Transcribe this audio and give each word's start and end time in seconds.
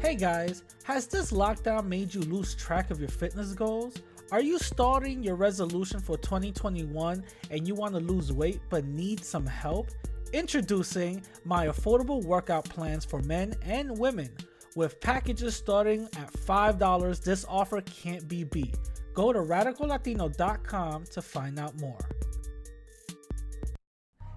Hey 0.00 0.14
guys, 0.14 0.62
has 0.84 1.06
this 1.06 1.30
lockdown 1.30 1.86
made 1.86 2.14
you 2.14 2.22
lose 2.22 2.54
track 2.54 2.90
of 2.90 2.98
your 2.98 3.10
fitness 3.10 3.52
goals? 3.52 3.96
Are 4.32 4.40
you 4.40 4.58
starting 4.58 5.22
your 5.22 5.34
resolution 5.34 6.00
for 6.00 6.16
2021 6.16 7.22
and 7.50 7.68
you 7.68 7.74
want 7.74 7.92
to 7.92 8.00
lose 8.00 8.32
weight 8.32 8.62
but 8.70 8.86
need 8.86 9.22
some 9.22 9.44
help? 9.44 9.90
Introducing 10.32 11.22
my 11.44 11.66
affordable 11.66 12.24
workout 12.24 12.64
plans 12.64 13.04
for 13.04 13.20
men 13.20 13.54
and 13.62 13.98
women. 13.98 14.30
With 14.74 14.98
packages 15.02 15.54
starting 15.54 16.08
at 16.16 16.32
$5, 16.32 17.22
this 17.22 17.44
offer 17.46 17.82
can't 17.82 18.26
be 18.26 18.44
beat. 18.44 18.78
Go 19.12 19.34
to 19.34 19.40
radicallatino.com 19.40 21.04
to 21.10 21.20
find 21.20 21.58
out 21.58 21.78
more. 21.78 21.98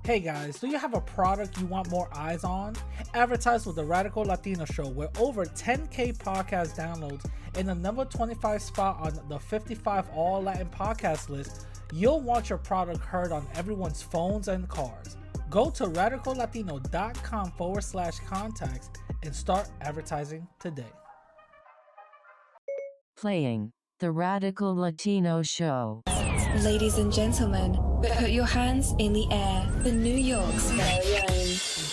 Hey 0.05 0.19
guys, 0.19 0.59
do 0.59 0.67
you 0.67 0.77
have 0.77 0.95
a 0.95 0.99
product 0.99 1.57
you 1.61 1.65
want 1.65 1.89
more 1.89 2.09
eyes 2.13 2.43
on? 2.43 2.75
Advertise 3.13 3.65
with 3.65 3.77
the 3.77 3.85
Radical 3.85 4.23
Latino 4.23 4.65
Show, 4.65 4.89
where 4.89 5.07
over 5.17 5.45
10k 5.45 6.17
podcast 6.17 6.75
downloads 6.75 7.23
and 7.55 7.69
the 7.69 7.75
number 7.75 8.03
25 8.03 8.61
spot 8.61 8.97
on 8.99 9.17
the 9.29 9.39
55 9.39 10.09
All 10.13 10.43
Latin 10.43 10.67
podcast 10.67 11.29
list. 11.29 11.67
You'll 11.93 12.19
want 12.19 12.49
your 12.49 12.59
product 12.59 12.99
heard 12.99 13.31
on 13.31 13.47
everyone's 13.55 14.01
phones 14.01 14.49
and 14.49 14.67
cars. 14.67 15.15
Go 15.49 15.69
to 15.69 15.85
radicallatino.com 15.85 17.51
forward 17.51 17.83
slash 17.85 18.19
contacts 18.27 18.89
and 19.23 19.33
start 19.33 19.69
advertising 19.79 20.45
today. 20.59 20.91
Playing 23.15 23.71
the 24.01 24.11
Radical 24.11 24.75
Latino 24.75 25.43
Show. 25.43 26.03
Ladies 26.61 26.97
and 26.97 27.11
gentlemen, 27.11 27.92
put 28.11 28.29
your 28.29 28.45
hands 28.45 28.93
in 28.99 29.13
the 29.13 29.27
air 29.31 29.67
for 29.81 29.89
New 29.89 30.15
York's 30.15 30.71
very 30.71 31.17
own. 31.17 31.29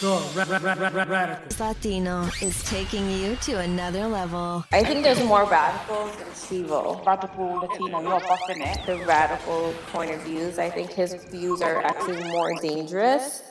The 0.01 0.23
ra- 0.35 0.59
ra- 0.75 0.91
ra- 0.91 1.05
ra- 1.05 1.39
Latino 1.59 2.29
is 2.41 2.63
taking 2.65 3.11
you 3.11 3.37
to 3.43 3.59
another 3.59 4.07
level. 4.07 4.65
I 4.73 4.83
think 4.83 5.05
there's 5.05 5.23
more 5.23 5.45
radicals 5.45 6.17
than 6.17 6.27
Sivo. 6.29 7.05
Radical 7.07 7.57
Latino, 7.61 8.01
you're 8.01 8.21
buffing 8.21 8.65
it. 8.67 8.87
The 8.87 8.97
radical 9.05 9.75
point 9.93 10.11
of 10.13 10.21
views. 10.23 10.59
I 10.59 10.71
think 10.71 10.91
his 10.93 11.15
views 11.31 11.61
are 11.61 11.83
actually 11.83 12.25
more 12.31 12.55
dangerous. 12.61 13.43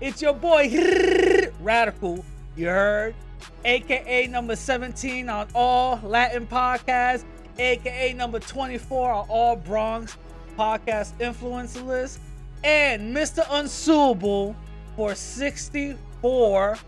It's 0.00 0.20
your 0.22 0.34
boy 0.34 0.70
Radical, 1.60 2.24
you 2.56 2.66
heard? 2.66 3.14
AKA 3.64 4.26
number 4.28 4.56
17 4.56 5.28
on 5.28 5.48
all 5.54 6.00
Latin 6.02 6.46
podcasts, 6.46 7.24
AKA 7.58 8.12
number 8.14 8.38
24 8.38 9.12
on 9.12 9.26
all 9.28 9.56
Bronx 9.56 10.16
podcast 10.58 11.14
influencer 11.18 11.84
list, 11.84 12.20
and 12.62 13.14
Mr. 13.14 13.44
Unsuable 13.50 14.54
for 14.96 15.14
64 15.14 16.78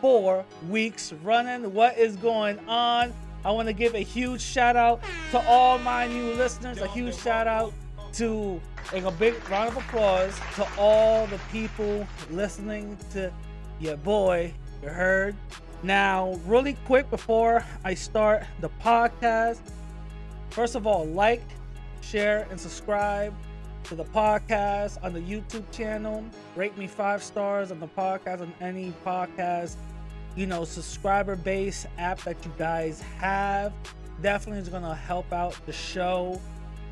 four 0.00 0.44
weeks 0.68 1.14
running. 1.22 1.72
What 1.72 1.96
is 1.96 2.16
going 2.16 2.58
on? 2.68 3.12
I 3.44 3.50
want 3.52 3.68
to 3.68 3.72
give 3.72 3.94
a 3.94 4.00
huge 4.00 4.40
shout 4.42 4.76
out 4.76 5.00
to 5.30 5.38
all 5.46 5.78
my 5.78 6.06
new 6.06 6.34
listeners. 6.34 6.78
A 6.80 6.88
huge 6.88 7.16
shout 7.16 7.46
out 7.46 7.72
to 8.14 8.60
like 8.92 9.04
a 9.04 9.10
big 9.10 9.34
round 9.48 9.70
of 9.70 9.76
applause 9.76 10.38
to 10.56 10.66
all 10.78 11.26
the 11.26 11.38
people 11.50 12.06
listening 12.30 12.96
to 13.12 13.32
your 13.80 13.96
boy. 13.98 14.52
You 14.82 14.88
heard. 14.88 15.36
Now, 15.82 16.40
really 16.46 16.74
quick 16.86 17.10
before 17.10 17.64
I 17.84 17.94
start 17.94 18.44
the 18.60 18.70
podcast, 18.82 19.60
first 20.50 20.76
of 20.76 20.86
all, 20.86 21.04
like, 21.06 21.42
share, 22.00 22.46
and 22.50 22.58
subscribe 22.58 23.34
to 23.84 23.94
the 23.94 24.04
podcast 24.04 25.02
on 25.02 25.12
the 25.12 25.20
YouTube 25.20 25.70
channel. 25.70 26.24
Rate 26.56 26.76
me 26.78 26.86
five 26.86 27.22
stars 27.22 27.70
on 27.70 27.80
the 27.80 27.88
podcast 27.88 28.40
on 28.40 28.52
any 28.60 28.94
podcast, 29.04 29.76
you 30.36 30.46
know, 30.46 30.64
subscriber 30.64 31.36
base 31.36 31.86
app 31.98 32.18
that 32.22 32.42
you 32.44 32.52
guys 32.56 33.02
have. 33.18 33.72
Definitely 34.22 34.62
is 34.62 34.68
gonna 34.70 34.94
help 34.94 35.30
out 35.32 35.54
the 35.66 35.72
show. 35.72 36.40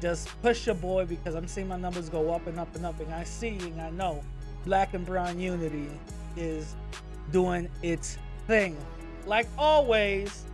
Just 0.02 0.28
push 0.42 0.66
your 0.66 0.74
boy 0.74 1.06
because 1.06 1.36
I'm 1.36 1.46
seeing 1.46 1.68
my 1.68 1.76
numbers 1.76 2.08
go 2.08 2.32
up 2.32 2.48
and 2.48 2.58
up 2.58 2.74
and 2.74 2.84
up, 2.84 2.98
and 2.98 3.14
I 3.14 3.22
see 3.22 3.56
and 3.60 3.80
I 3.80 3.90
know 3.90 4.20
Black 4.64 4.94
and 4.94 5.06
Brown 5.06 5.38
Unity 5.38 5.86
is 6.36 6.74
doing 7.30 7.68
its 7.82 8.18
thing. 8.48 8.76
Like 9.26 9.46
always, 9.56 10.44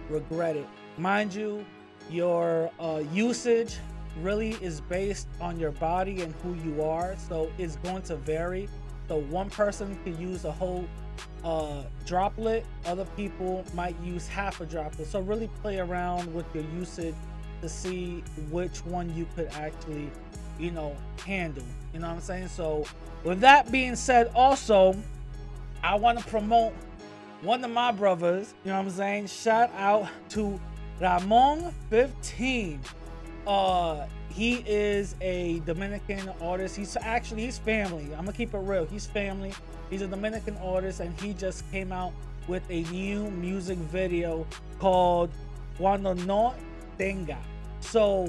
regret 0.09 0.56
it. 0.56 0.66
Mind 0.97 1.34
you, 1.34 1.65
your 2.10 2.71
uh, 2.81 3.03
usage 3.12 3.76
really 4.21 4.53
is 4.62 4.81
based 4.81 5.28
on 5.41 5.59
your 5.59 5.72
body 5.72 6.22
and 6.22 6.34
who 6.43 6.55
you 6.69 6.82
are, 6.82 7.16
so 7.28 7.50
it's 7.59 7.76
going 7.76 8.03
to 8.03 8.16
vary. 8.16 8.69
So 9.09 9.19
one 9.19 9.50
person 9.50 9.99
could 10.05 10.19
use 10.19 10.44
a 10.44 10.53
whole 10.53 10.87
uh, 11.44 11.82
droplet, 12.06 12.65
other 12.87 13.05
people 13.16 13.65
might 13.75 13.97
use 14.03 14.26
half 14.26 14.61
a 14.61 14.66
droplet. 14.66 15.09
So 15.09 15.21
really 15.21 15.50
play 15.61 15.78
around 15.78 16.32
with 16.32 16.47
your 16.55 16.65
usage 16.78 17.15
to 17.64 17.69
see 17.70 18.22
which 18.50 18.84
one 18.84 19.14
you 19.16 19.26
could 19.34 19.48
actually, 19.54 20.10
you 20.58 20.70
know, 20.70 20.94
handle. 21.25 21.64
You 21.94 22.00
know 22.00 22.08
what 22.08 22.16
I'm 22.16 22.20
saying? 22.20 22.48
So 22.48 22.84
with 23.25 23.41
that 23.41 23.72
being 23.72 23.97
said, 23.97 24.30
also, 24.34 24.94
I 25.82 25.94
want 25.94 26.19
to 26.19 26.25
promote 26.26 26.75
one 27.41 27.64
of 27.64 27.70
my 27.70 27.91
brothers. 27.91 28.52
You 28.64 28.70
know 28.70 28.78
what 28.78 28.86
I'm 28.86 28.91
saying? 28.91 29.26
Shout 29.28 29.70
out 29.76 30.08
to 30.30 30.60
Ramon 31.00 31.72
15. 31.88 32.80
Uh, 33.47 34.06
he 34.28 34.56
is 34.66 35.14
a 35.22 35.60
Dominican 35.60 36.31
artist. 36.42 36.76
He's 36.76 36.96
actually 37.00 37.44
he's 37.44 37.58
family. 37.58 38.04
I'm 38.12 38.26
gonna 38.26 38.32
keep 38.32 38.52
it 38.52 38.58
real. 38.58 38.84
He's 38.84 39.06
family. 39.06 39.52
He's 39.88 40.02
a 40.02 40.06
Dominican 40.06 40.56
artist, 40.58 41.00
and 41.00 41.19
he 41.20 41.32
just 41.34 41.70
came 41.70 41.93
out 41.93 42.12
with 42.46 42.62
a 42.69 42.82
new 42.84 43.31
music 43.31 43.78
video 43.78 44.46
called 44.78 45.31
Cuando 45.78 46.14
No 46.14 46.55
Tenga. 46.99 47.38
So 47.90 48.28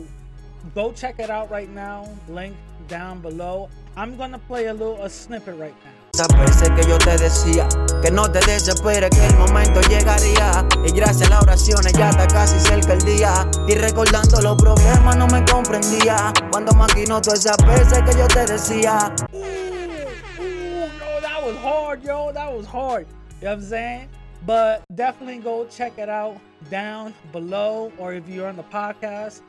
go 0.74 0.92
check 0.92 1.19
it 1.19 1.30
out 1.30 1.50
right 1.50 1.69
now. 1.69 2.07
Link 2.30 2.56
down 2.88 3.22
below. 3.22 3.69
I'm 3.98 4.18
gonna 4.18 4.40
play 4.40 4.68
a 4.68 4.74
little 4.74 5.02
a 5.02 5.10
snippet 5.10 5.57
right 5.57 5.74
now. 5.84 5.92
Esas 6.13 6.28
veces 6.38 6.69
que 6.75 6.88
yo 6.88 6.98
te 6.98 7.18
decía 7.18 7.68
que 8.02 8.12
no 8.12 8.30
te 8.31 8.40
desesperes, 8.40 9.10
que 9.10 9.25
el 9.25 9.36
momento 9.38 9.81
llegaría. 9.90 10.66
Y 10.86 10.92
gracias 10.92 11.30
a 11.30 11.36
las 11.36 11.44
oraciones 11.44 11.94
ya 11.94 12.10
está 12.10 12.28
casi 12.28 12.60
cerca 12.60 12.94
el 12.94 13.02
día. 13.04 13.50
Y 13.68 13.75
recordando 13.75 14.42
los 14.42 14.56
problemas 14.56 15.16
no 15.18 15.28
me 15.28 15.44
comprendía. 15.46 16.31
Cuando 16.51 16.74
maquinó 16.74 17.22
todas 17.22 17.40
esas 17.46 17.58
veces 17.66 18.01
que 18.04 18.18
yo 18.18 18.28
te 18.28 18.46
decía. 18.46 19.13
Ooh, 19.34 19.38
ooh, 20.40 20.90
yo, 21.00 21.22
that 21.22 21.44
was 21.44 21.58
hard, 21.63 22.04
yo. 22.04 22.31
That 22.34 22.54
was 22.54 22.66
hard. 22.66 23.08
You 23.42 23.48
know 23.48 23.56
what 23.56 23.60
I'm 23.60 23.62
saying? 23.62 24.10
But 24.46 24.84
definitely 24.94 25.40
go 25.40 25.66
check 25.66 25.98
it 25.98 26.10
out 26.10 26.40
down 26.70 27.14
below, 27.32 27.92
or 27.98 28.14
if 28.14 28.28
you're 28.30 28.48
on 28.48 28.58
the 28.58 28.64
podcast, 28.64 29.42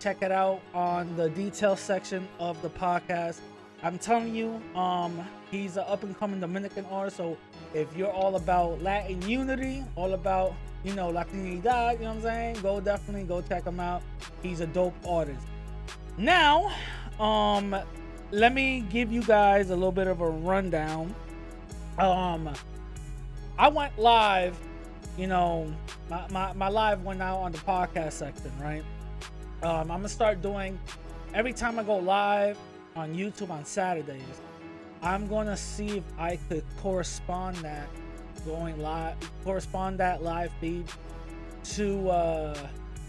check 0.00 0.22
it 0.22 0.32
out 0.32 0.60
on 0.74 1.14
the 1.16 1.30
detail 1.30 1.76
section 1.76 2.26
of 2.40 2.60
the 2.62 2.70
podcast. 2.70 3.40
I'm 3.82 3.98
telling 3.98 4.34
you, 4.34 4.60
um, 4.74 5.20
he's 5.50 5.76
an 5.76 5.84
up 5.86 6.02
and 6.02 6.18
coming 6.18 6.40
Dominican 6.40 6.84
artist. 6.86 7.16
So 7.16 7.36
if 7.74 7.96
you're 7.96 8.10
all 8.10 8.36
about 8.36 8.82
Latin 8.82 9.22
unity, 9.22 9.84
all 9.94 10.14
about 10.14 10.54
you 10.82 10.94
know 10.94 11.12
Latinidad, 11.12 11.54
you 11.54 12.04
know 12.04 12.08
what 12.08 12.16
I'm 12.16 12.22
saying, 12.22 12.56
go 12.62 12.80
definitely 12.80 13.24
go 13.24 13.42
check 13.42 13.64
him 13.64 13.78
out. 13.78 14.02
He's 14.42 14.60
a 14.60 14.66
dope 14.66 14.94
artist. 15.06 15.46
Now, 16.18 16.72
um, 17.20 17.76
let 18.32 18.52
me 18.52 18.84
give 18.90 19.12
you 19.12 19.22
guys 19.22 19.70
a 19.70 19.74
little 19.74 19.92
bit 19.92 20.08
of 20.08 20.20
a 20.20 20.28
rundown. 20.28 21.14
Um, 21.98 22.50
I 23.60 23.68
went 23.68 23.98
live, 23.98 24.58
you 25.18 25.26
know, 25.26 25.70
my, 26.08 26.26
my, 26.30 26.52
my 26.54 26.68
live 26.68 27.04
went 27.04 27.20
out 27.20 27.40
on 27.40 27.52
the 27.52 27.58
podcast 27.58 28.12
section, 28.12 28.50
right? 28.58 28.82
Um, 29.62 29.90
I'm 29.90 29.98
gonna 29.98 30.08
start 30.08 30.40
doing 30.40 30.80
every 31.34 31.52
time 31.52 31.78
I 31.78 31.82
go 31.82 31.96
live 31.96 32.56
on 32.96 33.14
YouTube 33.14 33.50
on 33.50 33.66
Saturdays. 33.66 34.40
I'm 35.02 35.26
gonna 35.26 35.58
see 35.58 35.98
if 35.98 36.04
I 36.18 36.36
could 36.48 36.64
correspond 36.80 37.56
that 37.58 37.86
going 38.46 38.80
live, 38.80 39.16
correspond 39.44 39.98
that 39.98 40.22
live 40.22 40.52
feed 40.58 40.86
to 41.74 42.08
uh, 42.08 42.66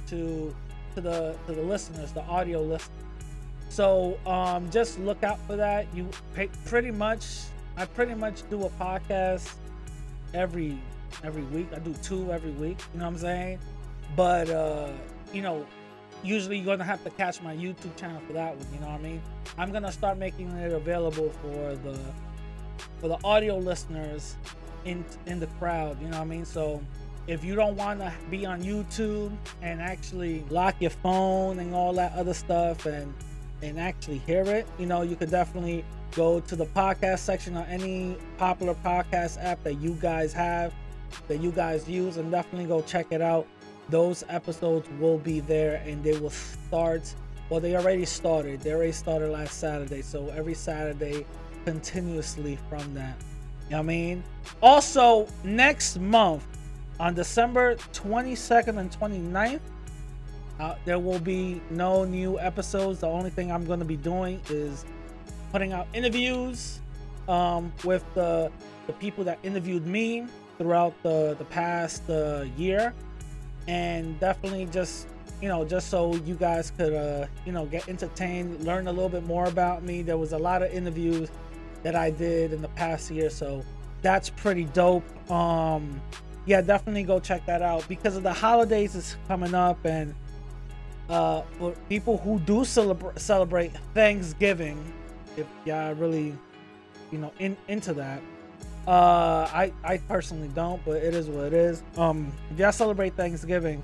to 0.08 0.54
to 0.96 1.02
the 1.02 1.34
to 1.48 1.54
the 1.54 1.62
listeners, 1.62 2.12
the 2.12 2.24
audio 2.24 2.62
listeners. 2.62 2.90
So 3.70 4.20
um, 4.26 4.70
just 4.70 5.00
look 5.00 5.24
out 5.24 5.40
for 5.48 5.56
that. 5.56 5.88
You 5.96 6.10
pretty 6.66 6.92
much, 6.92 7.26
I 7.78 7.86
pretty 7.86 8.16
much 8.16 8.50
do 8.50 8.66
a 8.66 8.70
podcast 8.72 9.50
every 10.34 10.80
every 11.24 11.44
week. 11.44 11.68
I 11.76 11.80
do 11.80 11.94
two 12.02 12.32
every 12.32 12.52
week. 12.52 12.80
You 12.94 13.00
know 13.00 13.06
what 13.06 13.14
I'm 13.14 13.18
saying? 13.20 13.60
But 14.16 14.50
uh, 14.50 14.90
you 15.34 15.42
know, 15.42 15.66
usually 16.24 16.58
you're 16.58 16.66
gonna 16.66 16.84
have 16.84 17.04
to 17.04 17.10
catch 17.12 17.42
my 17.42 17.56
YouTube 17.56 17.96
channel 17.96 18.22
for 18.28 18.34
that 18.34 18.56
one. 18.56 18.68
You 18.74 18.80
know 18.80 18.88
what 18.88 19.00
I 19.00 19.04
mean? 19.04 19.22
I'm 19.58 19.72
gonna 19.72 19.92
start 19.92 20.18
making 20.18 20.50
it 20.52 20.72
available 20.72 21.30
for 21.42 21.76
the 21.76 22.00
for 23.00 23.08
the 23.08 23.18
audio 23.24 23.58
listeners 23.58 24.36
in 24.86 25.06
in 25.26 25.40
the 25.40 25.48
crowd. 25.48 26.02
You 26.02 26.08
know 26.08 26.18
what 26.18 26.26
I 26.26 26.30
mean? 26.30 26.46
So 26.46 26.82
if 27.28 27.44
you 27.44 27.56
don't 27.56 27.76
want 27.76 28.00
to 28.00 28.12
be 28.30 28.46
on 28.46 28.62
YouTube 28.64 29.32
and 29.62 29.82
actually 29.82 30.44
lock 30.50 30.76
your 30.80 30.90
phone 30.90 31.60
and 31.60 31.74
all 31.74 31.94
that 31.94 32.14
other 32.14 32.34
stuff 32.34 32.86
and 32.86 33.14
and 33.62 33.80
actually 33.80 34.18
hear 34.20 34.42
it, 34.44 34.68
you 34.80 34.88
know, 34.88 35.04
you 35.04 35.16
could 35.16 35.30
definitely 35.30 35.86
go 36.12 36.40
to 36.42 36.56
the 36.56 36.66
podcast 36.66 37.20
section 37.20 37.56
on 37.56 37.66
any 37.66 38.18
popular 38.38 38.74
podcast 38.76 39.44
app 39.44 39.64
that 39.64 39.76
you 39.76 39.94
guys 39.96 40.34
have 40.34 40.74
that 41.28 41.42
you 41.42 41.52
guys 41.52 41.88
use 41.88 42.18
and 42.18 42.32
definitely 42.32 42.68
go 42.68 42.82
check 42.82 43.08
it 43.12 43.22
out. 43.22 43.48
Those 43.90 44.24
episodes 44.30 44.88
will 45.00 45.18
be 45.18 45.40
there 45.42 45.82
and 45.86 46.04
they 46.04 46.18
will 46.18 46.30
start 46.30 47.14
well 47.50 47.60
they 47.60 47.76
already 47.76 48.06
started. 48.06 48.62
They 48.62 48.74
already 48.74 48.92
started 48.92 49.30
last 49.30 49.60
saturday 49.60 50.02
so 50.02 50.30
every 50.30 50.54
saturday 50.54 51.26
continuously 51.66 52.58
from 52.70 52.94
that. 52.94 53.16
You 53.66 53.72
know 53.72 53.80
i 53.80 53.84
mean? 53.84 54.24
Also 54.62 55.28
next 55.44 56.00
month 56.00 56.46
on 57.00 57.14
december 57.14 57.76
22nd 57.94 58.78
and 58.78 58.92
29th 58.92 59.60
uh, 60.60 60.76
there 60.86 61.00
will 61.00 61.18
be 61.18 61.60
no 61.72 62.06
new 62.06 62.40
episodes. 62.40 63.00
The 63.00 63.08
only 63.08 63.30
thing 63.32 63.52
i'm 63.52 63.66
going 63.66 63.80
to 63.80 63.86
be 63.86 63.98
doing 63.98 64.40
is 64.50 64.86
putting 65.52 65.74
out 65.74 65.88
interviews 65.94 66.80
um, 67.28 67.72
with 67.84 68.04
the 68.14 68.52
the 68.88 68.94
people 68.94 69.24
that 69.24 69.40
interviewed 69.44 69.86
me 69.86 70.26
throughout 70.58 70.94
the 71.04 71.36
the 71.38 71.46
past 71.46 72.10
uh, 72.10 72.46
year. 72.58 72.94
And 73.68 74.20
definitely 74.20 74.66
just 74.66 75.08
you 75.42 75.48
know 75.48 75.66
just 75.66 75.90
so 75.90 76.16
you 76.16 76.36
guys 76.36 76.72
could 76.72 76.94
uh 76.94 77.26
you 77.46 77.52
know 77.52 77.66
get 77.66 77.88
entertained 77.90 78.64
learn 78.64 78.88
a 78.88 78.92
little 78.92 79.10
bit 79.10 79.26
more 79.26 79.46
about 79.46 79.84
me. 79.84 80.02
There 80.02 80.18
was 80.18 80.34
a 80.34 80.38
lot 80.38 80.62
of 80.62 80.72
interviews 80.72 81.30
that 81.84 81.96
i 81.96 82.12
did 82.12 82.54
in 82.54 82.62
the 82.62 82.68
past 82.70 83.10
year 83.10 83.30
so 83.30 83.64
that's 84.04 84.30
pretty 84.30 84.66
dope. 84.66 85.04
Um 85.32 86.02
yeah 86.46 86.62
definitely 86.62 87.04
go 87.04 87.20
check 87.20 87.46
that 87.46 87.62
out. 87.62 87.88
Because 87.88 88.16
of 88.18 88.24
the 88.24 88.34
holidays 88.34 88.96
is 88.96 89.16
coming 89.28 89.54
up 89.54 89.84
and 89.86 90.14
uh 91.10 91.42
for 91.58 91.72
people 91.90 92.18
who 92.18 92.40
do 92.40 92.64
celebrate 92.64 93.20
celebrate 93.20 93.72
thanksgiving 93.94 94.94
if 95.38 95.48
y'all 95.66 95.94
really 95.96 96.36
you 97.12 97.18
know 97.18 97.32
in 97.40 97.58
into 97.68 97.94
that 97.94 98.22
uh, 98.88 99.48
I 99.54 99.72
I 99.84 99.98
personally 99.98 100.50
don't, 100.56 100.84
but 100.84 100.98
it 100.98 101.14
is 101.14 101.28
what 101.28 101.46
it 101.46 101.54
is. 101.54 101.84
Um, 101.98 102.32
if 102.50 102.58
y'all 102.58 102.72
celebrate 102.72 103.16
Thanksgiving, 103.16 103.84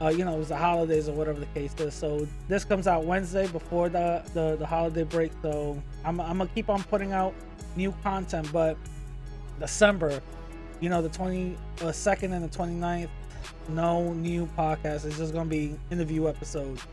uh, 0.00 0.08
you 0.08 0.24
know, 0.24 0.38
it's 0.38 0.50
the 0.50 0.56
holidays 0.56 1.08
or 1.08 1.12
whatever 1.12 1.40
the 1.40 1.46
case 1.46 1.74
is. 1.78 1.94
So 1.94 2.28
this 2.48 2.64
comes 2.64 2.86
out 2.86 3.04
Wednesday 3.04 3.48
before 3.48 3.88
the 3.88 4.22
the, 4.34 4.56
the 4.56 4.66
holiday 4.66 5.02
break. 5.02 5.32
So 5.42 5.82
I'm 6.04 6.20
I'm 6.20 6.38
gonna 6.38 6.50
keep 6.54 6.68
on 6.68 6.82
putting 6.84 7.12
out 7.12 7.34
new 7.74 7.92
content, 8.04 8.48
but 8.52 8.76
December, 9.58 10.20
you 10.80 10.90
know, 10.90 11.02
the 11.02 11.08
22nd 11.08 12.32
and 12.32 12.44
the 12.44 12.56
29th, 12.56 13.08
no 13.68 14.12
new 14.12 14.46
podcast. 14.56 15.06
It's 15.06 15.18
just 15.18 15.32
gonna 15.32 15.50
be 15.50 15.76
interview 15.90 16.28
episodes. 16.28 16.86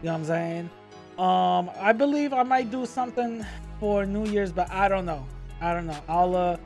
You 0.00 0.06
know 0.06 0.12
what 0.12 0.18
I'm 0.18 0.24
saying? 0.26 0.70
Um, 1.18 1.70
I 1.78 1.92
believe 1.92 2.32
I 2.32 2.42
might 2.42 2.70
do 2.70 2.86
something 2.86 3.44
for 3.78 4.04
New 4.04 4.26
Year's, 4.26 4.52
but 4.52 4.70
I 4.70 4.88
don't 4.88 5.06
know. 5.06 5.26
I 5.60 5.72
don't 5.72 5.86
know. 5.86 6.00
I'll 6.08 6.34
uh 6.34 6.56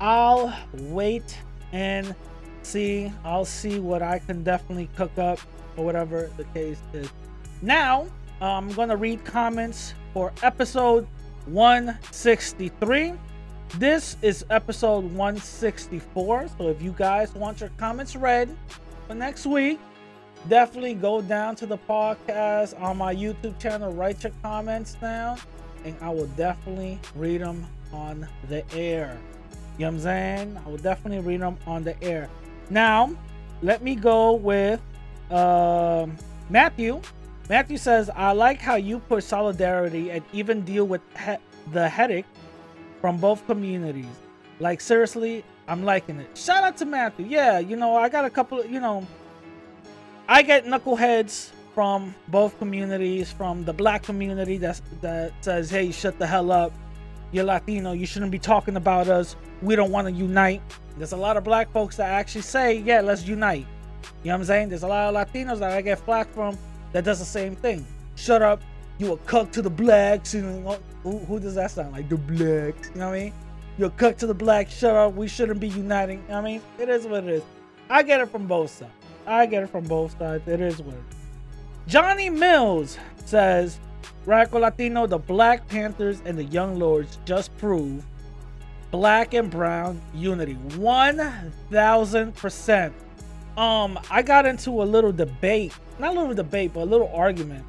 I'll 0.00 0.54
wait 0.72 1.38
and 1.72 2.14
see. 2.62 3.12
I'll 3.24 3.44
see 3.44 3.78
what 3.78 4.02
I 4.02 4.18
can 4.18 4.42
definitely 4.42 4.88
cook 4.96 5.18
up 5.18 5.38
or 5.76 5.84
whatever 5.84 6.30
the 6.36 6.44
case 6.46 6.80
is. 6.92 7.10
Now, 7.60 8.06
I'm 8.40 8.72
to 8.74 8.96
read 8.96 9.24
comments 9.24 9.94
for 10.12 10.32
episode 10.42 11.06
163. 11.46 13.12
This 13.78 14.16
is 14.22 14.44
episode 14.50 15.04
164. 15.04 16.48
So 16.58 16.68
if 16.68 16.82
you 16.82 16.92
guys 16.96 17.34
want 17.34 17.60
your 17.60 17.70
comments 17.76 18.16
read 18.16 18.54
for 19.06 19.14
next 19.14 19.46
week, 19.46 19.78
definitely 20.48 20.94
go 20.94 21.22
down 21.22 21.56
to 21.56 21.66
the 21.66 21.78
podcast 21.78 22.80
on 22.80 22.96
my 22.96 23.14
YouTube 23.14 23.58
channel, 23.58 23.92
write 23.92 24.22
your 24.22 24.32
comments 24.42 24.94
down, 24.94 25.38
and 25.84 25.96
I 26.00 26.10
will 26.10 26.26
definitely 26.28 27.00
read 27.14 27.40
them 27.40 27.66
on 27.92 28.26
the 28.48 28.64
air. 28.74 29.18
You 29.78 29.86
know 29.86 29.86
what 29.86 29.94
I'm 29.94 30.00
saying? 30.00 30.60
I 30.64 30.68
will 30.68 30.78
definitely 30.78 31.20
read 31.20 31.40
them 31.40 31.58
on 31.66 31.84
the 31.84 32.00
air. 32.02 32.28
Now, 32.70 33.14
let 33.62 33.82
me 33.82 33.94
go 33.94 34.32
with 34.32 34.80
uh, 35.30 36.06
Matthew. 36.50 37.00
Matthew 37.48 37.76
says, 37.76 38.10
I 38.10 38.32
like 38.32 38.60
how 38.60 38.76
you 38.76 38.98
put 38.98 39.24
solidarity 39.24 40.10
and 40.10 40.22
even 40.32 40.62
deal 40.62 40.86
with 40.86 41.00
he- 41.18 41.72
the 41.72 41.88
headache 41.88 42.26
from 43.00 43.18
both 43.18 43.46
communities. 43.46 44.06
Like, 44.60 44.80
seriously, 44.80 45.44
I'm 45.66 45.84
liking 45.84 46.20
it. 46.20 46.36
Shout 46.36 46.64
out 46.64 46.76
to 46.78 46.84
Matthew. 46.84 47.26
Yeah, 47.26 47.58
you 47.58 47.76
know, 47.76 47.96
I 47.96 48.08
got 48.08 48.24
a 48.24 48.30
couple 48.30 48.60
of, 48.60 48.70
you 48.70 48.80
know, 48.80 49.06
I 50.28 50.42
get 50.42 50.64
knuckleheads 50.64 51.50
from 51.74 52.14
both 52.28 52.58
communities, 52.58 53.32
from 53.32 53.64
the 53.64 53.72
black 53.72 54.02
community 54.02 54.58
that 54.58 54.80
that 55.00 55.32
says, 55.40 55.70
"Hey, 55.70 55.90
shut 55.90 56.18
the 56.18 56.26
hell 56.26 56.52
up. 56.52 56.72
You're 57.32 57.44
Latino. 57.44 57.92
You 57.92 58.06
shouldn't 58.06 58.30
be 58.30 58.38
talking 58.38 58.76
about 58.76 59.08
us. 59.08 59.36
We 59.62 59.74
don't 59.74 59.90
want 59.90 60.06
to 60.06 60.12
unite." 60.12 60.60
There's 60.98 61.12
a 61.12 61.16
lot 61.16 61.36
of 61.36 61.44
black 61.44 61.72
folks 61.72 61.96
that 61.96 62.10
actually 62.10 62.42
say, 62.42 62.78
"Yeah, 62.78 63.00
let's 63.00 63.26
unite." 63.26 63.66
You 64.22 64.28
know 64.28 64.34
what 64.34 64.40
I'm 64.40 64.44
saying? 64.44 64.68
There's 64.68 64.82
a 64.82 64.88
lot 64.88 65.14
of 65.14 65.14
Latinos 65.14 65.58
that 65.58 65.72
I 65.72 65.80
get 65.80 65.98
flack 65.98 66.32
from 66.32 66.58
that 66.92 67.04
does 67.04 67.18
the 67.18 67.24
same 67.24 67.56
thing. 67.56 67.86
Shut 68.14 68.42
up. 68.42 68.60
You 68.98 69.12
a 69.12 69.16
cuck 69.18 69.50
to 69.52 69.62
the 69.62 69.70
blacks. 69.70 70.34
You 70.34 70.42
know, 70.42 70.78
who, 71.02 71.18
who 71.18 71.40
does 71.40 71.54
that 71.54 71.70
sound 71.70 71.92
like? 71.92 72.08
The 72.08 72.16
blacks. 72.16 72.90
You 72.90 73.00
know 73.00 73.08
what 73.08 73.16
I 73.16 73.22
mean? 73.24 73.32
You're 73.78 73.88
a 73.88 73.92
cuck 73.92 74.18
to 74.18 74.26
the 74.26 74.34
blacks. 74.34 74.76
Shut 74.76 74.94
up. 74.94 75.14
We 75.14 75.26
shouldn't 75.26 75.60
be 75.60 75.68
uniting. 75.68 76.22
You 76.24 76.28
know 76.28 76.38
I 76.38 76.42
mean, 76.42 76.62
it 76.78 76.88
is 76.88 77.06
what 77.06 77.24
it 77.24 77.30
is. 77.30 77.42
I 77.88 78.02
get 78.02 78.20
it 78.20 78.28
from 78.30 78.46
both 78.46 78.70
sides. 78.70 78.92
I 79.26 79.46
get 79.46 79.62
it 79.62 79.68
from 79.68 79.84
both 79.84 80.18
sides. 80.18 80.46
It 80.48 80.60
is 80.60 80.82
weird. 80.82 81.04
Johnny 81.86 82.28
Mills 82.30 82.98
says, 83.24 83.78
Radical 84.24 84.60
Latino, 84.60 85.06
the 85.06 85.18
Black 85.18 85.68
Panthers 85.68 86.22
and 86.24 86.38
the 86.38 86.44
Young 86.44 86.78
Lords 86.78 87.18
just 87.24 87.56
prove 87.58 88.04
black 88.90 89.34
and 89.34 89.50
brown 89.50 90.00
unity. 90.14 90.54
1000%. 90.70 92.92
Um, 93.56 93.98
I 94.10 94.22
got 94.22 94.46
into 94.46 94.82
a 94.82 94.84
little 94.84 95.12
debate, 95.12 95.72
not 95.98 96.16
a 96.16 96.20
little 96.20 96.34
debate, 96.34 96.72
but 96.74 96.82
a 96.82 96.86
little 96.86 97.10
argument 97.12 97.64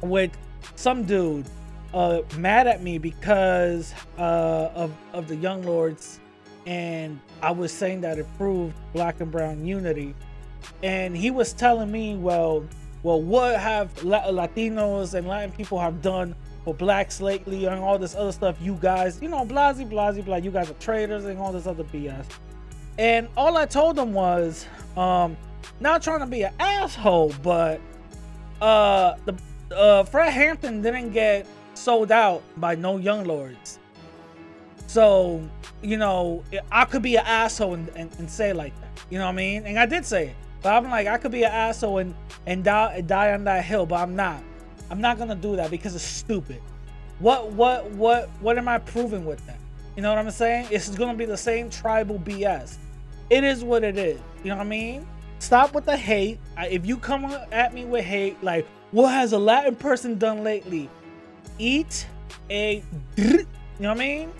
with 0.00 0.30
some 0.76 1.04
dude 1.04 1.46
uh 1.94 2.20
mad 2.38 2.66
at 2.66 2.82
me 2.82 2.98
because 2.98 3.94
uh 4.18 4.70
of 4.74 4.90
of 5.12 5.28
the 5.28 5.36
young 5.36 5.62
lords 5.62 6.18
and 6.66 7.20
I 7.42 7.50
was 7.50 7.70
saying 7.72 8.00
that 8.02 8.18
it 8.18 8.26
proved 8.38 8.74
black 8.94 9.20
and 9.20 9.30
brown 9.30 9.66
unity 9.66 10.14
and 10.82 11.16
he 11.16 11.30
was 11.30 11.52
telling 11.52 11.90
me 11.90 12.16
well 12.16 12.66
well 13.02 13.20
what 13.20 13.58
have 13.58 13.92
latinos 13.96 15.14
and 15.14 15.26
latin 15.26 15.50
people 15.52 15.78
have 15.78 16.00
done 16.02 16.34
for 16.64 16.74
blacks 16.74 17.20
lately 17.20 17.66
and 17.66 17.80
all 17.80 17.98
this 17.98 18.14
other 18.14 18.32
stuff 18.32 18.56
you 18.60 18.78
guys 18.80 19.20
you 19.20 19.28
know 19.28 19.44
blasey 19.44 19.88
blasey 19.88 20.24
blah 20.24 20.36
you 20.36 20.50
guys 20.50 20.70
are 20.70 20.74
traitors 20.74 21.24
and 21.24 21.38
all 21.38 21.52
this 21.52 21.66
other 21.66 21.84
bs 21.84 22.26
and 22.98 23.28
all 23.36 23.56
i 23.56 23.66
told 23.66 23.98
him 23.98 24.12
was 24.12 24.66
um 24.96 25.36
not 25.80 26.02
trying 26.02 26.20
to 26.20 26.26
be 26.26 26.42
an 26.42 26.52
asshole 26.60 27.34
but 27.42 27.80
uh 28.60 29.14
the 29.24 29.36
uh 29.74 30.04
fred 30.04 30.32
hampton 30.32 30.82
didn't 30.82 31.12
get 31.12 31.46
sold 31.74 32.12
out 32.12 32.42
by 32.56 32.74
no 32.74 32.96
young 32.96 33.24
lords. 33.24 33.78
So, 34.86 35.42
you 35.82 35.96
know, 35.96 36.44
I 36.70 36.84
could 36.84 37.02
be 37.02 37.16
an 37.16 37.24
asshole 37.26 37.74
and, 37.74 37.88
and, 37.96 38.10
and 38.18 38.30
say 38.30 38.52
like 38.52 38.78
that. 38.80 38.90
You 39.10 39.18
know 39.18 39.24
what 39.24 39.32
I 39.32 39.36
mean? 39.36 39.66
And 39.66 39.78
I 39.78 39.86
did 39.86 40.04
say 40.04 40.28
it. 40.28 40.36
But 40.62 40.74
I'm 40.74 40.90
like, 40.90 41.06
I 41.06 41.18
could 41.18 41.32
be 41.32 41.42
an 41.42 41.52
asshole 41.52 41.98
and, 41.98 42.14
and 42.46 42.62
die, 42.62 43.00
die 43.00 43.32
on 43.32 43.44
that 43.44 43.64
hill, 43.64 43.86
but 43.86 43.96
I'm 43.96 44.14
not. 44.14 44.42
I'm 44.90 45.00
not 45.00 45.18
gonna 45.18 45.34
do 45.34 45.56
that 45.56 45.70
because 45.70 45.94
it's 45.94 46.04
stupid. 46.04 46.60
What 47.18 47.52
what 47.52 47.90
what 47.92 48.28
what 48.40 48.58
am 48.58 48.68
I 48.68 48.78
proving 48.78 49.24
with 49.24 49.44
that? 49.46 49.58
You 49.96 50.02
know 50.02 50.10
what 50.10 50.18
I'm 50.18 50.30
saying? 50.30 50.68
It's 50.70 50.88
gonna 50.90 51.16
be 51.16 51.24
the 51.24 51.36
same 51.36 51.70
tribal 51.70 52.18
BS. 52.18 52.76
It 53.30 53.44
is 53.44 53.64
what 53.64 53.84
it 53.84 53.96
is. 53.96 54.20
You 54.42 54.50
know 54.50 54.56
what 54.56 54.66
I 54.66 54.68
mean? 54.68 55.06
Stop 55.38 55.74
with 55.74 55.86
the 55.86 55.96
hate. 55.96 56.38
If 56.58 56.84
you 56.86 56.96
come 56.96 57.24
at 57.50 57.72
me 57.72 57.84
with 57.84 58.04
hate, 58.04 58.42
like 58.42 58.66
what 58.90 59.08
has 59.12 59.32
a 59.32 59.38
Latin 59.38 59.76
person 59.76 60.18
done 60.18 60.44
lately? 60.44 60.90
Eat 61.58 62.06
a, 62.50 62.82
you 63.16 63.46
know 63.80 63.88
what 63.88 63.90
I 63.90 63.94
mean? 63.94 64.32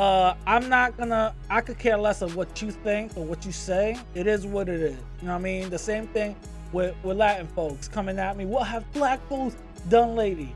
Uh, 0.00 0.34
I'm 0.46 0.70
not 0.70 0.96
gonna. 0.96 1.34
I 1.50 1.60
could 1.60 1.78
care 1.78 1.98
less 1.98 2.22
of 2.22 2.34
what 2.34 2.62
you 2.62 2.70
think 2.70 3.14
or 3.18 3.24
what 3.26 3.44
you 3.44 3.52
say. 3.52 3.98
It 4.14 4.26
is 4.26 4.46
what 4.46 4.70
it 4.70 4.80
is. 4.80 4.96
You 5.20 5.26
know 5.26 5.34
what 5.34 5.40
I 5.40 5.42
mean? 5.42 5.68
The 5.68 5.78
same 5.78 6.06
thing 6.06 6.36
with 6.72 6.94
with 7.02 7.18
Latin 7.18 7.46
folks 7.48 7.86
coming 7.86 8.18
at 8.18 8.34
me. 8.34 8.46
What 8.46 8.66
have 8.66 8.90
black 8.94 9.20
folks 9.28 9.56
done 9.90 10.16
lady? 10.16 10.54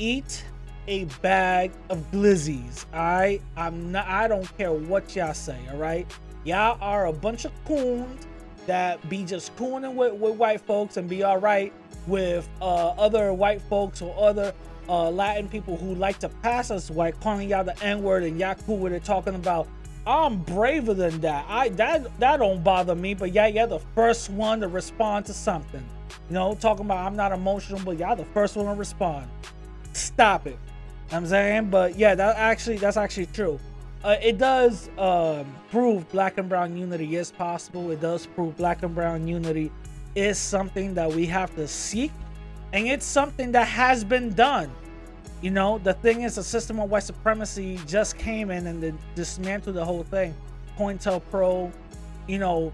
Eat 0.00 0.44
a 0.88 1.04
bag 1.22 1.70
of 1.90 1.98
glizzies. 2.10 2.84
Alright? 2.92 3.40
I'm 3.56 3.92
not 3.92 4.08
I 4.08 4.26
don't 4.26 4.58
care 4.58 4.72
what 4.72 5.14
y'all 5.14 5.32
say, 5.32 5.60
alright? 5.70 6.12
Y'all 6.42 6.76
are 6.80 7.06
a 7.06 7.12
bunch 7.12 7.44
of 7.44 7.52
coons 7.64 8.26
that 8.66 9.08
be 9.08 9.22
just 9.24 9.54
cooning 9.54 9.94
with, 9.94 10.14
with 10.14 10.34
white 10.34 10.60
folks 10.60 10.96
and 10.96 11.08
be 11.08 11.24
alright 11.24 11.72
with 12.08 12.48
uh, 12.60 12.88
other 12.90 13.32
white 13.32 13.62
folks 13.62 14.02
or 14.02 14.12
other 14.18 14.52
uh, 14.88 15.10
Latin 15.10 15.48
people 15.48 15.76
who 15.76 15.94
like 15.94 16.18
to 16.20 16.28
pass 16.28 16.70
us 16.70 16.90
white, 16.90 17.18
calling 17.20 17.48
y'all 17.48 17.64
the 17.64 17.80
N-word 17.82 18.22
and 18.22 18.38
y'all 18.38 18.54
cool 18.54 18.78
with 18.78 18.92
it, 18.92 19.04
talking 19.04 19.34
about 19.34 19.68
I'm 20.06 20.38
braver 20.38 20.94
than 20.94 21.20
that. 21.20 21.46
I 21.48 21.68
that 21.70 22.18
that 22.18 22.38
don't 22.38 22.64
bother 22.64 22.94
me, 22.94 23.14
but 23.14 23.32
yeah, 23.32 23.46
you're 23.46 23.66
the 23.66 23.78
first 23.94 24.30
one 24.30 24.60
to 24.60 24.68
respond 24.68 25.26
to 25.26 25.34
something. 25.34 25.84
You 26.28 26.34
know, 26.34 26.54
talking 26.54 26.86
about 26.86 27.06
I'm 27.06 27.16
not 27.16 27.32
emotional, 27.32 27.80
but 27.84 27.98
y'all 27.98 28.16
the 28.16 28.24
first 28.24 28.56
one 28.56 28.66
to 28.66 28.74
respond. 28.74 29.28
Stop 29.92 30.46
it. 30.46 30.58
I'm 31.12 31.26
saying, 31.26 31.70
but 31.70 31.96
yeah, 31.96 32.14
that 32.14 32.36
actually 32.36 32.78
that's 32.78 32.96
actually 32.96 33.26
true. 33.26 33.60
Uh, 34.02 34.16
it 34.20 34.38
does 34.38 34.90
um, 34.98 35.54
prove 35.70 36.10
black 36.10 36.38
and 36.38 36.48
brown 36.48 36.76
unity 36.76 37.14
is 37.14 37.30
possible. 37.30 37.90
It 37.92 38.00
does 38.00 38.26
prove 38.26 38.56
black 38.56 38.82
and 38.82 38.94
brown 38.94 39.28
unity 39.28 39.70
is 40.16 40.38
something 40.38 40.94
that 40.94 41.12
we 41.12 41.26
have 41.26 41.54
to 41.54 41.68
seek, 41.68 42.10
and 42.72 42.86
it's 42.86 43.06
something 43.06 43.52
that 43.52 43.68
has 43.68 44.04
been 44.04 44.32
done. 44.32 44.70
You 45.40 45.50
know, 45.50 45.78
the 45.78 45.94
thing 45.94 46.22
is, 46.22 46.36
the 46.36 46.44
system 46.44 46.78
of 46.78 46.90
white 46.90 47.02
supremacy 47.02 47.80
just 47.86 48.16
came 48.16 48.50
in 48.50 48.66
and 48.66 48.98
dismantled 49.14 49.76
the 49.76 49.84
whole 49.84 50.04
thing. 50.04 50.34
COINTELPRO, 50.78 51.72
you 52.28 52.38
know, 52.38 52.72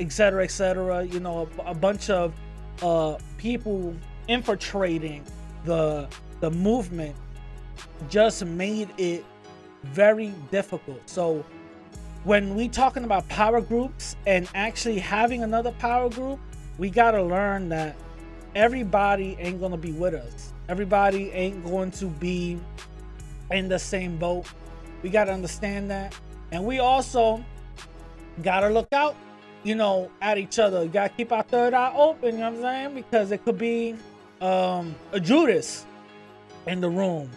etc., 0.00 0.44
etc. 0.44 1.04
You 1.04 1.20
know, 1.20 1.48
a, 1.58 1.70
a 1.70 1.74
bunch 1.74 2.10
of 2.10 2.34
uh, 2.82 3.16
people 3.38 3.94
infiltrating 4.28 5.24
the 5.64 6.08
the 6.40 6.50
movement 6.50 7.14
just 8.08 8.44
made 8.44 8.88
it 8.98 9.24
very 9.84 10.32
difficult. 10.50 11.08
So 11.08 11.44
when 12.24 12.54
we 12.54 12.68
talking 12.68 13.04
about 13.04 13.28
power 13.28 13.60
groups 13.60 14.16
and 14.26 14.48
actually 14.54 14.98
having 14.98 15.42
another 15.42 15.72
power 15.72 16.10
group, 16.10 16.38
we 16.78 16.90
got 16.90 17.12
to 17.12 17.22
learn 17.22 17.68
that 17.70 17.96
everybody 18.54 19.36
ain't 19.38 19.60
to 19.60 19.76
be 19.76 19.92
with 19.92 20.14
us. 20.14 20.52
Everybody 20.68 21.30
ain't 21.30 21.64
going 21.64 21.90
to 21.92 22.06
be 22.06 22.58
in 23.50 23.68
the 23.68 23.78
same 23.78 24.16
boat. 24.16 24.46
We 25.02 25.10
got 25.10 25.24
to 25.24 25.32
understand 25.32 25.90
that. 25.90 26.14
And 26.52 26.64
we 26.64 26.78
also 26.78 27.44
got 28.42 28.60
to 28.60 28.68
look 28.68 28.92
out, 28.92 29.16
you 29.62 29.74
know, 29.74 30.10
at 30.20 30.38
each 30.38 30.58
other. 30.58 30.84
You 30.84 30.88
got 30.88 31.08
to 31.08 31.16
keep 31.16 31.32
our 31.32 31.42
third 31.42 31.74
eye 31.74 31.92
open, 31.96 32.34
you 32.34 32.40
know 32.40 32.50
what 32.50 32.56
I'm 32.58 32.62
saying? 32.62 32.94
Because 32.94 33.32
it 33.32 33.44
could 33.44 33.58
be 33.58 33.96
um, 34.40 34.94
a 35.12 35.20
Judas 35.20 35.84
in 36.66 36.80
the 36.80 36.88
room 36.88 37.30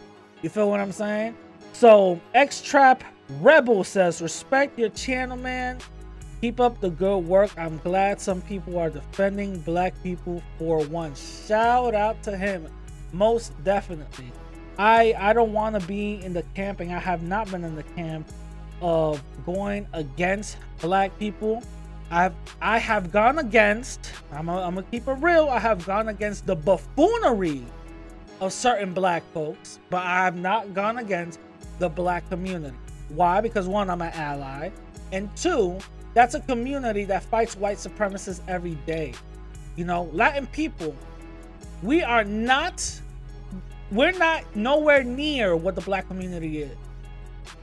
you 0.43 0.49
feel 0.49 0.69
what 0.69 0.81
I'm 0.81 0.91
saying? 0.91 1.35
So, 1.71 2.19
X 2.35 2.61
Trap 2.61 3.03
Rebel 3.39 3.83
says, 3.83 4.21
respect 4.21 4.77
your 4.77 4.89
channel, 4.89 5.37
man. 5.37 5.79
Keep 6.43 6.59
up 6.59 6.81
the 6.81 6.89
good 6.89 7.19
work. 7.19 7.51
I'm 7.57 7.77
glad 7.77 8.19
some 8.19 8.41
people 8.41 8.77
are 8.77 8.89
defending 8.89 9.61
black 9.61 9.93
people 10.03 10.43
for 10.59 10.83
one. 10.87 11.15
Shout 11.15 11.95
out 11.95 12.21
to 12.23 12.35
him. 12.35 12.67
Most 13.13 13.53
definitely. 13.63 14.29
I 14.77 15.15
I 15.17 15.31
don't 15.31 15.53
want 15.53 15.79
to 15.79 15.87
be 15.87 16.21
in 16.21 16.33
the 16.33 16.43
camping. 16.53 16.91
I 16.91 16.99
have 16.99 17.23
not 17.23 17.49
been 17.49 17.63
in 17.63 17.77
the 17.77 17.83
camp 17.83 18.27
of 18.81 19.23
going 19.45 19.87
against 19.93 20.57
black 20.81 21.17
people. 21.17 21.63
I've 22.11 22.35
I 22.61 22.77
have 22.77 23.13
gone 23.13 23.39
against. 23.39 24.11
I'm 24.29 24.47
gonna 24.47 24.83
keep 24.83 25.07
it 25.07 25.13
real. 25.21 25.47
I 25.47 25.59
have 25.59 25.85
gone 25.85 26.09
against 26.09 26.45
the 26.45 26.57
buffoonery 26.57 27.63
of 28.41 28.51
certain 28.51 28.93
black 28.93 29.23
folks, 29.33 29.79
but 29.89 30.05
I 30.05 30.25
have 30.25 30.35
not 30.35 30.73
gone 30.73 30.97
against 30.97 31.39
the 31.79 31.87
black 31.87 32.29
community. 32.29 32.75
Why? 33.07 33.39
Because 33.39 33.65
one, 33.69 33.89
I'm 33.89 34.01
an 34.01 34.11
ally, 34.11 34.71
and 35.13 35.33
two, 35.37 35.79
that's 36.13 36.35
a 36.35 36.39
community 36.39 37.05
that 37.05 37.23
fights 37.23 37.55
white 37.55 37.77
supremacists 37.77 38.41
every 38.47 38.75
day. 38.85 39.13
You 39.75 39.85
know, 39.85 40.09
Latin 40.13 40.47
people, 40.47 40.95
we 41.81 42.03
are 42.03 42.23
not, 42.23 43.01
we're 43.91 44.11
not 44.11 44.43
nowhere 44.55 45.03
near 45.03 45.55
what 45.55 45.75
the 45.75 45.81
black 45.81 46.07
community 46.07 46.61
is. 46.61 46.77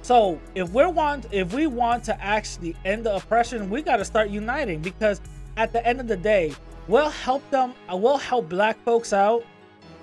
So 0.03 0.41
if 0.55 0.71
we 0.71 0.87
want, 0.87 1.27
if 1.31 1.55
we 1.55 1.67
want 1.67 2.05
to 2.05 2.23
actually 2.23 2.77
end 2.85 3.05
the 3.05 3.17
oppression, 3.17 3.71
we 3.71 3.83
got 3.83 3.97
to 3.99 4.05
start 4.05 4.31
uniting 4.31 4.81
because 4.81 5.21
at 5.57 5.73
the 5.73 5.87
end 5.87 6.01
of 6.01 6.09
the 6.09 6.17
day, 6.17 6.55
we'll 6.89 7.11
help 7.11 7.49
them. 7.51 7.75
We'll 7.91 8.19
help 8.19 8.49
black 8.49 8.83
folks 8.85 9.13
out 9.13 9.45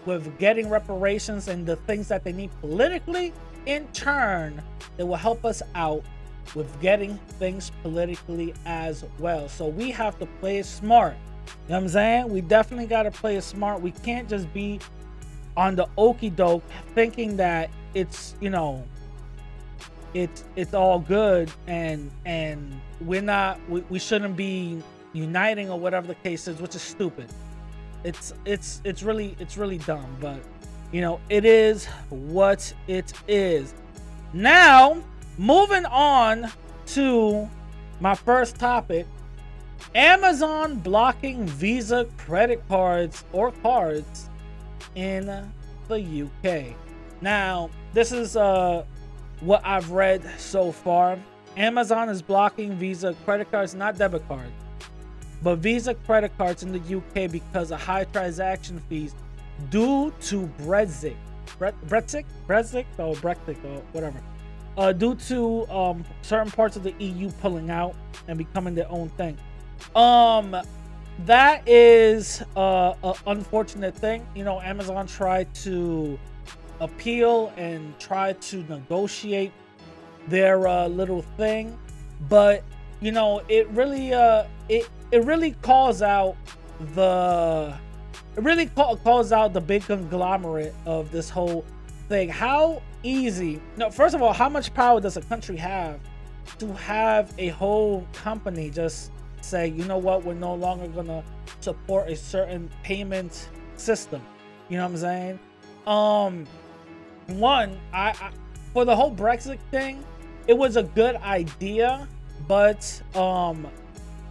with 0.06 0.38
getting 0.40 0.70
reparations 0.70 1.50
and 1.50 1.66
the 1.66 1.76
things 1.76 2.08
that 2.08 2.24
they 2.24 2.32
need 2.32 2.50
politically, 2.62 3.34
in 3.66 3.86
turn, 3.90 4.64
it 4.98 5.04
will 5.04 5.18
help 5.18 5.44
us 5.44 5.62
out 5.76 6.04
with 6.56 6.80
getting 6.82 7.18
things 7.40 7.72
politically 7.82 8.54
as 8.66 9.06
well. 9.20 9.50
So 9.50 9.68
we 9.68 9.92
have 9.92 10.18
to 10.20 10.26
play 10.40 10.60
it 10.60 10.66
smart. 10.66 11.14
You 11.14 11.52
know 11.70 11.76
what 11.76 11.84
I'm 11.84 11.90
saying? 11.90 12.30
We 12.30 12.42
definitely 12.42 12.88
got 12.88 13.04
to 13.04 13.12
play 13.12 13.36
it 13.36 13.44
smart. 13.44 13.82
We 13.82 13.92
can't 13.92 14.28
just 14.28 14.52
be 14.54 14.80
on 15.56 15.76
the 15.76 15.88
okey 15.98 16.30
doke 16.30 16.64
thinking 16.94 17.38
that 17.38 17.70
it's, 17.94 18.36
you 18.42 18.50
know, 18.50 18.84
it's 20.14 20.46
it's 20.56 20.74
all 20.74 21.00
good 21.00 21.52
and 21.68 22.10
and 22.26 22.80
we're 23.02 23.22
not 23.22 23.60
we, 23.70 23.82
we 23.90 24.00
shouldn't 24.00 24.38
be 24.38 24.82
uniting 25.12 25.70
or 25.70 25.78
whatever 25.78 26.08
the 26.08 26.16
case 26.16 26.48
is, 26.48 26.60
which 26.62 26.76
is 26.76 26.82
stupid 26.82 27.30
it's 28.04 28.34
it's 28.46 28.82
it's 28.84 29.04
really 29.04 29.36
it's 29.40 29.58
really 29.58 29.80
dumb 29.80 30.16
but 30.22 30.40
you 30.92 31.02
know 31.02 31.20
it 31.30 31.46
is 31.46 31.86
what 32.10 32.74
it 32.88 33.12
is 33.28 33.74
now 34.34 35.02
moving 35.38 35.86
on 35.86 36.52
to 36.86 37.50
my 38.00 38.16
first 38.16 38.58
topic 38.58 39.06
amazon 39.94 40.76
blocking 40.80 41.46
visa 41.46 42.08
credit 42.18 42.62
cards 42.68 43.24
or 43.32 43.52
cards 43.52 44.30
in 44.96 45.26
the 45.88 46.24
uk 46.24 46.76
now 47.22 47.70
this 47.94 48.12
is 48.12 48.36
uh 48.36 48.84
what 49.42 49.62
i've 49.64 49.92
read 49.92 50.22
so 50.40 50.72
far 50.72 51.18
amazon 51.56 52.10
is 52.10 52.22
blocking 52.22 52.74
visa 52.74 53.16
credit 53.26 53.50
cards 53.52 53.76
not 53.76 53.98
debit 53.98 54.28
cards 54.28 54.52
but 55.44 55.58
Visa 55.58 55.94
credit 55.94 56.36
cards 56.38 56.64
in 56.64 56.72
the 56.72 56.98
UK 56.98 57.32
because 57.32 57.72
of 57.72 57.82
high 57.82 58.06
transaction 58.06 58.82
fees 58.90 59.14
due 59.70 60.12
to 60.22 60.48
Brexit. 60.60 61.16
Brexit? 61.60 62.26
Brexit? 62.48 62.86
Or 62.98 63.16
Brexit 63.16 63.64
or 63.64 63.82
whatever. 63.92 64.22
Uh, 64.78 64.94
due 64.94 65.16
to 65.16 65.68
um, 65.72 66.06
certain 66.22 66.52
parts 66.52 66.76
of 66.76 66.84
the 66.84 66.94
EU 67.00 67.32
pulling 67.42 67.72
out 67.72 67.96
and 68.28 68.38
becoming 68.38 68.76
their 68.76 68.90
own 68.92 69.10
thing. 69.10 69.36
Um, 69.96 70.56
that 71.26 71.68
is 71.68 72.44
uh, 72.56 72.94
an 73.04 73.16
unfortunate 73.26 73.96
thing. 73.96 74.26
You 74.36 74.44
know, 74.44 74.62
Amazon 74.62 75.08
tried 75.08 75.52
to 75.56 76.20
appeal 76.80 77.52
and 77.58 77.98
try 78.00 78.34
to 78.34 78.58
negotiate 78.70 79.52
their 80.28 80.68
uh, 80.68 80.88
little 80.88 81.24
thing, 81.38 81.78
but 82.30 82.64
you 83.00 83.12
know, 83.12 83.42
it 83.48 83.68
really 83.70 84.14
uh, 84.14 84.46
it 84.70 84.88
it 85.12 85.24
really 85.26 85.54
calls 85.62 86.02
out 86.02 86.36
the 86.94 87.76
it 88.36 88.44
really 88.44 88.68
call, 88.68 88.98
calls 88.98 89.32
out 89.32 89.54
the 89.54 89.62
big 89.62 89.84
conglomerate 89.84 90.74
of 90.86 91.12
this 91.12 91.30
whole 91.30 91.66
thing. 92.08 92.30
How 92.30 92.82
easy? 93.08 93.62
No, 93.78 93.90
first 93.90 94.16
of 94.16 94.22
all, 94.22 94.34
how 94.34 94.50
much 94.50 94.74
power 94.74 95.00
does 95.00 95.18
a 95.18 95.22
country 95.22 95.58
have 95.58 96.00
to 96.60 96.74
have 96.74 97.34
a 97.38 97.50
whole 97.50 98.06
company 98.14 98.70
just 98.70 99.12
say, 99.42 99.68
you 99.68 99.86
know 99.86 99.98
what, 99.98 100.24
we're 100.24 100.34
no 100.34 100.56
longer 100.56 100.88
gonna 100.88 101.24
support 101.60 102.10
a 102.10 102.16
certain 102.16 102.70
payment 102.84 103.50
system. 103.76 104.22
You 104.70 104.78
know 104.78 104.84
what 104.84 104.92
I'm 104.92 104.98
saying? 104.98 105.40
Um, 105.86 106.48
one, 107.38 107.80
I, 107.94 108.10
I 108.10 108.32
for 108.74 108.86
the 108.86 108.96
whole 108.96 109.14
Brexit 109.14 109.60
thing, 109.72 110.04
it 110.48 110.58
was 110.58 110.76
a 110.76 110.84
good 110.84 111.16
idea, 111.18 112.08
but 112.48 113.02
um, 113.16 113.68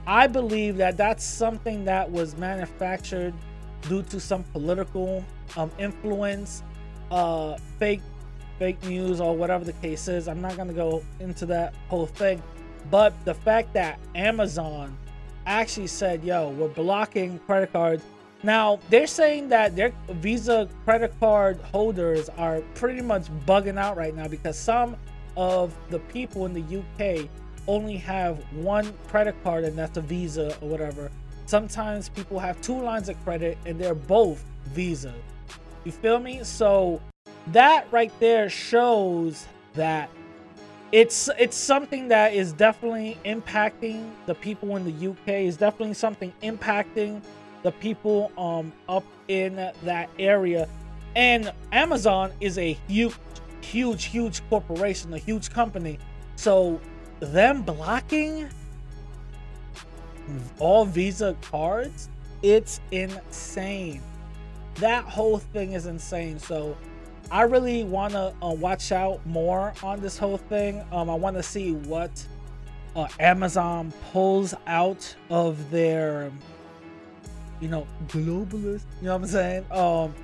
I 0.07 0.27
believe 0.27 0.77
that 0.77 0.97
that's 0.97 1.25
something 1.25 1.85
that 1.87 2.11
was 2.11 2.37
manufactured 2.37 3.35
due 3.83 4.03
to 4.05 4.21
some 4.21 4.43
political 4.45 5.25
um, 5.57 5.71
influence, 5.79 6.63
uh, 7.11 7.57
fake 7.79 8.03
fake 8.59 8.83
news 8.85 9.21
or 9.21 9.37
whatever 9.37 9.65
the 9.65 9.73
case 9.75 10.09
is. 10.09 10.29
I'm 10.29 10.41
not 10.41 10.57
gonna 10.57 10.73
go 10.73 11.03
into 11.21 11.47
that 11.47 11.75
whole 11.89 12.07
thing, 12.07 12.43
but 12.91 13.13
the 13.25 13.35
fact 13.35 13.73
that 13.75 13.99
Amazon 14.15 14.97
actually 15.47 15.87
said, 15.87 16.25
"Yo, 16.25 16.51
we're 16.51 16.69
blocking 16.69 17.39
credit 17.41 17.73
cards." 17.73 18.03
Now 18.43 18.79
they're 18.91 19.07
saying 19.07 19.49
that 19.49 19.75
their 19.77 19.93
Visa 20.09 20.69
credit 20.85 21.13
card 21.19 21.59
holders 21.73 22.29
are 22.37 22.61
pretty 22.75 23.03
much 23.03 23.25
bugging 23.47 23.79
out 23.79 23.97
right 23.97 24.15
now 24.15 24.29
because 24.29 24.59
some 24.59 24.97
of 25.37 25.75
the 25.91 25.99
people 25.99 26.47
in 26.47 26.53
the 26.53 26.61
UK 26.61 27.29
only 27.69 27.97
have 27.97 28.39
one 28.55 28.93
credit 29.09 29.35
card 29.43 29.65
and 29.65 29.77
that's 29.77 29.97
a 29.97 30.01
Visa 30.01 30.57
or 30.61 30.69
whatever. 30.69 31.11
Sometimes 31.47 32.09
people 32.09 32.39
have 32.39 32.61
two 32.61 32.81
lines 32.81 33.09
of 33.09 33.23
credit 33.25 33.59
and 33.67 33.79
they're 33.79 33.95
both 33.95 34.45
Visa. 34.67 35.15
You 35.85 35.93
feel 35.93 36.19
me? 36.19 36.43
So 36.43 37.01
that 37.49 37.87
right 37.91 38.13
there 38.21 38.49
shows 38.49 39.47
that 39.75 40.11
it's 40.93 41.29
it's 41.39 41.57
something 41.57 42.09
that 42.09 42.35
is 42.35 42.53
definitely 42.53 43.19
impacting 43.25 44.09
the 44.27 44.35
people 44.35 44.77
in 44.77 44.85
the 44.85 45.11
UK. 45.11 45.29
Is 45.29 45.57
definitely 45.57 45.95
something 45.95 46.33
impacting 46.43 47.23
the 47.63 47.73
people 47.73 48.31
um 48.39 48.73
up 48.89 49.05
in 49.29 49.57
that 49.83 50.09
area. 50.19 50.69
And 51.17 51.53
Amazon 51.73 52.31
is 52.41 52.59
a 52.59 52.75
huge, 52.89 53.15
huge, 53.61 54.05
huge 54.05 54.47
corporation, 54.49 55.13
a 55.15 55.19
huge 55.19 55.51
company. 55.51 55.99
So 56.37 56.81
them 57.21 57.63
blocking 57.63 58.49
all 60.59 60.85
Visa 60.85 61.37
cards, 61.41 62.09
it's 62.43 62.81
insane. 62.91 64.03
That 64.77 65.05
whole 65.05 65.39
thing 65.39 65.73
is 65.73 65.87
insane. 65.87 66.39
So 66.39 66.77
I 67.31 67.43
really 67.43 67.83
want 67.85 68.13
to 68.13 68.33
uh, 68.43 68.51
watch 68.53 68.93
out 68.93 69.25
more 69.27 69.75
on 69.83 70.01
this 70.01 70.17
whole 70.17 70.37
thing. 70.39 70.85
Um, 70.93 71.11
I 71.11 71.15
want 71.15 71.37
to 71.37 71.43
see 71.43 71.73
what 71.73 72.25
uh, 72.95 73.09
Amazon 73.19 73.93
pulls 74.13 74.55
out 74.67 75.15
of 75.29 75.71
their, 75.71 76.31
you 77.61 77.69
know, 77.69 77.87
globalist, 78.09 78.85
you 79.01 79.07
know 79.07 79.15
what 79.15 79.23
I'm 79.23 79.27
saying? 79.27 79.67
Um, 79.73 80.15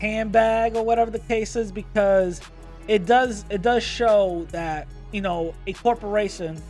handbag 0.00 0.76
or 0.76 0.84
whatever 0.84 1.10
the 1.10 1.20
case 1.20 1.54
is, 1.56 1.70
because 1.70 2.40
it 2.88 3.06
does 3.06 3.44
it 3.50 3.62
does 3.62 3.82
show 3.82 4.46
that 4.50 4.88
you 5.12 5.20
know 5.20 5.54
a 5.66 5.72
corporation 5.74 6.60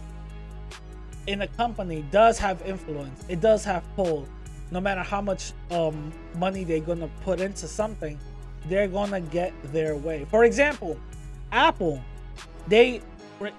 in 1.26 1.42
a 1.42 1.46
company 1.46 2.04
does 2.10 2.38
have 2.38 2.60
influence. 2.62 3.24
It 3.28 3.40
does 3.40 3.64
have 3.64 3.84
pull. 3.96 4.26
No 4.70 4.80
matter 4.80 5.02
how 5.02 5.22
much 5.22 5.52
um, 5.70 6.12
money 6.36 6.64
they're 6.64 6.80
gonna 6.80 7.08
put 7.22 7.40
into 7.40 7.66
something, 7.66 8.18
they're 8.66 8.88
gonna 8.88 9.20
get 9.20 9.52
their 9.72 9.96
way. 9.96 10.26
For 10.30 10.44
example, 10.44 10.98
Apple, 11.52 12.02
they 12.66 13.00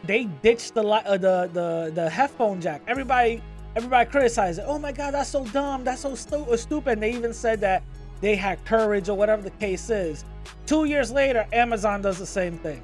they 0.04 0.26
ditched 0.26 0.74
the 0.74 0.86
uh, 0.86 1.18
the 1.18 1.50
the 1.54 1.92
the 1.94 2.10
headphone 2.10 2.62
jack. 2.62 2.82
Everybody 2.88 3.42
everybody 3.76 4.10
criticized 4.10 4.60
it. 4.60 4.66
Oh 4.68 4.80
my 4.80 4.92
god, 4.92 5.14
that's 5.14 5.30
so 5.30 5.46
dumb. 5.46 5.84
That's 5.84 6.02
so 6.02 6.16
stu- 6.16 6.46
uh, 6.52 6.58
stupid. 6.58 6.94
And 6.94 7.04
they 7.04 7.14
even 7.14 7.34
said 7.34 7.62
that 7.62 7.84
they 8.22 8.36
had 8.36 8.64
courage 8.66 9.10
or 9.10 9.18
whatever 9.18 9.42
the 9.42 9.52
case 9.52 9.90
is. 9.90 10.26
Two 10.66 10.86
years 10.86 11.12
later, 11.12 11.48
Amazon 11.54 12.02
does 12.02 12.18
the 12.20 12.26
same 12.26 12.58
thing. 12.58 12.84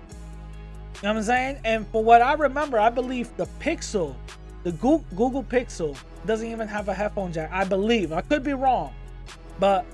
You 0.95 1.10
know 1.10 1.10
what 1.10 1.17
I'm 1.17 1.24
saying? 1.24 1.60
And 1.65 1.88
for 1.88 2.03
what 2.03 2.22
I 2.22 2.34
remember, 2.34 2.79
I 2.79 2.89
believe 2.89 3.36
the 3.36 3.48
Pixel, 3.60 4.15
the 4.63 4.72
Google, 4.72 5.05
Google 5.15 5.43
Pixel, 5.43 5.98
doesn't 6.25 6.50
even 6.50 6.67
have 6.67 6.88
a 6.88 6.93
headphone 6.93 7.34
jack. 7.34 7.49
I 7.51 7.65
believe. 7.65 8.13
I 8.13 8.21
could 8.21 8.43
be 8.43 8.54
wrong, 8.54 8.93
but 9.60 9.86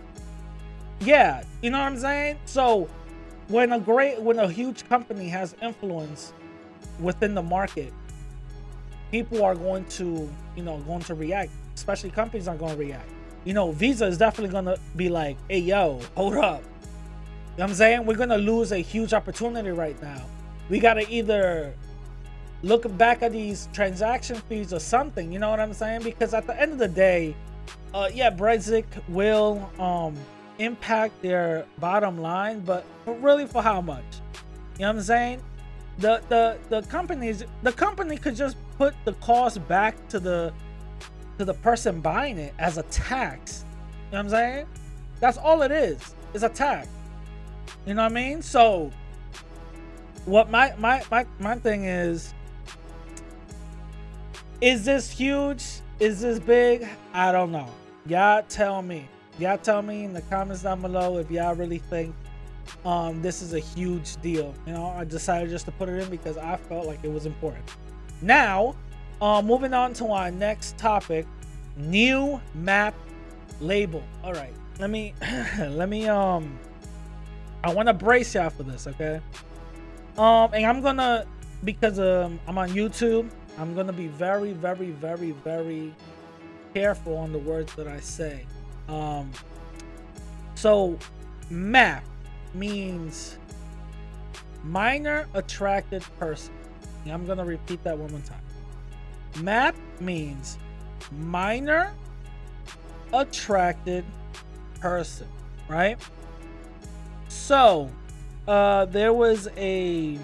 yeah, 1.01 1.43
you 1.61 1.69
know 1.69 1.79
what 1.79 1.85
I'm 1.85 1.97
saying? 1.97 2.37
So 2.45 2.89
when 3.47 3.71
a 3.73 3.79
great 3.79 4.21
when 4.21 4.39
a 4.39 4.49
huge 4.49 4.87
company 4.87 5.27
has 5.29 5.55
influence 5.61 6.33
within 6.99 7.33
the 7.33 7.41
market, 7.41 7.93
people 9.11 9.43
are 9.43 9.55
going 9.55 9.85
to, 9.85 10.29
you 10.55 10.63
know, 10.63 10.77
going 10.79 11.01
to 11.01 11.15
react. 11.15 11.51
Especially 11.75 12.11
companies 12.11 12.47
are 12.47 12.55
going 12.55 12.73
to 12.73 12.77
react. 12.77 13.09
You 13.43 13.53
know, 13.53 13.71
Visa 13.71 14.05
is 14.05 14.17
definitely 14.17 14.51
going 14.51 14.65
to 14.65 14.79
be 14.95 15.09
like, 15.09 15.37
"Hey, 15.49 15.59
yo, 15.59 15.99
hold 16.15 16.35
up." 16.35 16.61
You 16.61 17.57
know 17.57 17.63
what 17.65 17.69
I'm 17.69 17.73
saying? 17.75 18.05
We're 18.05 18.15
going 18.15 18.29
to 18.29 18.37
lose 18.37 18.71
a 18.71 18.77
huge 18.77 19.13
opportunity 19.13 19.71
right 19.71 19.99
now. 20.01 20.23
We 20.69 20.79
got 20.79 20.93
to 20.93 21.09
either 21.09 21.73
look 22.63 22.95
back 22.97 23.23
at 23.23 23.31
these 23.31 23.67
transaction 23.73 24.35
fees 24.47 24.73
or 24.73 24.79
something, 24.79 25.31
you 25.31 25.39
know 25.39 25.49
what 25.49 25.59
I'm 25.59 25.73
saying? 25.73 26.03
Because 26.03 26.33
at 26.33 26.45
the 26.45 26.59
end 26.59 26.73
of 26.73 26.77
the 26.77 26.87
day, 26.87 27.35
uh 27.93 28.09
yeah, 28.13 28.29
Brexit 28.29 28.85
will 29.09 29.69
um 29.79 30.15
impact 30.61 31.21
their 31.21 31.65
bottom 31.79 32.21
line, 32.21 32.61
but 32.61 32.85
really 33.05 33.47
for 33.47 33.61
how 33.61 33.81
much? 33.81 34.03
You 34.75 34.81
know 34.81 34.87
what 34.87 34.95
I'm 34.97 35.01
saying? 35.01 35.41
The 35.97 36.21
the 36.29 36.57
the 36.69 36.81
companies 36.87 37.43
the 37.63 37.71
company 37.71 38.17
could 38.17 38.35
just 38.35 38.57
put 38.77 38.93
the 39.05 39.13
cost 39.13 39.65
back 39.67 40.07
to 40.09 40.19
the 40.19 40.53
to 41.37 41.45
the 41.45 41.53
person 41.55 42.01
buying 42.01 42.37
it 42.37 42.53
as 42.59 42.77
a 42.77 42.83
tax. 42.83 43.65
You 43.65 44.13
know 44.13 44.17
what 44.17 44.19
I'm 44.19 44.29
saying? 44.29 44.67
That's 45.19 45.37
all 45.37 45.61
it 45.63 45.71
is. 45.71 46.15
It's 46.33 46.43
a 46.43 46.49
tax. 46.49 46.87
You 47.85 47.93
know 47.93 48.03
what 48.03 48.11
I 48.11 48.15
mean? 48.15 48.41
So 48.41 48.91
what 50.25 50.49
my 50.49 50.73
my 50.77 51.03
my, 51.11 51.25
my 51.39 51.55
thing 51.55 51.85
is 51.85 52.33
is 54.61 54.85
this 54.85 55.09
huge? 55.09 55.63
Is 55.99 56.21
this 56.21 56.39
big? 56.39 56.87
I 57.13 57.31
don't 57.31 57.51
know. 57.51 57.69
Y'all 58.07 58.43
tell 58.47 58.81
me 58.81 59.07
y'all 59.39 59.57
tell 59.57 59.81
me 59.81 60.03
in 60.03 60.13
the 60.13 60.21
comments 60.23 60.63
down 60.63 60.81
below 60.81 61.17
if 61.17 61.29
y'all 61.31 61.55
really 61.55 61.79
think 61.79 62.15
um, 62.85 63.21
this 63.21 63.41
is 63.41 63.53
a 63.53 63.59
huge 63.59 64.19
deal. 64.21 64.53
You 64.65 64.73
know, 64.73 64.87
I 64.87 65.03
decided 65.03 65.49
just 65.49 65.65
to 65.65 65.71
put 65.71 65.89
it 65.89 66.01
in 66.01 66.09
because 66.09 66.37
I 66.37 66.57
felt 66.57 66.85
like 66.85 66.99
it 67.03 67.11
was 67.11 67.25
important. 67.25 67.63
Now, 68.21 68.75
uh, 69.21 69.41
moving 69.41 69.73
on 69.73 69.93
to 69.95 70.07
our 70.07 70.31
next 70.31 70.77
topic, 70.77 71.25
new 71.77 72.41
map 72.53 72.93
label. 73.59 74.03
All 74.23 74.33
right, 74.33 74.53
let 74.79 74.89
me 74.89 75.13
let 75.59 75.89
me 75.89 76.07
um, 76.07 76.57
I 77.63 77.73
want 77.73 77.87
to 77.87 77.93
brace 77.93 78.33
y'all 78.35 78.49
for 78.49 78.63
this, 78.63 78.87
okay? 78.87 79.21
Um, 80.17 80.49
and 80.53 80.65
I'm 80.65 80.81
gonna 80.81 81.25
because 81.63 81.99
um 81.99 82.39
I'm 82.47 82.57
on 82.57 82.69
YouTube. 82.69 83.29
I'm 83.57 83.75
gonna 83.75 83.93
be 83.93 84.07
very, 84.07 84.53
very, 84.53 84.91
very, 84.91 85.31
very 85.31 85.93
careful 86.73 87.17
on 87.17 87.31
the 87.31 87.39
words 87.39 87.73
that 87.75 87.87
I 87.87 87.99
say. 87.99 88.45
Um, 88.91 89.31
so, 90.55 90.97
MAP 91.49 92.03
means 92.53 93.37
minor 94.63 95.27
attracted 95.33 96.03
person. 96.19 96.53
I'm 97.09 97.25
going 97.25 97.39
to 97.39 97.45
repeat 97.45 97.83
that 97.83 97.97
one 97.97 98.11
more 98.11 98.21
time. 98.21 99.43
MAP 99.43 99.75
means 99.99 100.57
minor 101.11 101.93
attracted 103.13 104.05
person, 104.79 105.27
right? 105.67 105.97
So, 107.29 107.89
uh, 108.47 108.85
there 108.85 109.13
was 109.13 109.47
a 109.57 110.19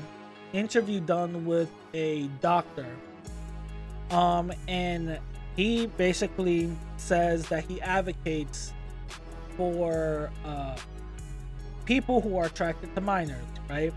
interview 0.53 0.99
done 0.99 1.45
with 1.45 1.69
a 1.93 2.27
doctor, 2.41 2.87
um, 4.11 4.51
and 4.67 5.19
he 5.57 5.87
basically 5.87 6.71
says 6.97 7.49
that 7.49 7.65
he 7.65 7.81
advocates 7.81 8.73
for 9.57 10.29
uh, 10.45 10.77
people 11.85 12.21
who 12.21 12.37
are 12.37 12.45
attracted 12.45 12.93
to 12.93 13.01
minors, 13.01 13.43
right? 13.67 13.91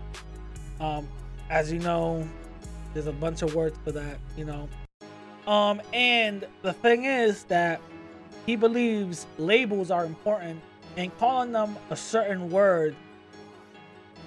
Um, 0.79 1.07
as 1.51 1.71
you 1.71 1.79
know, 1.79 2.27
there's 2.93 3.05
a 3.05 3.13
bunch 3.13 3.43
of 3.43 3.53
words 3.53 3.77
for 3.83 3.91
that, 3.91 4.17
you 4.35 4.43
know. 4.43 4.67
Um, 5.45 5.81
and 5.93 6.45
the 6.63 6.73
thing 6.73 7.05
is 7.05 7.43
that 7.45 7.79
he 8.47 8.55
believes 8.55 9.27
labels 9.37 9.91
are 9.91 10.03
important, 10.03 10.59
and 10.97 11.15
calling 11.19 11.51
them 11.51 11.77
a 11.91 11.95
certain 11.95 12.49
word 12.49 12.95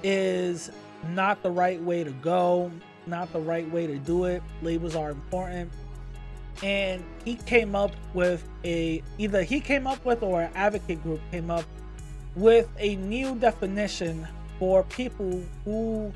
is 0.05 0.71
not 1.09 1.43
the 1.43 1.51
right 1.51 1.83
way 1.83 2.05
to 2.05 2.13
go, 2.13 2.71
not 3.07 3.33
the 3.33 3.41
right 3.41 3.69
way 3.71 3.89
to 3.89 3.99
do 3.99 4.25
it. 4.25 4.43
Labels 4.63 4.95
are 4.95 5.11
important 5.11 5.71
and 6.63 7.05
he 7.25 7.35
came 7.35 7.75
up 7.75 7.93
with 8.13 8.47
a 8.65 9.03
either 9.19 9.43
he 9.43 9.61
came 9.61 9.87
up 9.87 10.05
with 10.05 10.23
or 10.23 10.43
an 10.43 10.53
advocate 10.55 11.03
group 11.03 11.21
came 11.31 11.51
up 11.51 11.65
with 12.37 12.69
a 12.79 12.97
new 12.97 13.35
definition 13.37 14.27
for 14.59 14.85
people 14.85 15.43
who 15.65 16.13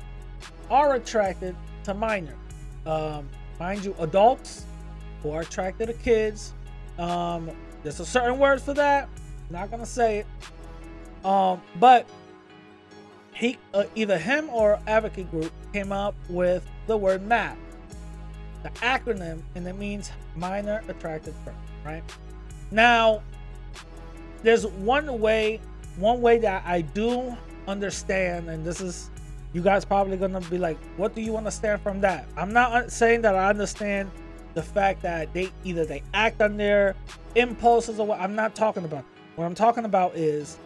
are 0.69 0.95
attracted 0.95 1.55
to 1.83 1.93
minors. 1.93 2.35
Um, 2.85 3.29
mind 3.59 3.83
you, 3.83 3.95
adults 3.99 4.65
who 5.21 5.31
are 5.31 5.41
attracted 5.41 5.87
to 5.87 5.93
kids. 5.93 6.53
Um, 6.97 7.49
there's 7.83 7.99
a 7.99 8.05
certain 8.05 8.39
word 8.39 8.61
for 8.61 8.73
that. 8.73 9.09
I'm 9.49 9.53
not 9.53 9.71
gonna 9.71 9.85
say 9.85 10.19
it. 10.19 11.25
Um, 11.25 11.61
but 11.79 12.07
he 13.33 13.57
uh, 13.73 13.85
either 13.95 14.17
him 14.17 14.49
or 14.49 14.79
advocate 14.87 15.29
group 15.31 15.51
came 15.73 15.91
up 15.91 16.15
with 16.29 16.67
the 16.87 16.97
word 16.97 17.21
MAP, 17.21 17.57
the 18.63 18.69
acronym, 18.81 19.41
and 19.55 19.67
it 19.67 19.77
means 19.77 20.11
minor 20.35 20.83
attracted 20.87 21.33
person, 21.45 21.59
right? 21.85 22.03
Now, 22.71 23.21
there's 24.43 24.65
one 24.67 25.19
way, 25.19 25.61
one 25.97 26.21
way 26.21 26.37
that 26.39 26.63
I 26.65 26.81
do 26.81 27.35
understand, 27.67 28.49
and 28.49 28.65
this 28.65 28.81
is 28.81 29.09
you 29.53 29.61
guys 29.61 29.83
probably 29.83 30.17
gonna 30.17 30.41
be 30.41 30.57
like, 30.57 30.77
what 30.97 31.15
do 31.15 31.21
you 31.21 31.35
understand 31.37 31.81
from 31.81 32.01
that? 32.01 32.27
I'm 32.37 32.53
not 32.53 32.91
saying 32.91 33.21
that 33.21 33.35
I 33.35 33.49
understand 33.49 34.11
the 34.53 34.61
fact 34.61 35.01
that 35.03 35.33
they 35.33 35.51
either 35.63 35.85
they 35.85 36.03
act 36.13 36.41
on 36.41 36.57
their 36.57 36.95
impulses 37.35 37.99
or 37.99 38.07
what. 38.07 38.19
I'm 38.19 38.35
not 38.35 38.55
talking 38.55 38.85
about. 38.85 39.05
What 39.35 39.45
I'm 39.45 39.55
talking 39.55 39.85
about 39.85 40.15
is 40.15 40.57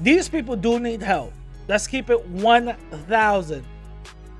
these 0.00 0.28
people 0.28 0.56
do 0.56 0.78
need 0.78 1.02
help. 1.02 1.32
Let's 1.68 1.86
keep 1.86 2.10
it 2.10 2.26
1,000. 2.26 3.64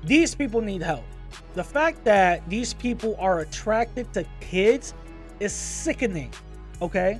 These 0.03 0.35
people 0.35 0.61
need 0.61 0.81
help. 0.81 1.05
The 1.53 1.63
fact 1.63 2.03
that 2.05 2.47
these 2.49 2.73
people 2.73 3.15
are 3.19 3.39
attracted 3.39 4.11
to 4.13 4.25
kids 4.39 4.93
is 5.39 5.53
sickening. 5.53 6.31
Okay? 6.81 7.19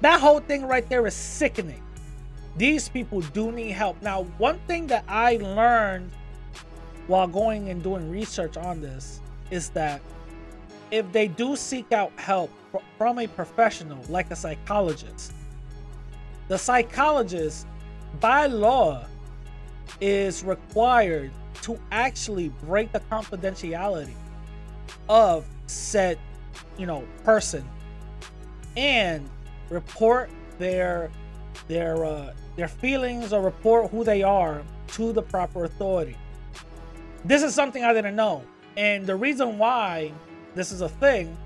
That 0.00 0.20
whole 0.20 0.40
thing 0.40 0.66
right 0.66 0.88
there 0.88 1.06
is 1.06 1.14
sickening. 1.14 1.82
These 2.56 2.88
people 2.88 3.20
do 3.20 3.50
need 3.50 3.70
help. 3.70 4.00
Now, 4.02 4.24
one 4.38 4.58
thing 4.66 4.86
that 4.88 5.04
I 5.08 5.36
learned 5.36 6.10
while 7.06 7.26
going 7.26 7.70
and 7.70 7.82
doing 7.82 8.10
research 8.10 8.56
on 8.56 8.80
this 8.80 9.20
is 9.50 9.70
that 9.70 10.00
if 10.90 11.10
they 11.12 11.28
do 11.28 11.56
seek 11.56 11.90
out 11.92 12.12
help 12.16 12.50
from 12.98 13.18
a 13.18 13.26
professional 13.26 13.98
like 14.08 14.30
a 14.30 14.36
psychologist, 14.36 15.32
the 16.48 16.58
psychologist 16.58 17.66
by 18.20 18.46
law 18.46 19.06
is 20.00 20.44
required 20.44 21.30
to 21.62 21.78
actually 21.90 22.48
break 22.64 22.92
the 22.92 23.00
confidentiality 23.00 24.14
of 25.08 25.44
said 25.66 26.18
you 26.76 26.86
know 26.86 27.04
person 27.24 27.66
and 28.76 29.28
report 29.70 30.30
their 30.58 31.10
their 31.68 32.04
uh, 32.04 32.32
their 32.56 32.68
feelings 32.68 33.32
or 33.32 33.42
report 33.42 33.90
who 33.90 34.04
they 34.04 34.22
are 34.22 34.62
to 34.88 35.12
the 35.12 35.22
proper 35.22 35.64
authority 35.64 36.16
this 37.24 37.42
is 37.42 37.54
something 37.54 37.84
i 37.84 37.92
didn't 37.92 38.16
know 38.16 38.42
and 38.76 39.06
the 39.06 39.14
reason 39.14 39.58
why 39.58 40.12
this 40.54 40.72
is 40.72 40.80
a 40.80 40.88
thing 40.88 41.36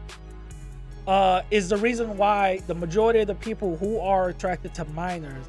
uh, 1.06 1.42
is 1.50 1.68
the 1.68 1.76
reason 1.76 2.16
why 2.16 2.58
the 2.66 2.74
majority 2.74 3.20
of 3.20 3.26
the 3.26 3.34
people 3.36 3.76
who 3.76 3.98
are 4.00 4.28
attracted 4.28 4.74
to 4.74 4.84
minors 4.86 5.46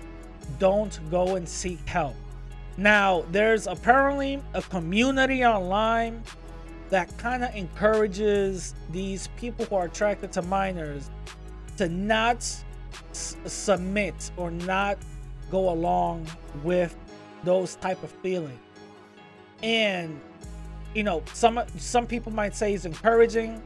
don't 0.60 1.00
go 1.10 1.36
and 1.36 1.48
seek 1.48 1.80
help. 1.88 2.16
Now, 2.78 3.26
there's 3.32 3.66
apparently 3.66 4.42
a 4.54 4.62
community 4.62 5.44
online 5.44 6.22
that 6.90 7.16
kind 7.18 7.44
of 7.44 7.54
encourages 7.56 8.76
these 8.92 9.28
people 9.36 9.66
who 9.66 9.76
are 9.76 9.86
attracted 9.86 10.32
to 10.34 10.42
minors 10.44 11.10
to 11.78 11.90
not 11.90 12.38
s- 13.12 13.36
submit 13.46 14.32
or 14.38 14.52
not 14.52 14.98
go 15.52 15.70
along 15.72 16.28
with 16.64 16.96
those 17.44 17.76
type 17.76 18.02
of 18.04 18.12
feelings. 18.12 18.60
And 19.64 20.20
you 20.94 21.04
know, 21.04 21.24
some 21.34 21.62
some 21.78 22.08
people 22.08 22.32
might 22.32 22.56
say 22.56 22.74
it's 22.74 22.86
encouraging, 22.86 23.62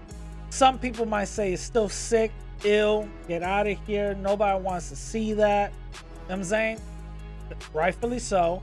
some 0.49 0.79
people 0.79 1.05
might 1.05 1.27
say 1.27 1.53
it's 1.53 1.61
still 1.61 1.89
sick, 1.89 2.31
ill, 2.63 3.07
get 3.27 3.43
out 3.43 3.67
of 3.67 3.77
here. 3.85 4.15
Nobody 4.15 4.61
wants 4.61 4.89
to 4.89 4.95
see 4.95 5.33
that. 5.33 5.71
You 5.93 5.99
know 6.29 6.35
I'm 6.35 6.43
saying? 6.43 6.79
Rightfully 7.73 8.19
so. 8.19 8.61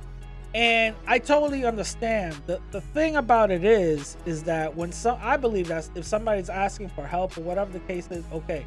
And 0.54 0.96
I 1.06 1.18
totally 1.18 1.64
understand. 1.64 2.34
The 2.46 2.60
the 2.70 2.80
thing 2.80 3.16
about 3.16 3.50
it 3.50 3.64
is, 3.64 4.16
is 4.24 4.42
that 4.44 4.74
when 4.74 4.92
some 4.92 5.18
I 5.22 5.36
believe 5.36 5.68
that 5.68 5.88
if 5.94 6.04
somebody's 6.04 6.48
asking 6.48 6.88
for 6.90 7.06
help 7.06 7.36
or 7.36 7.42
whatever 7.42 7.70
the 7.72 7.80
case 7.80 8.08
is, 8.10 8.24
okay. 8.32 8.64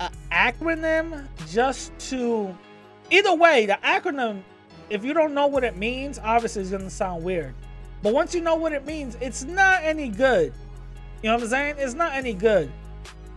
An 0.00 0.10
acronym 0.32 1.26
just 1.48 1.96
to 2.10 2.56
either 3.10 3.34
way, 3.34 3.66
the 3.66 3.78
acronym, 3.84 4.42
if 4.90 5.04
you 5.04 5.14
don't 5.14 5.32
know 5.32 5.46
what 5.46 5.62
it 5.62 5.76
means, 5.76 6.18
obviously 6.18 6.62
it's 6.62 6.70
gonna 6.72 6.90
sound 6.90 7.22
weird. 7.22 7.54
But 8.02 8.12
once 8.12 8.34
you 8.34 8.40
know 8.40 8.56
what 8.56 8.72
it 8.72 8.84
means, 8.84 9.16
it's 9.20 9.44
not 9.44 9.82
any 9.84 10.08
good. 10.08 10.52
You 11.22 11.28
know 11.30 11.36
what 11.36 11.44
I'm 11.44 11.50
saying? 11.50 11.76
It's 11.78 11.94
not 11.94 12.14
any 12.14 12.34
good. 12.34 12.70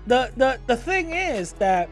The 0.08 0.32
the 0.38 0.60
the 0.65 0.76
thing 0.76 1.12
is 1.12 1.54
that 1.54 1.88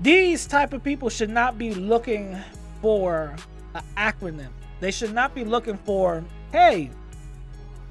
these 0.00 0.46
type 0.46 0.72
of 0.72 0.82
people 0.82 1.10
should 1.10 1.30
not 1.30 1.58
be 1.58 1.74
looking 1.74 2.36
for 2.80 3.36
an 3.74 3.82
acronym. 3.96 4.48
They 4.80 4.90
should 4.90 5.14
not 5.14 5.34
be 5.34 5.44
looking 5.44 5.76
for, 5.78 6.24
hey, 6.52 6.90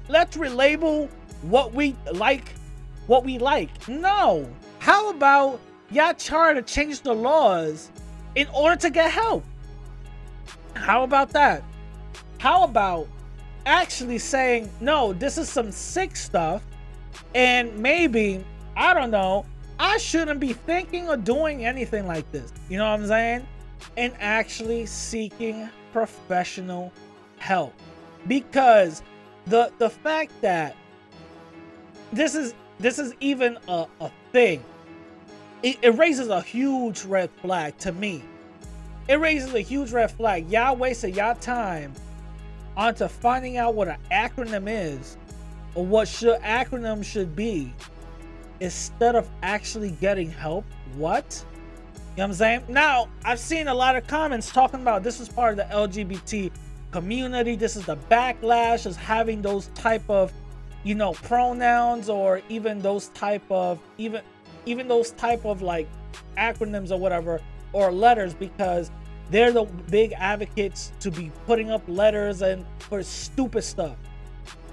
let's 0.08 0.36
relabel 0.36 1.08
what 1.42 1.74
we 1.74 1.96
like, 2.12 2.54
what 3.06 3.24
we 3.24 3.38
like. 3.38 3.88
No. 3.88 4.48
How 4.78 5.10
about 5.10 5.60
y'all 5.90 6.14
try 6.14 6.52
to 6.52 6.62
change 6.62 7.02
the 7.02 7.14
laws 7.14 7.90
in 8.34 8.46
order 8.54 8.76
to 8.76 8.90
get 8.90 9.10
help? 9.10 9.44
How 10.74 11.02
about 11.02 11.30
that? 11.30 11.62
How 12.38 12.64
about 12.64 13.08
actually 13.66 14.18
saying, 14.18 14.70
no, 14.80 15.12
this 15.12 15.36
is 15.36 15.48
some 15.48 15.70
sick 15.70 16.16
stuff 16.16 16.62
and 17.34 17.76
maybe, 17.78 18.44
I 18.76 18.94
don't 18.94 19.10
know, 19.10 19.44
I 19.78 19.98
shouldn't 19.98 20.40
be 20.40 20.52
thinking 20.52 21.08
or 21.08 21.16
doing 21.16 21.64
anything 21.64 22.06
like 22.06 22.30
this. 22.32 22.52
You 22.68 22.78
know 22.78 22.84
what 22.90 23.00
I'm 23.00 23.06
saying? 23.06 23.46
And 23.96 24.12
actually 24.18 24.86
seeking 24.86 25.68
professional 25.98 26.92
help. 27.38 27.74
Because 28.26 29.02
the 29.46 29.72
the 29.78 29.90
fact 29.90 30.32
that 30.42 30.76
this 32.12 32.34
is 32.34 32.54
this 32.78 32.98
is 32.98 33.14
even 33.20 33.58
a, 33.66 33.86
a 34.00 34.10
thing, 34.32 34.62
it, 35.62 35.78
it 35.82 35.90
raises 35.96 36.28
a 36.28 36.40
huge 36.40 37.04
red 37.04 37.30
flag 37.42 37.76
to 37.78 37.92
me. 37.92 38.22
It 39.08 39.18
raises 39.18 39.54
a 39.54 39.60
huge 39.60 39.90
red 39.90 40.10
flag. 40.10 40.50
Y'all 40.50 40.76
wasted 40.76 41.16
y'all 41.16 41.34
time 41.34 41.92
onto 42.76 43.08
finding 43.08 43.56
out 43.56 43.74
what 43.74 43.88
an 43.88 43.98
acronym 44.12 44.66
is 44.68 45.16
or 45.74 45.84
what 45.84 46.06
should 46.06 46.40
acronym 46.42 47.04
should 47.04 47.34
be 47.34 47.72
instead 48.60 49.16
of 49.16 49.28
actually 49.42 49.90
getting 49.92 50.30
help. 50.30 50.64
What? 50.94 51.44
You 52.18 52.22
know 52.22 52.30
what 52.30 52.30
I'm 52.30 52.36
saying? 52.38 52.62
Now, 52.66 53.08
I've 53.24 53.38
seen 53.38 53.68
a 53.68 53.74
lot 53.74 53.94
of 53.94 54.08
comments 54.08 54.50
talking 54.50 54.80
about 54.80 55.04
this 55.04 55.20
is 55.20 55.28
part 55.28 55.56
of 55.56 55.56
the 55.56 55.72
LGBT 55.72 56.50
community. 56.90 57.54
This 57.54 57.76
is 57.76 57.86
the 57.86 57.96
backlash 57.96 58.86
is 58.86 58.96
having 58.96 59.40
those 59.40 59.68
type 59.68 60.02
of, 60.10 60.32
you 60.82 60.96
know, 60.96 61.12
pronouns 61.12 62.08
or 62.08 62.42
even 62.48 62.80
those 62.80 63.10
type 63.10 63.44
of 63.52 63.78
even 63.98 64.22
even 64.66 64.88
those 64.88 65.12
type 65.12 65.44
of 65.44 65.62
like 65.62 65.86
acronyms 66.36 66.90
or 66.90 66.96
whatever 66.96 67.40
or 67.72 67.92
letters 67.92 68.34
because 68.34 68.90
they're 69.30 69.52
the 69.52 69.66
big 69.88 70.12
advocates 70.16 70.90
to 70.98 71.12
be 71.12 71.30
putting 71.46 71.70
up 71.70 71.82
letters 71.86 72.42
and 72.42 72.66
for 72.80 73.00
stupid 73.00 73.62
stuff. 73.62 73.94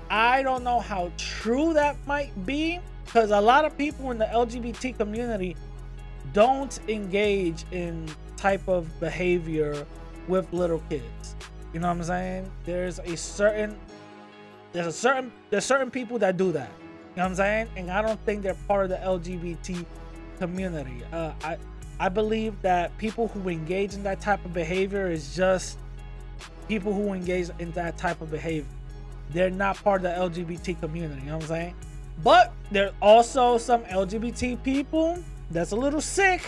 I 0.10 0.41
don't 0.41 0.63
know 0.63 0.79
how 0.79 1.12
true 1.15 1.73
that 1.73 1.95
might 2.08 2.43
be 2.43 2.79
because 3.05 3.29
a 3.29 3.39
lot 3.39 3.65
of 3.65 3.77
people 3.77 4.10
in 4.10 4.17
the 4.17 4.25
LGBT 4.25 4.97
community 4.97 5.55
don't 6.35 6.79
engage 6.87 7.65
in 7.71 8.07
type 8.37 8.67
of 8.67 8.87
behavior 8.99 9.87
with 10.27 10.51
little 10.53 10.83
kids. 10.89 11.35
You 11.73 11.79
know 11.79 11.87
what 11.87 11.97
I'm 11.97 12.03
saying? 12.03 12.51
There's 12.65 12.99
a 12.99 13.17
certain 13.17 13.75
there's 14.71 14.87
a 14.87 14.91
certain 14.91 15.31
there's 15.49 15.65
certain 15.65 15.89
people 15.89 16.19
that 16.19 16.37
do 16.37 16.51
that. 16.51 16.69
You 16.69 17.17
know 17.17 17.23
what 17.23 17.29
I'm 17.29 17.35
saying? 17.35 17.67
And 17.77 17.89
I 17.89 18.01
don't 18.01 18.19
think 18.25 18.43
they're 18.43 18.57
part 18.67 18.83
of 18.83 18.89
the 18.91 18.97
LGBT 18.97 19.85
community. 20.37 21.01
Uh, 21.11 21.31
I 21.43 21.57
I 21.99 22.09
believe 22.09 22.61
that 22.61 22.95
people 22.97 23.29
who 23.29 23.49
engage 23.49 23.93
in 23.93 24.03
that 24.03 24.21
type 24.21 24.43
of 24.45 24.53
behavior 24.53 25.09
is 25.09 25.35
just 25.35 25.79
people 26.67 26.93
who 26.93 27.13
engage 27.13 27.49
in 27.59 27.71
that 27.71 27.97
type 27.97 28.21
of 28.21 28.29
behavior 28.29 28.67
they're 29.31 29.49
not 29.49 29.81
part 29.83 30.05
of 30.05 30.31
the 30.31 30.41
LGBT 30.41 30.79
community. 30.79 31.21
You 31.21 31.27
know 31.27 31.35
what 31.35 31.43
I'm 31.43 31.49
saying? 31.49 31.75
But 32.23 32.53
there's 32.71 32.93
also 33.01 33.57
some 33.57 33.83
LGBT 33.85 34.61
people 34.63 35.23
that's 35.51 35.71
a 35.71 35.75
little 35.75 36.01
sick 36.01 36.41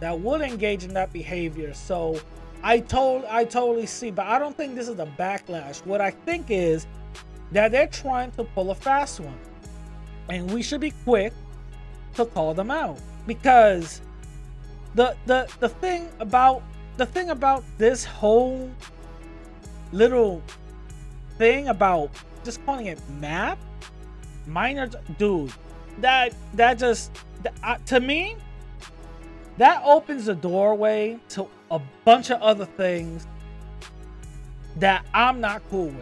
that 0.00 0.18
would 0.18 0.40
engage 0.40 0.84
in 0.84 0.94
that 0.94 1.12
behavior. 1.12 1.72
So 1.74 2.20
I 2.62 2.80
told 2.80 3.24
I 3.26 3.44
totally 3.44 3.86
see, 3.86 4.10
but 4.10 4.26
I 4.26 4.38
don't 4.38 4.56
think 4.56 4.74
this 4.74 4.88
is 4.88 4.98
a 4.98 5.06
backlash. 5.06 5.84
What 5.86 6.00
I 6.00 6.10
think 6.10 6.46
is 6.50 6.86
that 7.52 7.72
they're 7.72 7.86
trying 7.86 8.32
to 8.32 8.44
pull 8.44 8.70
a 8.70 8.74
fast 8.74 9.20
one. 9.20 9.38
And 10.28 10.50
we 10.50 10.62
should 10.62 10.80
be 10.80 10.92
quick 11.04 11.32
to 12.14 12.24
call 12.26 12.54
them 12.54 12.70
out. 12.70 12.98
Because 13.26 14.00
the 14.94 15.16
the 15.26 15.48
the 15.60 15.68
thing 15.68 16.08
about 16.20 16.62
the 16.96 17.06
thing 17.06 17.30
about 17.30 17.62
this 17.78 18.04
whole 18.04 18.70
little 19.92 20.42
thing 21.38 21.68
about 21.68 22.10
just 22.44 22.64
calling 22.64 22.86
it 22.86 23.00
map 23.20 23.58
minor 24.46 24.88
dude 25.18 25.52
that 25.98 26.34
that 26.54 26.78
just 26.78 27.10
uh, 27.62 27.76
to 27.86 28.00
me 28.00 28.36
that 29.58 29.82
opens 29.84 30.26
the 30.26 30.34
doorway 30.34 31.18
to 31.30 31.48
a 31.70 31.80
bunch 32.04 32.30
of 32.30 32.40
other 32.42 32.66
things 32.66 33.26
that 34.76 35.06
I'm 35.14 35.40
not 35.40 35.62
cool 35.70 35.86
with. 35.86 35.96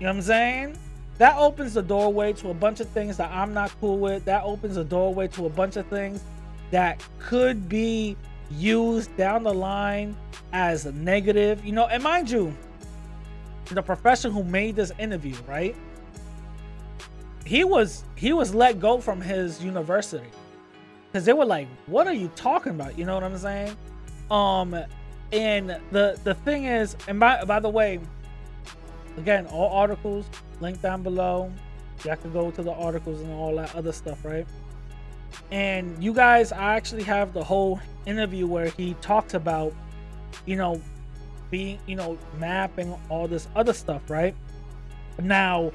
You 0.00 0.06
know 0.06 0.08
what 0.08 0.16
I'm 0.16 0.22
saying? 0.22 0.78
That 1.18 1.36
opens 1.36 1.74
the 1.74 1.82
doorway 1.82 2.32
to 2.34 2.50
a 2.50 2.54
bunch 2.54 2.80
of 2.80 2.88
things 2.88 3.16
that 3.18 3.30
I'm 3.30 3.54
not 3.54 3.70
cool 3.80 3.98
with. 3.98 4.24
That 4.24 4.42
opens 4.42 4.74
the 4.74 4.84
doorway 4.84 5.28
to 5.28 5.46
a 5.46 5.48
bunch 5.48 5.76
of 5.76 5.86
things 5.86 6.24
that 6.72 7.04
could 7.20 7.68
be 7.68 8.16
used 8.50 9.16
down 9.16 9.44
the 9.44 9.54
line 9.54 10.16
as 10.52 10.86
a 10.86 10.92
negative. 10.92 11.64
You 11.64 11.72
know, 11.72 11.86
and 11.86 12.02
mind 12.02 12.28
you, 12.28 12.52
the 13.66 13.82
professor 13.82 14.28
who 14.28 14.42
made 14.42 14.74
this 14.74 14.90
interview, 14.98 15.36
right? 15.46 15.76
He 17.44 17.64
was 17.64 18.04
he 18.16 18.32
was 18.32 18.54
let 18.54 18.80
go 18.80 19.00
from 19.00 19.20
his 19.20 19.62
university 19.62 20.28
because 21.06 21.24
they 21.24 21.32
were 21.32 21.44
like, 21.44 21.68
"What 21.86 22.06
are 22.06 22.14
you 22.14 22.28
talking 22.36 22.72
about?" 22.72 22.98
You 22.98 23.04
know 23.04 23.14
what 23.14 23.24
I'm 23.24 23.36
saying? 23.36 23.76
Um, 24.30 24.74
and 25.32 25.76
the 25.90 26.18
the 26.24 26.34
thing 26.34 26.64
is, 26.64 26.96
and 27.06 27.20
by 27.20 27.44
by 27.44 27.60
the 27.60 27.68
way, 27.68 28.00
again, 29.18 29.46
all 29.46 29.70
articles 29.70 30.26
linked 30.60 30.82
down 30.82 31.02
below. 31.02 31.52
Y'all 32.04 32.16
can 32.16 32.32
go 32.32 32.50
to 32.50 32.62
the 32.62 32.72
articles 32.72 33.20
and 33.20 33.32
all 33.32 33.54
that 33.56 33.74
other 33.74 33.92
stuff, 33.92 34.24
right? 34.24 34.46
And 35.50 36.02
you 36.02 36.12
guys, 36.12 36.52
I 36.52 36.74
actually 36.74 37.02
have 37.04 37.32
the 37.32 37.42
whole 37.42 37.80
interview 38.06 38.46
where 38.46 38.68
he 38.68 38.94
talks 39.00 39.34
about, 39.34 39.72
you 40.46 40.56
know, 40.56 40.80
being, 41.50 41.78
you 41.86 41.96
know, 41.96 42.18
mapping 42.38 42.94
all 43.08 43.28
this 43.28 43.48
other 43.54 43.72
stuff, 43.72 44.10
right? 44.10 44.34
Now, 45.20 45.70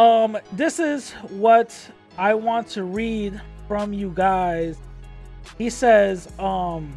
um, 0.00 0.38
this 0.52 0.78
is 0.78 1.12
what 1.28 1.76
I 2.16 2.32
want 2.32 2.68
to 2.68 2.84
read 2.84 3.38
from 3.68 3.92
you 3.92 4.12
guys. 4.14 4.78
He 5.58 5.68
says, 5.68 6.26
um, 6.38 6.96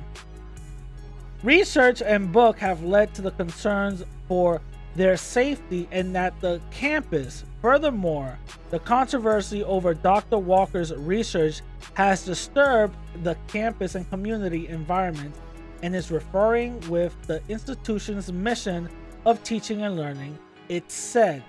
research 1.44 2.02
and 2.02 2.32
book 2.32 2.58
have 2.60 2.82
led 2.82 3.14
to 3.16 3.22
the 3.22 3.32
concerns 3.32 4.04
for 4.30 4.62
their 4.96 5.18
safety 5.18 5.86
and 5.92 6.16
that 6.16 6.40
the 6.40 6.62
campus. 6.72 7.44
Furthermore, 7.62 8.40
the 8.70 8.80
controversy 8.80 9.66
over 9.66 9.94
Dr. 9.94 10.38
Walker's 10.38 10.94
research 10.94 11.62
has 11.96 12.24
disturbed 12.24 12.96
the 13.24 13.36
campus 13.48 13.96
and 13.96 14.10
community 14.10 14.70
environment 14.70 15.36
and 15.82 15.94
is 15.94 16.10
referring 16.10 16.80
with 16.90 17.14
the 17.28 17.42
institution's 17.50 18.32
mission 18.32 18.88
of 19.26 19.44
teaching 19.44 19.82
and 19.82 19.98
learning. 19.98 20.40
It 20.70 20.90
said, 20.90 21.44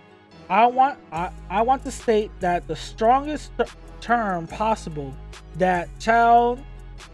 I 0.49 0.67
want 0.67 0.99
I, 1.13 1.31
I 1.49 1.63
want 1.63 1.85
to 1.85 1.91
state 1.91 2.31
that 2.41 2.67
the 2.69 2.77
strongest 2.77 3.51
th- 3.57 3.71
term 4.01 4.47
possible 4.47 5.15
that 5.57 5.89
child 5.99 6.61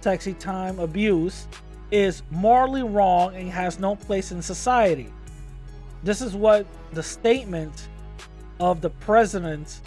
sexy 0.00 0.34
time 0.34 0.78
abuse 0.78 1.46
is 1.90 2.22
morally 2.30 2.82
wrong 2.82 3.34
and 3.34 3.50
has 3.50 3.78
no 3.78 3.96
place 3.96 4.32
in 4.32 4.42
society. 4.42 5.12
This 6.02 6.20
is 6.20 6.34
what 6.34 6.66
the 6.92 7.02
statement 7.02 7.88
of 8.58 8.80
the 8.80 8.90
president 8.90 9.80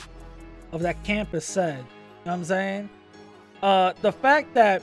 of 0.71 0.81
that 0.81 1.01
campus 1.03 1.45
said. 1.45 1.79
You 1.79 1.83
know 1.83 1.87
what 2.23 2.33
I'm 2.33 2.43
saying? 2.43 2.89
Uh, 3.61 3.93
the 4.01 4.11
fact 4.11 4.53
that, 4.53 4.81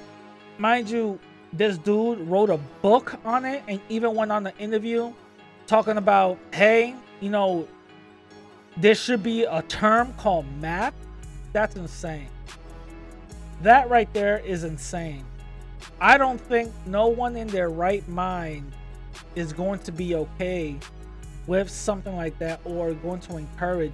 mind 0.59 0.89
you, 0.89 1.19
this 1.53 1.79
dude 1.79 2.21
wrote 2.21 2.51
a 2.51 2.59
book 2.81 3.19
on 3.25 3.45
it 3.45 3.63
and 3.69 3.81
even 3.89 4.15
went 4.15 4.33
on 4.33 4.43
the 4.43 4.57
interview 4.57 5.13
talking 5.67 5.97
about, 5.97 6.39
hey, 6.53 6.95
you 7.21 7.31
know, 7.31 7.69
there 8.81 8.95
should 8.95 9.23
be 9.23 9.45
a 9.45 9.63
term 9.63 10.13
called 10.15 10.47
MAP. 10.61 10.95
That's 11.53 11.77
insane. 11.77 12.29
That 13.63 13.91
right 13.91 14.13
there 14.15 14.39
is 14.39 14.65
insane. 14.65 15.25
I 16.01 16.17
don't 16.17 16.41
think 16.41 16.73
no 16.87 17.09
one 17.09 17.37
in 17.37 17.47
their 17.49 17.69
right 17.69 18.07
mind 18.09 18.73
is 19.35 19.53
going 19.53 19.81
to 19.81 19.93
be 19.93 20.15
okay 20.15 20.79
with 21.47 21.69
something 21.69 22.17
like 22.17 22.39
that 22.39 22.61
or 22.65 22.95
going 22.95 23.21
to 23.21 23.37
encourage 23.37 23.93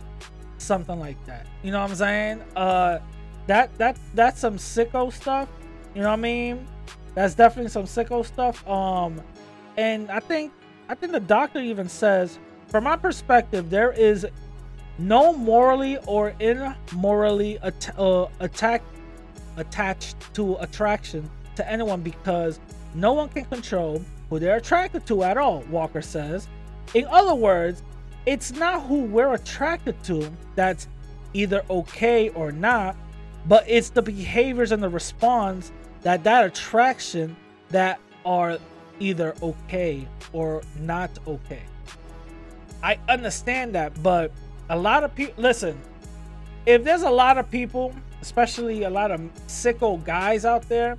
something 0.59 0.99
like 0.99 1.23
that. 1.27 1.47
You 1.63 1.73
know 1.73 1.81
what 1.81 1.91
I'm 1.91 1.97
saying? 1.97 2.43
Uh 2.55 2.99
that 3.47 3.77
that 3.79 3.97
that's 4.15 4.41
some 4.41 4.57
sicko 4.57 5.13
stuff. 5.13 5.49
You 5.95 6.03
know 6.03 6.09
what 6.09 6.15
I 6.15 6.23
mean? 6.23 6.67
That's 7.15 7.35
definitely 7.35 7.71
some 7.71 7.85
sicko 7.85 8.25
stuff. 8.25 8.67
Um 8.69 9.21
and 9.77 10.11
I 10.11 10.21
think 10.21 10.53
I 10.89 10.95
think 10.95 11.13
the 11.13 11.21
doctor 11.21 11.61
even 11.61 11.89
says 11.89 12.39
from 12.69 12.85
my 12.85 12.97
perspective 12.97 13.71
there 13.71 13.93
is 13.93 14.27
no 14.99 15.33
morally 15.33 15.99
or 16.07 16.35
immorally 16.41 17.59
at- 17.63 17.99
uh, 17.99 18.27
attack 18.41 18.83
attached 19.57 20.17
to 20.35 20.57
attraction 20.57 21.29
to 21.57 21.71
anyone 21.71 22.03
because 22.03 22.61
no 22.95 23.13
one 23.13 23.29
can 23.29 23.45
control 23.47 24.03
who 24.29 24.39
they're 24.39 24.57
attracted 24.57 25.07
to 25.07 25.23
at 25.23 25.37
all, 25.37 25.63
Walker 25.71 26.03
says. 26.03 26.49
In 26.95 27.07
other 27.07 27.35
words, 27.35 27.83
it's 28.27 28.53
not 28.53 28.83
who 28.85 29.05
we're 29.05 29.35
attracted 29.35 30.03
to 30.05 30.31
that's 30.55 30.89
either 31.33 31.63
okay 31.71 32.31
or 32.31 32.53
not, 32.53 32.97
but 33.47 33.65
it's 33.69 33.91
the 33.91 34.03
behaviors 34.03 34.73
and 34.73 34.83
the 34.83 34.89
response 34.89 35.73
that 36.03 36.25
that 36.25 36.45
attraction 36.45 37.37
that 37.71 38.01
are 38.25 38.59
either 38.99 39.35
okay 39.43 40.07
or 40.33 40.63
not 40.81 41.11
okay. 41.27 41.63
I 42.83 42.99
understand 43.09 43.75
that, 43.75 44.03
but 44.03 44.33
a 44.69 44.77
lot 44.77 45.05
of 45.05 45.15
people 45.15 45.35
listen, 45.43 45.79
if 46.65 46.83
there's 46.83 47.03
a 47.03 47.11
lot 47.11 47.39
of 47.39 47.51
people, 47.51 47.95
especially 48.21 48.83
a 48.83 48.91
lot 48.91 49.11
of 49.11 49.21
sicko 49.47 50.03
guys 50.05 50.45
out 50.45 50.69
there 50.69 50.99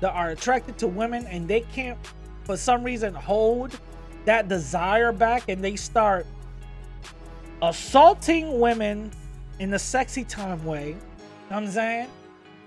that 0.00 0.12
are 0.12 0.30
attracted 0.30 0.76
to 0.78 0.86
women 0.86 1.26
and 1.26 1.48
they 1.48 1.60
can't 1.60 1.98
for 2.44 2.56
some 2.56 2.84
reason 2.84 3.14
hold 3.14 3.78
that 4.24 4.48
desire 4.48 5.12
back 5.12 5.48
and 5.48 5.62
they 5.64 5.76
start 5.76 6.26
assaulting 7.62 8.60
women 8.60 9.10
in 9.58 9.70
the 9.70 9.78
sexy 9.78 10.24
time 10.24 10.62
way. 10.64 10.88
You 10.88 10.96
know 11.50 11.56
I'm 11.56 11.68
saying? 11.68 12.08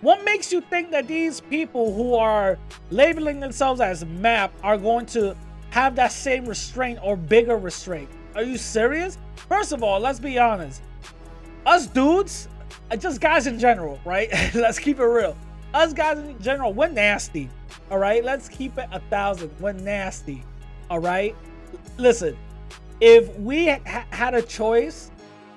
What 0.01 0.23
makes 0.23 0.51
you 0.51 0.61
think 0.61 0.91
that 0.91 1.07
these 1.07 1.41
people 1.41 1.93
who 1.93 2.15
are 2.15 2.57
labeling 2.89 3.39
themselves 3.39 3.81
as 3.81 4.05
MAP 4.05 4.51
are 4.63 4.77
going 4.77 5.05
to 5.07 5.35
have 5.71 5.95
that 5.97 6.13
same 6.13 6.45
restraint 6.45 6.99
or 7.03 7.17
bigger 7.17 7.57
restraint? 7.57 8.09
Are 8.39 8.43
you 8.43 8.57
serious? 8.57 9.17
First 9.49 9.73
of 9.73 9.83
all, 9.83 9.99
let's 9.99 10.17
be 10.17 10.39
honest. 10.39 10.81
Us 11.65 11.87
dudes, 11.87 12.47
uh, 12.89 12.95
just 12.95 13.19
guys 13.19 13.47
in 13.47 13.59
general, 13.59 13.99
right? 14.05 14.29
let's 14.55 14.79
keep 14.79 14.97
it 15.01 15.03
real. 15.03 15.35
Us 15.73 15.91
guys 15.91 16.19
in 16.19 16.41
general, 16.41 16.71
we're 16.71 16.87
nasty. 16.87 17.49
All 17.91 17.97
right, 17.97 18.23
let's 18.23 18.47
keep 18.47 18.77
it 18.77 18.87
a 18.93 19.01
thousand. 19.09 19.51
We're 19.59 19.73
nasty. 19.73 20.41
All 20.89 20.99
right, 20.99 21.35
listen. 21.97 22.37
If 23.01 23.35
we 23.39 23.71
ha- 23.71 24.05
had 24.09 24.33
a 24.33 24.41
choice, 24.41 25.11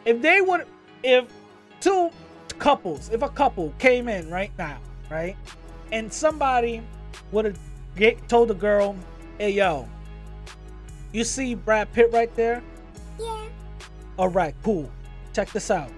if 0.04 0.20
they 0.20 0.40
would, 0.40 0.66
if 1.04 1.32
two 1.78 2.10
couples, 2.58 3.10
if 3.10 3.22
a 3.22 3.28
couple 3.28 3.72
came 3.78 4.08
in 4.08 4.28
right 4.28 4.50
now, 4.58 4.80
right, 5.08 5.36
and 5.92 6.12
somebody 6.12 6.82
would 7.30 7.44
have 7.44 8.26
told 8.26 8.48
the 8.48 8.54
girl, 8.54 8.96
"Hey, 9.38 9.50
yo, 9.50 9.88
you 11.12 11.22
see 11.22 11.54
Brad 11.54 11.92
Pitt 11.92 12.10
right 12.10 12.34
there? 12.34 12.60
Yeah. 13.18 13.48
All 14.18 14.28
right, 14.28 14.54
cool. 14.62 14.90
Check 15.32 15.50
this 15.52 15.70
out. 15.70 15.90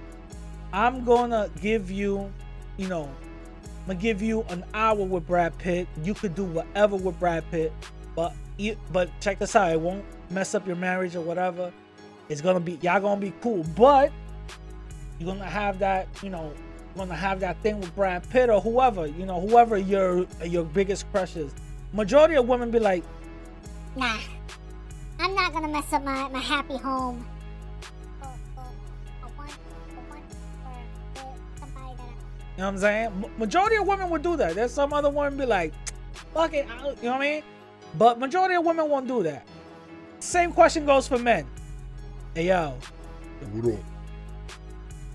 I'm 0.72 1.04
gonna 1.04 1.50
give 1.60 1.90
you, 1.90 2.32
you 2.76 2.88
know, 2.88 3.04
I'm 3.04 3.86
gonna 3.86 3.98
give 3.98 4.22
you 4.22 4.42
an 4.48 4.64
hour 4.74 5.02
with 5.02 5.26
Brad 5.26 5.56
Pitt. 5.58 5.86
You 6.02 6.14
could 6.14 6.34
do 6.34 6.44
whatever 6.44 6.96
with 6.96 7.18
Brad 7.20 7.48
Pitt, 7.50 7.72
but 8.14 8.32
but 8.92 9.10
check 9.20 9.38
this 9.38 9.54
out. 9.56 9.72
It 9.72 9.80
won't 9.80 10.04
mess 10.30 10.54
up 10.54 10.66
your 10.66 10.76
marriage 10.76 11.16
or 11.16 11.20
whatever. 11.20 11.72
It's 12.28 12.40
gonna 12.40 12.60
be 12.60 12.78
y'all 12.82 13.00
gonna 13.00 13.20
be 13.20 13.32
cool, 13.40 13.64
but 13.76 14.10
you're 15.18 15.32
gonna 15.32 15.44
have 15.44 15.78
that, 15.80 16.08
you 16.22 16.30
know, 16.30 16.52
gonna 16.96 17.14
have 17.14 17.40
that 17.40 17.60
thing 17.62 17.80
with 17.80 17.94
Brad 17.94 18.28
Pitt 18.30 18.50
or 18.50 18.60
whoever, 18.60 19.06
you 19.06 19.26
know, 19.26 19.40
whoever 19.40 19.76
your 19.76 20.26
your 20.44 20.64
biggest 20.64 21.10
crush 21.12 21.36
is. 21.36 21.52
Majority 21.92 22.36
of 22.36 22.48
women 22.48 22.70
be 22.70 22.78
like, 22.78 23.04
Nah. 23.96 24.18
I'm 25.18 25.34
not 25.34 25.52
gonna 25.52 25.68
mess 25.68 25.92
up 25.92 26.02
my, 26.04 26.28
my 26.28 26.40
happy 26.40 26.76
home. 26.76 27.26
You 32.56 32.60
know 32.62 32.66
what 32.66 32.74
I'm 32.74 32.78
saying? 32.78 33.24
Majority 33.36 33.76
of 33.76 33.86
women 33.86 34.10
would 34.10 34.22
do 34.22 34.36
that. 34.36 34.54
There's 34.54 34.72
some 34.72 34.92
other 34.92 35.10
women 35.10 35.36
be 35.36 35.44
like, 35.46 35.72
fuck 36.32 36.54
it, 36.54 36.66
I- 36.70 36.90
you 36.90 36.94
know 37.02 37.12
what 37.12 37.14
I 37.16 37.18
mean? 37.20 37.42
But 37.98 38.18
majority 38.18 38.54
of 38.54 38.64
women 38.64 38.88
won't 38.88 39.08
do 39.08 39.22
that. 39.24 39.46
Same 40.20 40.52
question 40.52 40.86
goes 40.86 41.08
for 41.08 41.18
men. 41.18 41.46
Hey 42.34 42.46
yo, 42.48 42.76
What 43.52 43.74
up? 43.74 43.80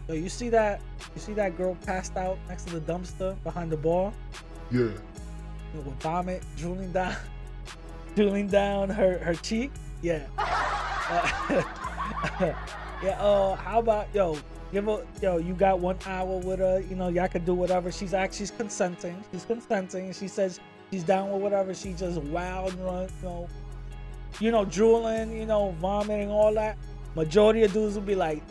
yo, 0.08 0.14
you 0.16 0.30
see 0.30 0.50
that? 0.50 0.82
You 1.16 1.22
see 1.22 1.34
that 1.34 1.58
girl 1.58 1.76
passed 1.86 2.16
out 2.18 2.38
next 2.48 2.66
to 2.68 2.80
the 2.80 2.94
dumpster 2.94 3.42
behind 3.44 3.72
the 3.72 3.78
bar 3.78 4.14
Yeah. 4.72 4.80
you 4.80 4.94
know, 5.76 5.82
with 5.82 6.02
vomit 6.02 6.44
drooling 6.58 6.92
down, 6.92 7.16
drooling 8.16 8.48
down 8.48 8.90
her 8.90 9.18
her 9.20 9.34
cheek? 9.36 9.72
Yeah. 10.02 10.26
Uh, 10.38 11.64
yeah. 13.04 13.18
Uh, 13.20 13.56
how 13.56 13.80
about 13.80 14.08
yo? 14.14 14.38
Give 14.72 14.86
her 14.86 15.06
yo. 15.22 15.38
You 15.38 15.54
got 15.54 15.80
one 15.80 15.98
hour 16.06 16.38
with 16.38 16.60
her. 16.60 16.80
You 16.90 16.96
know, 16.96 17.10
y'all 17.10 17.28
can 17.28 17.44
do 17.44 17.54
whatever. 17.54 17.92
She's 17.92 18.14
actually 18.14 18.48
consenting. 18.58 19.24
She's 19.32 19.46
consenting. 19.46 20.14
She 20.14 20.28
says 20.28 20.60
she's 20.92 21.04
down 21.04 21.32
with 21.32 21.42
whatever. 21.42 21.74
She 21.74 21.94
just 21.94 22.22
wild, 22.22 22.74
run, 22.76 23.10
you 23.22 23.28
know, 23.28 23.48
you 24.40 24.52
know, 24.52 24.66
drooling, 24.66 25.36
you 25.36 25.46
know, 25.46 25.76
vomiting, 25.80 26.30
all 26.30 26.54
that, 26.54 26.78
majority 27.16 27.64
of 27.64 27.74
dudes 27.74 27.96
will 27.96 28.02
be 28.02 28.16
like, 28.16 28.44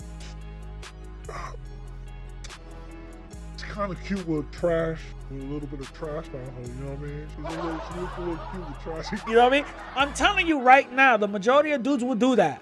kind 3.78 3.92
of 3.92 4.04
cute 4.04 4.26
with 4.26 4.50
trash, 4.50 4.98
with 5.30 5.40
a 5.40 5.44
little 5.44 5.68
bit 5.68 5.78
of 5.78 5.92
trash 5.92 6.24
on 6.34 6.40
her. 6.40 6.62
You 6.62 6.82
know 6.82 6.90
what 6.90 6.98
I 6.98 7.02
mean? 7.02 7.28
She's 7.28 7.44
a 7.44 7.62
little, 7.62 7.80
she 7.80 8.00
looks 8.00 8.12
a 8.16 8.20
little 8.20 8.40
cute 8.50 8.68
with 8.68 8.80
trash. 8.82 9.22
you 9.28 9.34
know 9.34 9.44
what 9.44 9.52
I 9.52 9.56
mean? 9.56 9.64
I'm 9.94 10.12
telling 10.14 10.48
you 10.48 10.60
right 10.60 10.92
now, 10.92 11.16
the 11.16 11.28
majority 11.28 11.70
of 11.70 11.84
dudes 11.84 12.02
will 12.02 12.16
do 12.16 12.34
that. 12.34 12.60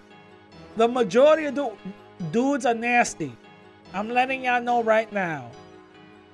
The 0.76 0.87
majority 0.87 1.46
of 1.46 1.55
du- 1.55 1.76
dudes 2.33 2.66
are 2.66 2.74
nasty. 2.74 3.35
I'm 3.94 4.11
letting 4.11 4.44
y'all 4.44 4.61
know 4.61 4.83
right 4.83 5.11
now. 5.11 5.50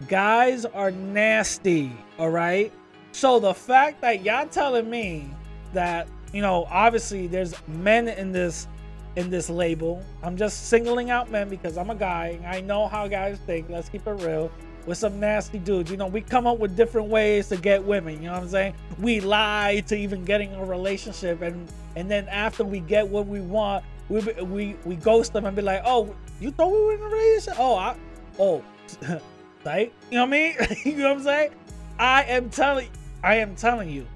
Guys 0.08 0.64
are 0.64 0.90
nasty, 0.90 1.92
all 2.18 2.30
right? 2.30 2.72
So 3.12 3.38
the 3.38 3.54
fact 3.54 4.00
that 4.00 4.24
y'all 4.24 4.48
telling 4.48 4.90
me 4.90 5.30
that, 5.74 6.08
you 6.32 6.42
know, 6.42 6.66
obviously 6.68 7.28
there's 7.28 7.54
men 7.68 8.08
in 8.08 8.32
this 8.32 8.66
in 9.14 9.30
this 9.30 9.48
label. 9.50 10.02
I'm 10.22 10.36
just 10.36 10.68
singling 10.68 11.10
out 11.10 11.30
men 11.30 11.48
because 11.50 11.76
I'm 11.76 11.90
a 11.90 11.94
guy. 11.94 12.40
I 12.46 12.62
know 12.62 12.88
how 12.88 13.06
guys 13.06 13.38
think. 13.46 13.68
Let's 13.68 13.88
keep 13.88 14.06
it 14.06 14.10
real. 14.10 14.50
With 14.84 14.98
some 14.98 15.20
nasty 15.20 15.58
dudes, 15.58 15.90
you 15.90 15.96
know, 15.96 16.08
we 16.08 16.22
come 16.22 16.46
up 16.46 16.58
with 16.58 16.76
different 16.76 17.08
ways 17.08 17.48
to 17.48 17.56
get 17.56 17.84
women. 17.84 18.16
You 18.16 18.28
know 18.28 18.32
what 18.32 18.42
I'm 18.42 18.48
saying? 18.48 18.74
We 18.98 19.20
lie 19.20 19.84
to 19.86 19.96
even 19.96 20.24
getting 20.24 20.52
a 20.54 20.64
relationship, 20.64 21.40
and 21.42 21.68
and 21.94 22.10
then 22.10 22.26
after 22.28 22.64
we 22.64 22.80
get 22.80 23.06
what 23.06 23.26
we 23.26 23.40
want, 23.40 23.84
we 24.08 24.20
we 24.42 24.76
we 24.84 24.96
ghost 24.96 25.32
them 25.32 25.44
and 25.44 25.54
be 25.54 25.62
like, 25.62 25.82
oh, 25.84 26.14
you 26.40 26.50
thought 26.50 26.72
we 26.72 26.80
were 26.80 26.94
in 26.94 27.00
a 27.00 27.04
relationship? 27.04 27.54
Oh, 27.58 27.76
I, 27.76 27.96
oh, 28.38 28.64
right? 29.64 29.92
You 30.10 30.16
know 30.16 30.24
what 30.24 30.28
I 30.28 30.30
mean? 30.30 30.54
you 30.84 30.96
know 30.96 31.10
what 31.10 31.18
I'm 31.18 31.22
saying? 31.22 31.50
I 31.98 32.24
am 32.24 32.50
telling, 32.50 32.88
I 33.22 33.36
am 33.36 33.54
telling 33.54 33.88
you, 33.88 34.06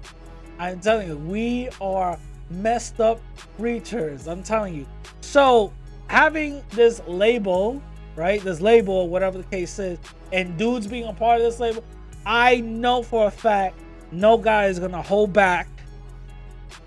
I 0.59 0.71
am 0.71 0.79
telling 0.81 1.07
you, 1.07 1.17
we 1.17 1.69
are 1.79 2.19
messed 2.49 2.99
up 2.99 3.21
creatures. 3.57 4.27
I'm 4.27 4.43
telling 4.43 4.73
you. 4.73 4.85
So 5.21 5.71
having 6.07 6.63
this 6.71 7.01
label, 7.07 7.81
right? 8.15 8.41
This 8.41 8.61
label, 8.61 9.07
whatever 9.07 9.37
the 9.37 9.43
case 9.45 9.77
is, 9.79 9.99
and 10.31 10.57
dudes 10.57 10.87
being 10.87 11.05
a 11.05 11.13
part 11.13 11.39
of 11.39 11.45
this 11.45 11.59
label, 11.59 11.83
I 12.25 12.59
know 12.61 13.03
for 13.03 13.27
a 13.27 13.31
fact 13.31 13.79
no 14.11 14.37
guy 14.37 14.65
is 14.67 14.79
gonna 14.79 15.01
hold 15.01 15.33
back 15.33 15.67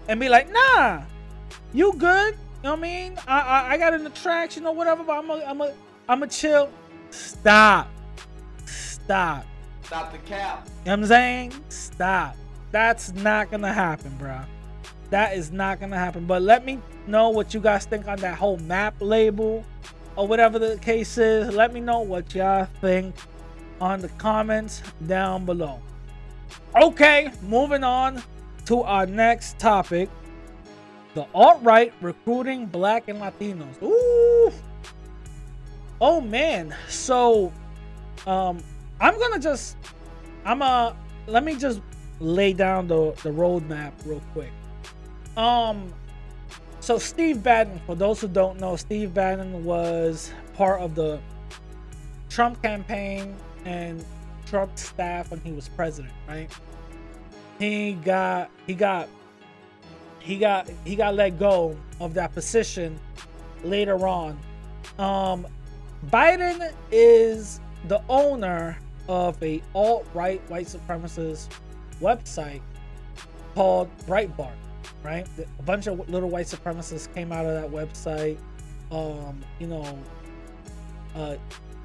and 0.09 0.18
be 0.18 0.29
like, 0.29 0.50
nah, 0.53 1.03
you 1.72 1.92
good. 1.94 2.35
You 2.35 2.64
know 2.64 2.70
what 2.70 2.79
I 2.79 2.83
mean? 2.83 3.18
I 3.26 3.40
I, 3.40 3.70
I 3.72 3.79
got 3.79 3.94
an 3.94 4.07
attraction 4.07 4.66
or 4.66 4.74
whatever, 4.74 5.05
but 5.05 5.18
I'm 5.18 5.31
a 5.31 5.44
I'm 5.44 5.61
a 5.61 5.74
I'm 6.09 6.22
a 6.22 6.26
chill. 6.26 6.70
Stop. 7.11 7.88
Stop. 8.66 9.44
Stop 9.83 10.12
the 10.12 10.18
cap. 10.18 10.66
You 10.66 10.72
know 10.72 10.92
what 10.92 10.92
I'm 10.92 11.07
saying? 11.07 11.53
Stop. 11.68 12.37
That's 12.70 13.12
not 13.12 13.50
gonna 13.50 13.72
happen, 13.72 14.14
bro. 14.18 14.40
That 15.11 15.37
is 15.37 15.50
not 15.50 15.81
gonna 15.81 15.98
happen. 15.98 16.26
But 16.26 16.42
let 16.42 16.64
me 16.64 16.81
know 17.07 17.31
what 17.31 17.53
you 17.53 17.61
guys 17.61 17.85
think 17.85 18.07
on 18.07 18.18
that 18.18 18.38
whole 18.38 18.59
map 18.59 18.94
label 19.00 19.64
or 20.20 20.28
whatever 20.28 20.59
the 20.59 20.76
case 20.78 21.16
is. 21.16 21.54
Let 21.54 21.72
me 21.72 21.80
know 21.80 22.00
what 22.00 22.35
y'all 22.35 22.68
think 22.83 23.14
on 23.80 24.00
the 24.00 24.09
comments 24.11 24.83
down 25.06 25.46
below. 25.46 25.80
Okay, 26.76 27.33
moving 27.42 27.83
on 27.83 28.22
to 28.66 28.83
our 28.83 29.06
next 29.06 29.59
topic. 29.59 30.11
The 31.14 31.26
alt-right 31.35 31.94
recruiting 32.02 32.66
black 32.66 33.09
and 33.09 33.18
Latinos. 33.18 33.83
Ooh. 33.83 34.52
Oh 36.02 36.20
man. 36.20 36.76
So 36.88 37.50
um 38.26 38.62
I'm 39.00 39.18
gonna 39.18 39.40
just 39.40 39.78
I'm 40.44 40.61
a 40.61 40.94
let 41.26 41.44
me 41.44 41.56
just 41.56 41.80
lay 42.20 42.52
down 42.52 42.88
the 42.88 43.12
the 43.22 43.30
roadmap 43.30 43.92
real 44.04 44.22
quick. 44.35 44.52
Um, 45.37 45.94
so 46.80 46.98
Steve 46.98 47.42
Bannon, 47.42 47.80
for 47.86 47.94
those 47.94 48.20
who 48.20 48.28
don't 48.28 48.58
know, 48.58 48.76
Steve 48.76 49.14
Bannon 49.14 49.64
was 49.64 50.32
part 50.54 50.80
of 50.80 50.94
the 50.94 51.20
Trump 52.28 52.62
campaign 52.62 53.36
and 53.64 54.04
Trump 54.46 54.76
staff 54.78 55.30
when 55.30 55.40
he 55.40 55.52
was 55.52 55.68
president, 55.68 56.12
right? 56.26 56.50
He 57.58 57.92
got 57.92 58.50
he 58.66 58.74
got 58.74 59.08
he 60.18 60.38
got 60.38 60.68
he 60.84 60.96
got 60.96 61.14
let 61.14 61.38
go 61.38 61.76
of 62.00 62.14
that 62.14 62.32
position 62.32 62.98
later 63.62 64.06
on. 64.06 64.38
Um, 64.98 65.46
Biden 66.06 66.72
is 66.90 67.60
the 67.88 68.02
owner 68.08 68.78
of 69.08 69.42
a 69.42 69.62
alt-right 69.74 70.40
white 70.48 70.66
supremacist 70.66 71.48
website 72.00 72.62
called 73.54 73.88
Breitbart, 74.06 74.54
right? 75.02 75.26
A 75.58 75.62
bunch 75.62 75.86
of 75.86 76.08
little 76.08 76.28
white 76.28 76.46
supremacists 76.46 77.12
came 77.14 77.32
out 77.32 77.46
of 77.46 77.54
that 77.54 77.70
website. 77.70 78.38
Um, 78.90 79.40
you 79.58 79.66
know, 79.66 79.98
uh, 81.14 81.36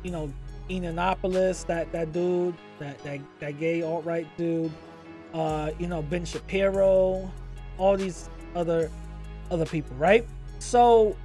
you 0.04 0.12
know, 0.12 0.32
Yiannopoulos, 0.70 1.66
that 1.68 1.92
that 1.92 2.12
dude, 2.12 2.56
that 2.80 2.98
that, 3.04 3.20
that 3.40 3.60
gay 3.60 3.82
alt-right 3.82 4.28
dude, 4.38 4.72
uh, 5.34 5.72
you 5.80 5.88
know, 5.88 6.02
Ben 6.02 6.26
Shapiro, 6.26 7.32
all 7.78 7.98
these 7.98 8.30
other 8.56 8.90
other 9.52 9.66
people, 9.66 9.96
right? 9.98 10.26
So 10.60 11.16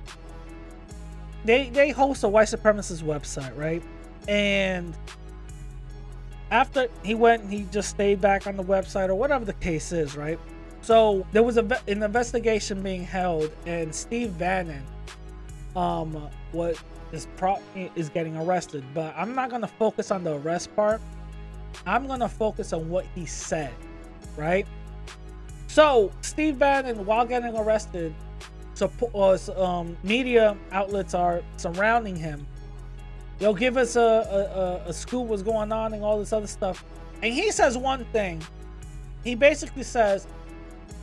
they 1.44 1.70
they 1.70 1.90
host 1.90 2.24
a 2.24 2.28
white 2.28 2.48
supremacist 2.48 3.02
website, 3.02 3.56
right? 3.56 3.82
And 4.28 4.94
after 6.50 6.88
he 7.02 7.14
went, 7.14 7.50
he 7.50 7.62
just 7.70 7.90
stayed 7.90 8.20
back 8.20 8.46
on 8.46 8.56
the 8.56 8.64
website 8.64 9.08
or 9.08 9.14
whatever 9.14 9.44
the 9.44 9.54
case 9.54 9.92
is, 9.92 10.16
right? 10.16 10.38
So 10.82 11.26
there 11.32 11.42
was 11.42 11.56
a, 11.56 11.64
an 11.88 12.02
investigation 12.02 12.82
being 12.82 13.04
held, 13.04 13.50
and 13.66 13.94
Steve 13.94 14.36
Bannon, 14.38 14.82
um, 15.76 16.30
what 16.52 16.82
is 17.12 17.26
pro 17.36 17.58
is 17.74 18.08
getting 18.08 18.36
arrested. 18.36 18.84
But 18.94 19.14
I'm 19.16 19.34
not 19.34 19.50
gonna 19.50 19.68
focus 19.68 20.10
on 20.10 20.24
the 20.24 20.36
arrest 20.36 20.74
part. 20.74 21.00
I'm 21.86 22.06
gonna 22.06 22.28
focus 22.28 22.72
on 22.72 22.88
what 22.88 23.04
he 23.14 23.26
said, 23.26 23.74
right? 24.36 24.66
So 25.66 26.10
Steve 26.22 26.58
Bannon, 26.58 27.04
while 27.06 27.26
getting 27.26 27.56
arrested, 27.56 28.14
so 28.74 28.90
uh, 29.14 29.62
um, 29.62 29.96
media 30.02 30.56
outlets 30.72 31.14
are 31.14 31.42
surrounding 31.58 32.16
him 32.16 32.46
yo, 33.40 33.54
give 33.54 33.76
us 33.76 33.96
a, 33.96 34.82
a, 34.84 34.88
a, 34.90 34.92
scoop 34.92 35.26
what's 35.26 35.42
going 35.42 35.72
on 35.72 35.94
and 35.94 36.04
all 36.04 36.18
this 36.18 36.32
other 36.32 36.46
stuff. 36.46 36.84
And 37.22 37.32
he 37.32 37.50
says 37.50 37.76
one 37.76 38.04
thing. 38.12 38.42
He 39.24 39.34
basically 39.34 39.82
says, 39.82 40.26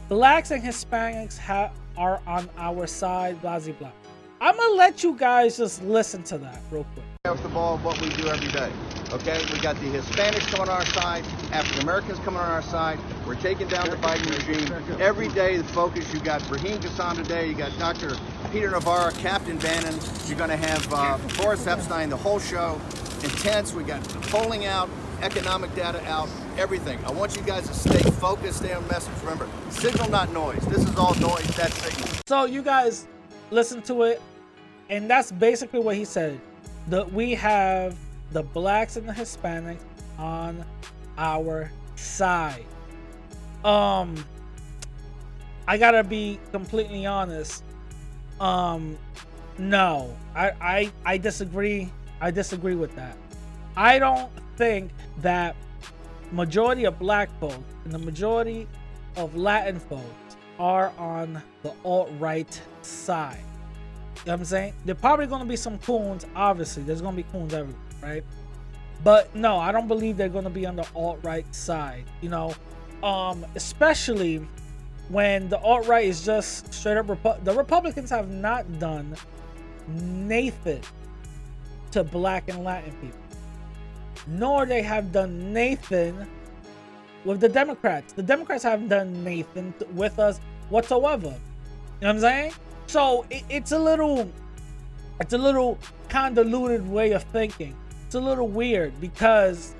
blacks 0.09 0.51
and 0.51 0.63
Hispanics 0.63 1.37
ha- 1.37 1.71
are 1.97 2.21
on 2.27 2.49
our 2.57 2.87
side, 2.87 3.41
blah, 3.41 3.59
blah, 3.59 3.73
blah. 3.73 3.91
I'm 4.39 4.55
going 4.55 4.69
to 4.69 4.75
let 4.75 5.03
you 5.03 5.17
guys 5.17 5.57
just 5.57 5.81
listen 5.83 6.21
to 6.23 6.37
that 6.37 6.61
real 6.69 6.85
quick. 6.93 7.05
First 7.25 7.43
of 7.43 7.55
what 7.55 7.99
we 7.99 8.09
do 8.09 8.27
every 8.27 8.47
day. 8.49 8.71
Okay, 9.11 9.43
we 9.51 9.59
got 9.59 9.75
the 9.77 9.87
Hispanics 9.87 10.47
coming 10.51 10.69
on 10.69 10.77
our 10.77 10.85
side, 10.85 11.25
African 11.51 11.81
Americans 11.81 12.19
coming 12.19 12.39
on 12.39 12.49
our 12.49 12.61
side. 12.61 12.99
We're 13.25 13.35
taking 13.35 13.67
down 13.67 13.89
the 13.89 13.95
Biden 13.97 14.29
regime. 14.29 15.01
Every 15.01 15.27
day, 15.29 15.57
the 15.57 15.63
focus, 15.63 16.13
you 16.13 16.19
got 16.19 16.47
Brahim 16.47 16.77
Ghassan 16.79 17.15
today, 17.15 17.49
you 17.49 17.55
got 17.55 17.77
Dr. 17.79 18.15
Peter 18.51 18.69
Navarro, 18.69 19.11
Captain 19.11 19.57
Bannon. 19.57 19.97
You're 20.27 20.37
going 20.37 20.51
to 20.51 20.57
have 20.57 20.87
uh, 20.93 21.17
Boris 21.37 21.65
Epshteyn, 21.65 22.09
the 22.09 22.17
whole 22.17 22.39
show. 22.39 22.79
Intense. 23.23 23.73
We 23.73 23.83
got 23.83 24.03
polling 24.29 24.65
out, 24.65 24.89
economic 25.21 25.73
data 25.75 26.03
out, 26.07 26.29
everything. 26.57 26.99
I 27.05 27.11
want 27.11 27.35
you 27.35 27.43
guys 27.43 27.67
to 27.67 27.73
stay 27.73 28.09
focused, 28.11 28.59
stay 28.59 28.73
on 28.73 28.87
message. 28.87 29.13
Remember, 29.21 29.47
signal, 29.69 30.09
not 30.09 30.31
noise. 30.31 30.61
This 30.65 30.87
is 30.87 30.95
all 30.95 31.15
noise, 31.15 31.47
that's 31.55 31.75
signal. 31.75 32.07
So 32.27 32.45
you 32.45 32.61
guys 32.61 33.07
listen 33.51 33.81
to 33.83 34.03
it, 34.03 34.21
and 34.89 35.09
that's 35.09 35.31
basically 35.31 35.79
what 35.79 35.95
he 35.95 36.05
said. 36.05 36.39
That 36.87 37.11
we 37.11 37.33
have 37.35 37.97
the 38.31 38.43
blacks 38.43 38.95
and 38.95 39.07
the 39.07 39.13
Hispanics 39.13 39.81
on 40.17 40.63
our 41.17 41.71
side. 41.95 42.65
Um, 43.63 44.23
I 45.67 45.77
gotta 45.77 46.03
be 46.03 46.39
completely 46.51 47.05
honest. 47.05 47.63
Um, 48.39 48.97
no, 49.57 50.15
I, 50.35 50.51
I 50.61 50.91
I 51.05 51.17
disagree. 51.17 51.91
I 52.21 52.31
disagree 52.31 52.75
with 52.75 52.95
that. 52.95 53.17
I 53.75 53.99
don't 53.99 54.31
think 54.57 54.91
that 55.19 55.55
majority 56.31 56.85
of 56.85 56.99
black 56.99 57.29
folks 57.39 57.57
and 57.85 57.93
the 57.93 57.99
majority 57.99 58.67
of 59.15 59.35
Latin 59.35 59.79
folks 59.79 60.35
are 60.59 60.91
on 60.97 61.41
the 61.63 61.73
alt-right 61.85 62.61
side. 62.81 63.37
You 63.37 64.25
know 64.25 64.33
what 64.33 64.39
I'm 64.39 64.45
saying? 64.45 64.73
There 64.85 64.95
probably 64.95 65.27
gonna 65.27 65.45
be 65.45 65.55
some 65.55 65.77
coons, 65.79 66.25
obviously. 66.35 66.83
There's 66.83 67.01
gonna 67.01 67.15
be 67.15 67.23
coons 67.23 67.53
everywhere 67.53 67.87
right? 68.01 68.23
But 69.03 69.33
no, 69.35 69.57
I 69.57 69.71
don't 69.71 69.87
believe 69.87 70.17
they're 70.17 70.29
going 70.29 70.43
to 70.43 70.49
be 70.49 70.65
on 70.65 70.75
the 70.75 70.87
alt 70.95 71.19
right 71.23 71.53
side, 71.53 72.05
you 72.21 72.29
know, 72.29 72.53
um, 73.03 73.45
especially 73.55 74.45
when 75.09 75.49
the 75.49 75.59
alt 75.59 75.87
right 75.87 76.05
is 76.05 76.25
just 76.25 76.73
straight 76.73 76.97
up. 76.97 77.07
Repu- 77.07 77.43
the 77.43 77.53
Republicans 77.53 78.09
have 78.09 78.29
not 78.29 78.79
done 78.79 79.15
Nathan 79.87 80.81
to 81.91 82.03
black 82.03 82.49
and 82.49 82.63
Latin 82.63 82.91
people, 82.99 83.19
nor 84.27 84.65
they 84.65 84.81
have 84.81 85.11
done 85.11 85.53
Nathan 85.53 86.27
with 87.25 87.39
the 87.39 87.49
Democrats. 87.49 88.13
The 88.13 88.23
Democrats 88.23 88.63
haven't 88.63 88.89
done 88.89 89.23
Nathan 89.23 89.73
with 89.93 90.19
us 90.19 90.39
whatsoever. 90.69 91.27
You 91.27 91.31
know 91.31 91.37
what 91.99 92.09
I'm 92.09 92.19
saying? 92.19 92.53
So 92.87 93.25
it, 93.29 93.43
it's 93.49 93.71
a 93.71 93.79
little, 93.79 94.31
it's 95.19 95.33
a 95.33 95.37
little 95.37 95.77
convoluted 96.09 96.87
way 96.87 97.11
of 97.11 97.23
thinking. 97.23 97.75
It's 98.05 98.15
a 98.15 98.19
little 98.19 98.47
weird 98.47 98.99
because 99.01 99.73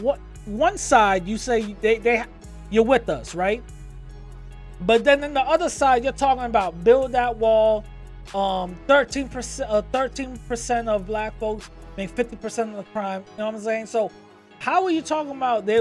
what 0.00 0.20
one 0.44 0.78
side 0.78 1.26
you 1.26 1.36
say 1.36 1.74
they 1.80 1.98
they 1.98 2.24
you're 2.70 2.84
with 2.84 3.08
us, 3.08 3.34
right? 3.34 3.62
But 4.80 5.04
then 5.04 5.24
in 5.24 5.34
the 5.34 5.40
other 5.40 5.68
side, 5.68 6.04
you're 6.04 6.12
talking 6.12 6.44
about 6.44 6.84
build 6.84 7.12
that 7.12 7.36
wall. 7.36 7.84
Um, 8.34 8.76
13%, 8.86 9.66
uh, 9.66 9.82
13% 9.90 10.88
of 10.88 11.06
black 11.06 11.38
folks 11.38 11.70
make 11.98 12.14
50% 12.14 12.70
of 12.70 12.76
the 12.76 12.82
crime. 12.84 13.24
You 13.32 13.38
know 13.38 13.46
what 13.46 13.56
I'm 13.56 13.60
saying? 13.60 13.86
So, 13.86 14.10
how 14.60 14.84
are 14.84 14.90
you 14.90 15.02
talking 15.02 15.32
about 15.32 15.66
they, 15.66 15.80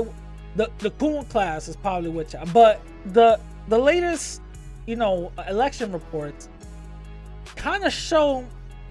the 0.55 0.70
the 0.80 0.89
coon 0.91 1.24
class 1.26 1.68
is 1.68 1.76
probably 1.76 2.09
with 2.09 2.34
you, 2.34 2.39
but 2.51 2.82
the 3.05 3.39
the 3.70 3.78
latest, 3.78 4.41
you 4.88 4.95
know, 4.95 5.32
election 5.47 5.91
reports 5.91 6.49
kind 7.55 7.84
of 7.84 7.93
show 7.93 8.45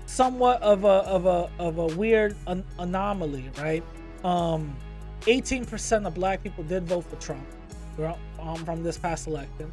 somewhat 0.07 0.63
of 0.63 0.85
a 0.85 0.99
of 1.17 1.27
a 1.27 1.51
of 1.59 1.79
a 1.79 1.87
weird 1.97 2.37
an- 2.47 2.65
anomaly, 2.79 3.51
right? 3.59 3.83
Um, 4.25 4.75
18% 5.23 6.07
of 6.07 6.15
black 6.15 6.43
people 6.43 6.63
did 6.65 6.85
vote 6.85 7.05
for 7.05 7.17
Trump 7.17 7.47
um, 8.41 8.65
from 8.65 8.83
this 8.83 8.97
past 8.97 9.27
election. 9.27 9.73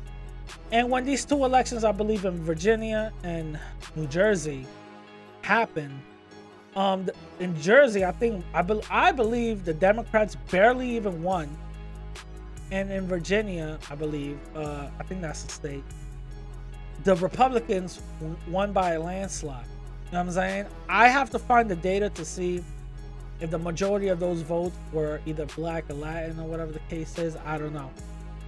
And 0.72 0.90
when 0.90 1.06
these 1.06 1.26
two 1.26 1.46
elections, 1.46 1.84
I 1.84 1.92
believe 1.92 2.26
in 2.26 2.44
Virginia 2.44 3.14
and 3.24 3.60
New 3.96 4.08
Jersey, 4.08 4.66
happened, 5.42 6.00
um, 6.76 7.08
in 7.40 7.60
Jersey, 7.62 8.04
I 8.04 8.12
think 8.12 8.44
I, 8.54 8.62
be, 8.62 8.82
I 8.90 9.12
believe 9.12 9.66
the 9.66 9.74
Democrats 9.74 10.36
barely 10.50 10.96
even 10.96 11.22
won, 11.22 11.56
and 12.72 12.92
in 12.92 13.08
Virginia, 13.08 13.78
I 13.90 13.96
believe, 13.96 14.40
uh, 14.56 14.88
I 15.00 15.04
think 15.04 15.22
that's 15.22 15.44
the 15.44 15.52
state, 15.52 15.84
the 17.04 17.16
Republicans 17.18 18.02
won 18.48 18.74
by 18.74 18.92
a 18.94 19.00
landslide. 19.00 19.66
You 19.66 20.14
know 20.14 20.20
what 20.20 20.28
I'm 20.28 20.32
saying? 20.32 20.66
I 20.90 21.08
have 21.08 21.30
to 21.32 21.40
find 21.40 21.70
the 21.70 21.76
data 21.76 22.10
to 22.10 22.26
see 22.26 22.64
if 23.40 23.50
the 23.52 23.60
majority 23.60 24.08
of 24.08 24.20
those 24.20 24.42
votes 24.42 24.76
were 24.92 25.20
either 25.26 25.46
black 25.48 25.90
or 25.90 25.96
Latin 25.96 26.40
or 26.40 26.48
whatever 26.48 26.72
the 26.72 26.80
case 26.90 27.18
is. 27.20 27.36
I 27.46 27.58
don't 27.58 27.74
know, 27.74 27.92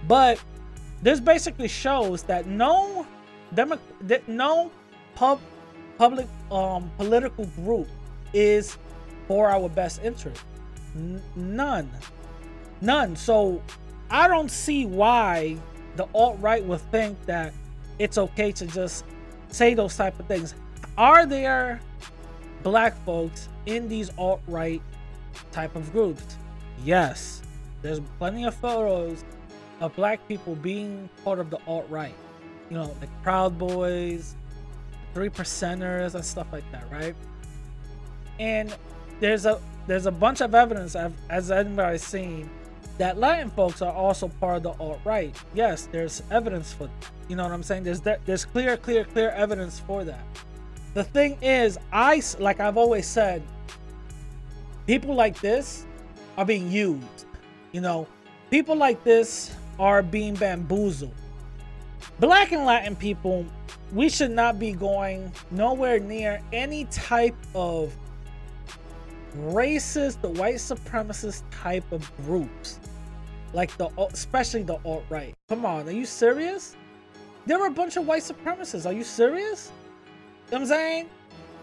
but 0.08 0.42
this 1.02 1.20
basically 1.20 1.68
shows 1.68 2.22
that 2.24 2.46
no 2.46 3.06
no 4.26 4.72
pub 5.14 5.40
public 5.98 6.26
um 6.50 6.90
political 6.96 7.46
group 7.46 7.88
is 8.36 8.76
for 9.26 9.48
our 9.48 9.68
best 9.68 10.02
interest. 10.02 10.42
N- 10.94 11.22
none. 11.34 11.90
None. 12.80 13.16
So 13.16 13.62
I 14.10 14.28
don't 14.28 14.50
see 14.50 14.84
why 14.84 15.56
the 15.96 16.06
alt 16.14 16.38
right 16.40 16.64
would 16.64 16.80
think 16.92 17.24
that 17.24 17.54
it's 17.98 18.18
okay 18.18 18.52
to 18.52 18.66
just 18.66 19.04
say 19.48 19.74
those 19.74 19.96
type 19.96 20.18
of 20.20 20.26
things. 20.26 20.54
Are 20.98 21.24
there 21.24 21.80
black 22.62 22.96
folks 23.04 23.48
in 23.64 23.88
these 23.88 24.10
alt 24.18 24.42
right 24.46 24.82
type 25.50 25.74
of 25.74 25.90
groups? 25.92 26.36
Yes. 26.84 27.42
There's 27.82 28.00
plenty 28.18 28.44
of 28.44 28.54
photos 28.54 29.24
of 29.80 29.94
black 29.96 30.26
people 30.28 30.54
being 30.56 31.08
part 31.24 31.38
of 31.38 31.50
the 31.50 31.58
alt 31.66 31.86
right. 31.88 32.14
You 32.68 32.76
know, 32.76 32.96
like 33.00 33.22
Proud 33.22 33.58
Boys, 33.58 34.34
Three 35.14 35.28
Percenters, 35.28 36.14
and 36.14 36.24
stuff 36.24 36.48
like 36.52 36.70
that, 36.72 36.90
right? 36.90 37.14
And 38.38 38.74
there's 39.20 39.46
a 39.46 39.60
there's 39.86 40.06
a 40.06 40.10
bunch 40.10 40.40
of 40.40 40.54
evidence, 40.54 40.96
as 41.30 41.50
everybody's 41.50 42.02
seen, 42.02 42.50
that 42.98 43.18
Latin 43.18 43.50
folks 43.50 43.82
are 43.82 43.92
also 43.92 44.28
part 44.28 44.58
of 44.58 44.62
the 44.64 44.70
alt 44.82 45.00
right. 45.04 45.34
Yes, 45.54 45.88
there's 45.92 46.22
evidence 46.30 46.72
for, 46.72 46.84
that. 46.84 47.10
you 47.28 47.36
know 47.36 47.44
what 47.44 47.52
I'm 47.52 47.62
saying. 47.62 47.84
There's 47.84 48.00
there's 48.00 48.44
clear, 48.44 48.76
clear, 48.76 49.04
clear 49.04 49.30
evidence 49.30 49.78
for 49.80 50.04
that. 50.04 50.24
The 50.94 51.04
thing 51.04 51.38
is, 51.42 51.78
I 51.92 52.22
like 52.38 52.58
I've 52.58 52.76
always 52.76 53.06
said, 53.06 53.42
people 54.86 55.14
like 55.14 55.40
this 55.40 55.86
are 56.36 56.44
being 56.44 56.70
used. 56.70 57.26
You 57.72 57.80
know, 57.80 58.06
people 58.50 58.76
like 58.76 59.04
this 59.04 59.54
are 59.78 60.02
being 60.02 60.34
bamboozled. 60.34 61.14
Black 62.18 62.52
and 62.52 62.64
Latin 62.64 62.96
people, 62.96 63.44
we 63.92 64.08
should 64.08 64.30
not 64.30 64.58
be 64.58 64.72
going 64.72 65.30
nowhere 65.50 66.00
near 66.00 66.40
any 66.52 66.86
type 66.86 67.36
of 67.54 67.94
racist, 69.36 70.20
the 70.20 70.28
white 70.28 70.56
supremacist 70.56 71.42
type 71.50 71.90
of 71.92 72.10
groups. 72.24 72.78
Like 73.52 73.76
the 73.76 73.88
especially 74.12 74.62
the 74.62 74.78
alt-right. 74.84 75.34
Come 75.48 75.64
on, 75.64 75.88
are 75.88 75.92
you 75.92 76.06
serious? 76.06 76.76
There 77.46 77.58
were 77.58 77.66
a 77.66 77.70
bunch 77.70 77.96
of 77.96 78.06
white 78.06 78.22
supremacists. 78.22 78.86
Are 78.86 78.92
you 78.92 79.04
serious? 79.04 79.72
You 80.46 80.52
know 80.52 80.58
what 80.58 80.60
I'm 80.62 80.66
saying? 80.66 81.08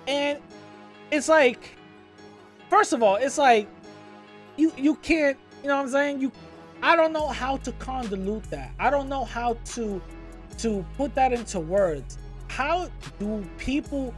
And 0.07 0.39
it's 1.11 1.29
like, 1.29 1.77
first 2.69 2.93
of 2.93 3.03
all, 3.03 3.17
it's 3.17 3.37
like 3.37 3.67
you 4.57 4.71
you 4.77 4.95
can't, 4.95 5.37
you 5.61 5.69
know 5.69 5.75
what 5.75 5.83
I'm 5.83 5.89
saying? 5.89 6.21
You 6.21 6.31
I 6.81 6.95
don't 6.95 7.13
know 7.13 7.27
how 7.27 7.57
to 7.57 7.71
convolute 7.73 8.49
that. 8.49 8.71
I 8.79 8.89
don't 8.89 9.09
know 9.09 9.23
how 9.23 9.57
to 9.75 10.01
to 10.59 10.85
put 10.97 11.15
that 11.15 11.33
into 11.33 11.59
words. 11.59 12.17
How 12.47 12.89
do 13.19 13.43
people 13.57 14.13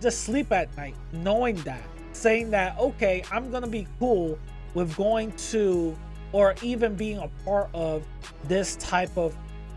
just 0.00 0.22
sleep 0.22 0.52
at 0.52 0.74
night 0.76 0.94
knowing 1.12 1.56
that? 1.62 1.82
Saying 2.14 2.50
that, 2.50 2.78
okay, 2.78 3.22
I'm 3.30 3.50
gonna 3.50 3.66
be 3.66 3.86
cool 3.98 4.38
with 4.72 4.96
going 4.96 5.32
to 5.32 5.94
or 6.32 6.54
even 6.62 6.94
being 6.96 7.18
a 7.18 7.28
part 7.44 7.68
of 7.74 8.02
this 8.48 8.76
type 8.76 9.16
of 9.16 9.36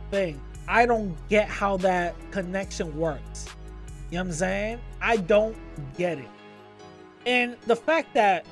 thing. 0.09 0.41
I 0.67 0.85
don't 0.85 1.15
get 1.29 1.47
how 1.47 1.77
that 1.77 2.15
connection 2.31 2.97
works. 2.97 3.45
You 4.09 4.17
know 4.17 4.23
what 4.23 4.27
I'm 4.27 4.33
saying? 4.33 4.79
I 5.01 5.17
don't 5.17 5.55
get 5.97 6.17
it. 6.17 6.27
And 7.25 7.57
the 7.67 7.75
fact 7.75 8.13
that 8.13 8.45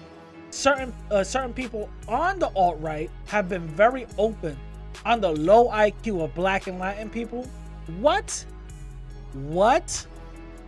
certain 0.50 0.94
uh, 1.12 1.24
certain 1.24 1.54
people 1.54 1.90
on 2.08 2.40
the 2.40 2.52
alt 2.56 2.80
right 2.80 3.10
have 3.28 3.50
been 3.50 3.68
very 3.68 4.06
open 4.18 4.58
on 5.06 5.22
the 5.22 5.32
low 5.32 5.70
IQ 5.70 6.24
of 6.24 6.34
black 6.36 6.68
and 6.68 6.80
Latin 6.80 7.10
people. 7.10 7.48
What? 8.00 8.46
What? 9.34 10.06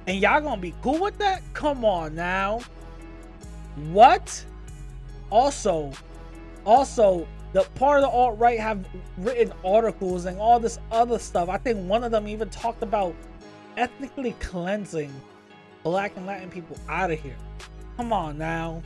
And 0.08 0.20
y'all 0.20 0.42
gonna 0.42 0.62
be 0.62 0.74
cool 0.82 1.00
with 1.00 1.18
that? 1.20 1.42
Come 1.54 1.86
on 1.86 2.16
now. 2.16 2.62
What? 3.92 4.46
Also, 5.30 5.92
also, 6.66 7.28
the 7.54 7.64
part 7.76 8.04
of 8.04 8.10
the 8.10 8.10
alt 8.10 8.38
right 8.40 8.60
have 8.60 8.86
written 9.18 9.54
articles 9.66 10.26
and 10.26 10.40
all 10.40 10.60
this 10.60 10.80
other 10.92 11.20
stuff. 11.20 11.50
I 11.50 11.58
think 11.58 11.88
one 11.88 12.04
of 12.04 12.12
them 12.12 12.28
even 12.28 12.50
talked 12.50 12.84
about 12.84 13.16
ethnically 13.78 14.36
cleansing 14.40 15.14
black 15.84 16.18
and 16.18 16.26
Latin 16.26 16.50
people 16.50 16.78
out 16.90 17.12
of 17.12 17.20
here. 17.20 17.36
Come 17.98 18.12
on 18.12 18.38
now 18.38 18.82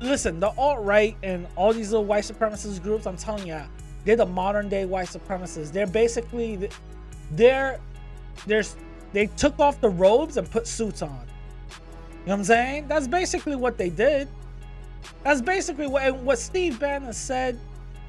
listen, 0.00 0.40
the 0.40 0.48
alt 0.56 0.84
right 0.84 1.16
and 1.22 1.46
all 1.56 1.72
these 1.72 1.90
little 1.90 2.04
white 2.04 2.24
supremacist 2.24 2.82
groups, 2.82 3.06
I'm 3.06 3.16
telling 3.16 3.46
you, 3.46 3.60
they're 4.04 4.16
the 4.16 4.26
modern 4.26 4.68
day 4.68 4.84
white 4.84 5.08
supremacists. 5.08 5.72
They're 5.72 5.86
basically 5.86 6.68
they're 7.32 7.80
there's 8.46 8.76
they 9.12 9.26
took 9.26 9.58
off 9.58 9.80
the 9.80 9.88
robes 9.88 10.36
and 10.36 10.50
put 10.50 10.66
suits 10.66 11.02
on. 11.02 11.27
You 12.20 12.26
know 12.26 12.32
what 12.32 12.38
I'm 12.40 12.44
saying? 12.44 12.88
That's 12.88 13.08
basically 13.08 13.56
what 13.56 13.78
they 13.78 13.90
did. 13.90 14.28
That's 15.22 15.40
basically 15.40 15.86
what 15.86 16.16
what 16.16 16.38
Steve 16.38 16.78
Bannon 16.78 17.12
said. 17.12 17.58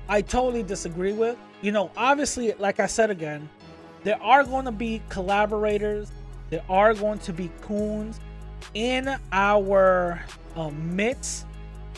I 0.08 0.22
totally 0.22 0.64
disagree 0.64 1.14
with. 1.14 1.38
You 1.62 1.72
know, 1.72 1.92
obviously, 1.96 2.54
like 2.54 2.80
I 2.80 2.88
said 2.88 3.10
again, 3.10 3.48
there 4.04 4.22
are 4.22 4.44
going 4.44 4.66
to 4.66 4.72
be 4.72 5.02
collaborators. 5.10 6.12
There 6.50 6.64
are 6.68 6.94
going 6.94 7.20
to 7.20 7.34
be 7.34 7.52
coons 7.62 8.20
in 8.74 9.16
our 9.32 10.24
uh, 10.56 10.70
midst 10.72 11.46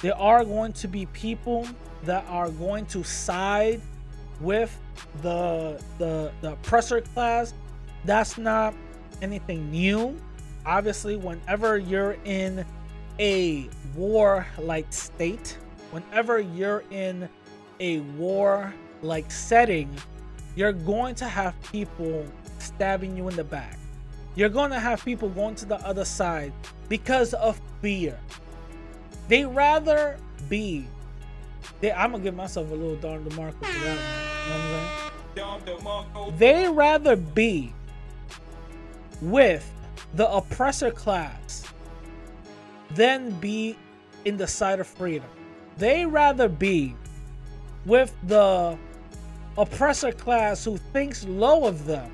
there 0.01 0.17
are 0.17 0.43
going 0.43 0.73
to 0.73 0.87
be 0.87 1.05
people 1.07 1.67
that 2.03 2.25
are 2.27 2.49
going 2.49 2.87
to 2.87 3.03
side 3.03 3.81
with 4.39 4.75
the 5.21 5.81
the 5.99 6.31
the 6.41 6.53
oppressor 6.53 7.01
class. 7.01 7.53
That's 8.05 8.37
not 8.37 8.73
anything 9.21 9.69
new. 9.69 10.19
Obviously, 10.65 11.15
whenever 11.17 11.77
you're 11.77 12.17
in 12.25 12.65
a 13.19 13.67
war 13.95 14.45
like 14.59 14.91
state, 14.93 15.57
whenever 15.91 16.39
you're 16.39 16.83
in 16.91 17.27
a 17.79 17.99
war 18.17 18.73
like 19.01 19.31
setting, 19.31 19.89
you're 20.55 20.73
going 20.73 21.15
to 21.15 21.27
have 21.27 21.55
people 21.71 22.25
stabbing 22.59 23.17
you 23.17 23.27
in 23.27 23.35
the 23.35 23.43
back. 23.43 23.77
You're 24.35 24.49
going 24.49 24.71
to 24.71 24.79
have 24.79 25.03
people 25.03 25.29
going 25.29 25.55
to 25.55 25.65
the 25.65 25.75
other 25.85 26.05
side 26.05 26.53
because 26.87 27.33
of 27.33 27.59
fear. 27.81 28.19
They 29.27 29.45
rather 29.45 30.17
be. 30.49 30.85
They, 31.79 31.91
I'm 31.91 32.11
gonna 32.11 32.23
give 32.23 32.35
myself 32.35 32.69
a 32.69 32.73
little 32.73 32.95
Don 32.97 33.23
DeMarco 33.23 33.53
for 33.53 33.79
that 33.85 33.97
one. 33.97 35.35
You 35.35 35.41
know 35.41 35.47
what 35.57 36.05
I'm 36.15 36.27
saying? 36.27 36.37
They 36.37 36.67
rather 36.69 37.15
be 37.15 37.73
with 39.21 39.69
the 40.15 40.29
oppressor 40.31 40.91
class 40.91 41.63
than 42.91 43.31
be 43.39 43.77
in 44.25 44.37
the 44.37 44.47
side 44.47 44.79
of 44.79 44.87
freedom. 44.87 45.29
They 45.77 46.05
rather 46.05 46.49
be 46.49 46.95
with 47.85 48.13
the 48.23 48.77
oppressor 49.57 50.11
class 50.11 50.63
who 50.63 50.77
thinks 50.77 51.25
low 51.25 51.65
of 51.65 51.85
them 51.85 52.11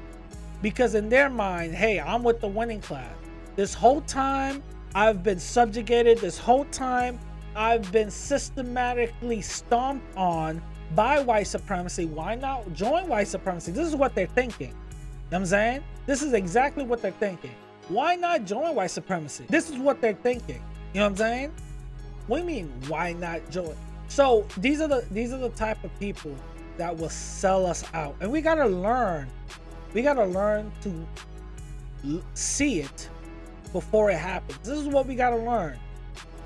because 0.61 0.95
in 0.95 1.09
their 1.09 1.29
mind, 1.29 1.73
hey, 1.73 1.99
I'm 1.99 2.23
with 2.23 2.41
the 2.41 2.47
winning 2.47 2.81
class. 2.81 3.13
This 3.55 3.73
whole 3.73 4.01
time 4.01 4.63
I've 4.95 5.23
been 5.23 5.39
subjugated. 5.39 6.19
This 6.19 6.37
whole 6.37 6.65
time 6.65 7.19
I've 7.55 7.91
been 7.91 8.11
systematically 8.11 9.41
stomped 9.41 10.05
on 10.15 10.61
by 10.95 11.19
white 11.19 11.47
supremacy. 11.47 12.05
Why 12.05 12.35
not 12.35 12.71
join 12.73 13.07
white 13.07 13.27
supremacy? 13.27 13.71
This 13.71 13.87
is 13.87 13.95
what 13.95 14.15
they're 14.15 14.27
thinking. 14.27 14.69
You 14.69 14.73
know 14.73 14.79
what 15.29 15.37
I'm 15.39 15.45
saying? 15.47 15.83
This 16.05 16.21
is 16.21 16.33
exactly 16.33 16.83
what 16.83 17.01
they're 17.01 17.11
thinking. 17.11 17.51
Why 17.89 18.15
not 18.15 18.45
join 18.45 18.75
white 18.75 18.91
supremacy? 18.91 19.45
This 19.49 19.69
is 19.69 19.77
what 19.77 20.01
they're 20.01 20.13
thinking. 20.13 20.61
You 20.93 20.99
know 20.99 21.05
what 21.05 21.11
I'm 21.11 21.17
saying? 21.17 21.53
What 22.27 22.37
do 22.37 22.43
you 22.43 22.47
mean, 22.47 22.71
why 22.87 23.13
not 23.13 23.49
join? 23.49 23.75
So 24.09 24.45
these 24.57 24.81
are 24.81 24.87
the 24.87 25.05
these 25.11 25.31
are 25.31 25.37
the 25.37 25.49
type 25.49 25.81
of 25.83 25.99
people 25.99 26.35
that 26.77 26.95
will 26.95 27.09
sell 27.09 27.65
us 27.65 27.83
out. 27.93 28.15
And 28.19 28.31
we 28.31 28.41
gotta 28.41 28.67
learn. 28.67 29.29
We 29.93 30.01
gotta 30.01 30.25
learn 30.25 30.71
to 30.81 32.21
see 32.33 32.81
it 32.81 33.09
before 33.71 34.11
it 34.11 34.17
happens. 34.17 34.59
This 34.63 34.79
is 34.79 34.87
what 34.87 35.07
we 35.07 35.15
gotta 35.15 35.37
learn. 35.37 35.77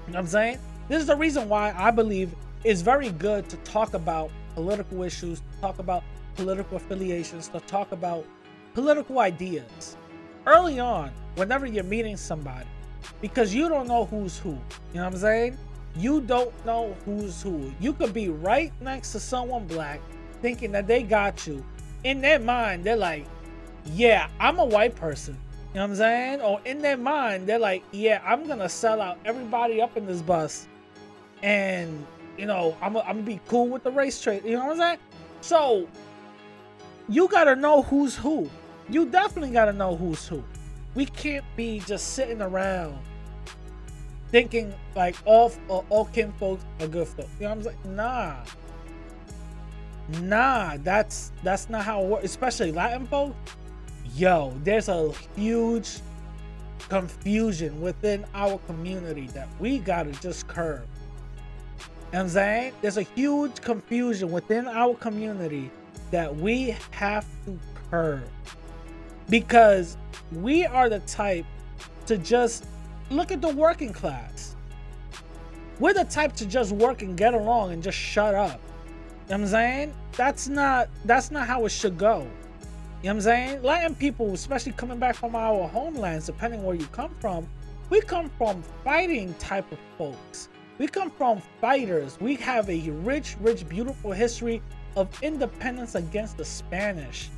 You 0.08 0.14
know 0.14 0.18
what 0.18 0.20
I'm 0.20 0.28
saying? 0.28 0.60
This 0.88 1.02
is 1.02 1.08
the 1.08 1.16
reason 1.16 1.50
why 1.50 1.74
I 1.76 1.92
believe 1.92 2.36
it's 2.64 2.82
very 2.82 3.10
good 3.10 3.50
to 3.50 3.58
talk 3.58 3.94
about 3.94 4.30
political 4.54 5.04
issues, 5.04 5.40
to 5.40 5.62
talk 5.62 5.80
about 5.80 6.04
political 6.36 6.78
affiliations, 6.78 7.48
to 7.50 7.60
talk 7.62 7.92
about 7.92 8.26
political 8.74 9.20
ideas 9.20 9.98
early 10.46 10.80
on 10.80 11.12
whenever 11.36 11.66
you're 11.66 11.84
meeting 11.84 12.18
somebody 12.18 12.68
because 13.22 13.54
you 13.54 13.70
don't 13.70 13.88
know 13.88 14.06
who's 14.06 14.38
who. 14.38 14.50
You 14.50 14.58
know 14.96 15.06
what 15.06 15.14
I'm 15.14 15.20
saying? 15.20 15.58
You 15.96 16.22
don't 16.22 16.54
know 16.66 16.96
who's 17.06 17.42
who. 17.42 17.74
You 17.80 17.94
could 17.94 18.14
be 18.14 18.30
right 18.30 18.72
next 18.82 19.12
to 19.14 19.20
someone 19.20 19.66
black 19.68 20.00
thinking 20.42 20.72
that 20.72 20.88
they 20.88 21.04
got 21.04 21.46
you. 21.46 21.64
In 22.04 22.22
their 22.22 22.40
mind, 22.40 22.84
they're 22.84 22.96
like, 22.96 23.26
yeah, 23.86 24.30
I'm 24.40 24.60
a 24.60 24.66
white 24.66 24.96
person. 24.96 25.38
You 25.74 25.76
know 25.76 25.82
what 25.82 25.90
I'm 25.92 25.96
saying? 25.96 26.42
Or 26.42 26.60
in 26.66 26.82
their 26.82 26.98
mind, 26.98 27.48
they're 27.48 27.60
like, 27.60 27.84
yeah, 27.92 28.22
I'm 28.26 28.48
gonna 28.48 28.70
sell 28.70 29.02
out 29.02 29.18
everybody 29.26 29.82
up 29.82 29.96
in 29.98 30.06
this 30.06 30.22
bus. 30.22 30.68
And, 31.44 32.06
you 32.38 32.46
know, 32.46 32.76
I'm, 32.82 32.98
I'm 32.98 33.04
gonna 33.04 33.22
be 33.22 33.40
cool 33.48 33.68
with 33.68 33.84
the 33.84 33.92
race 33.92 34.22
trade. 34.22 34.44
You 34.44 34.58
know 34.58 34.66
what 34.66 34.72
I'm 34.74 34.78
saying? 34.78 34.98
So, 35.42 35.88
you 37.08 37.28
gotta 37.28 37.56
know 37.56 37.84
who's 37.84 38.16
who. 38.16 38.50
You 38.90 39.06
definitely 39.06 39.52
gotta 39.52 39.74
know 39.74 39.96
who's 39.96 40.28
who. 40.28 40.44
We 40.94 41.06
can't 41.06 41.46
be 41.56 41.80
just 41.80 42.14
sitting 42.14 42.42
around 42.42 42.98
thinking 44.32 44.74
like 44.96 45.16
all 45.26 45.52
uh, 45.70 45.82
all 45.90 46.06
kin 46.06 46.32
folks 46.34 46.64
are 46.80 46.88
good 46.88 47.08
folks. 47.08 47.30
You 47.40 47.46
know 47.46 47.52
I'm 47.52 47.64
saying? 47.64 47.78
Nah. 47.86 48.36
Nah, 50.22 50.78
that's 50.84 51.32
that's 51.44 51.70
not 51.70 51.84
how 51.84 52.02
it 52.02 52.08
works. 52.08 52.26
Especially 52.26 52.72
Latin 52.72 53.06
folks. 53.08 53.36
Yo, 54.16 54.54
there's 54.64 54.90
a 54.90 55.12
huge 55.36 56.00
confusion 56.90 57.80
within 57.80 58.26
our 58.34 58.58
community 58.60 59.28
that 59.28 59.48
we 59.60 59.80
gotta 59.80 60.12
just 60.14 60.48
curb. 60.48 60.86
You 61.80 61.86
know 62.14 62.20
I'm 62.22 62.30
saying? 62.30 62.74
There's 62.82 62.98
a 62.98 63.04
huge 63.04 63.62
confusion 63.62 64.32
within 64.32 64.68
our 64.68 64.96
community 64.96 65.72
that 66.10 66.36
we 66.36 66.76
have 66.92 67.26
to 67.46 67.58
curb. 67.90 68.24
Because 69.32 69.98
we 70.34 70.66
are 70.66 70.90
the 70.90 71.00
type 71.00 71.46
to 72.06 72.18
just 72.18 72.68
look 73.10 73.32
at 73.32 73.42
the 73.42 73.50
working 73.50 73.94
class. 73.94 74.56
We're 75.80 75.94
the 75.94 76.04
type 76.04 76.34
to 76.36 76.46
just 76.46 76.74
work 76.74 77.02
and 77.02 77.18
get 77.18 77.34
along 77.34 77.72
and 77.72 77.82
just 77.82 77.98
shut 77.98 78.36
up. 78.36 78.60
You 78.60 78.90
know 78.90 78.98
what 79.26 79.42
I'm 79.42 79.48
saying? 79.48 79.94
That's 80.18 80.50
not 80.50 80.90
that's 81.06 81.32
not 81.32 81.48
how 81.48 81.66
it 81.66 81.70
should 81.70 81.98
go. 81.98 82.20
You 82.20 82.24
know 82.24 82.30
what 83.02 83.10
I'm 83.10 83.22
saying? 83.22 83.64
Latin 83.64 83.96
people, 83.96 84.34
especially 84.34 84.74
coming 84.74 85.00
back 85.00 85.16
from 85.16 85.34
our 85.34 85.68
homelands, 85.70 86.26
depending 86.26 86.64
where 86.64 86.76
you 86.76 86.86
come 86.88 87.16
from, 87.22 87.48
we 87.90 88.02
come 88.02 88.30
from 88.38 88.62
fighting 88.84 89.34
type 89.36 89.72
of 89.72 89.80
folks. 89.98 90.50
We 90.78 90.88
come 90.88 91.10
from 91.10 91.42
fighters. 91.62 92.20
We 92.20 92.36
have 92.36 92.70
a 92.70 92.90
rich, 92.90 93.38
rich, 93.40 93.68
beautiful 93.70 94.12
history 94.12 94.62
of 94.98 95.08
independence 95.24 95.96
against 95.96 96.36
the 96.38 96.44
Spanish. 96.46 97.30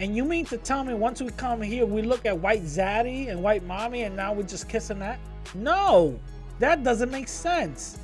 And 0.00 0.16
you 0.16 0.24
mean 0.24 0.46
to 0.46 0.56
tell 0.56 0.82
me 0.82 0.94
once 0.94 1.20
we 1.20 1.30
come 1.32 1.60
here, 1.60 1.84
we 1.84 2.00
look 2.00 2.24
at 2.24 2.38
white 2.38 2.62
zaddy 2.62 3.28
and 3.28 3.42
white 3.42 3.62
mommy 3.64 4.04
and 4.04 4.16
now 4.16 4.32
we're 4.32 4.44
just 4.44 4.66
kissing 4.66 4.98
that? 5.00 5.18
No, 5.54 6.18
that 6.58 6.82
doesn't 6.82 7.10
make 7.10 7.28
sense. 7.28 7.98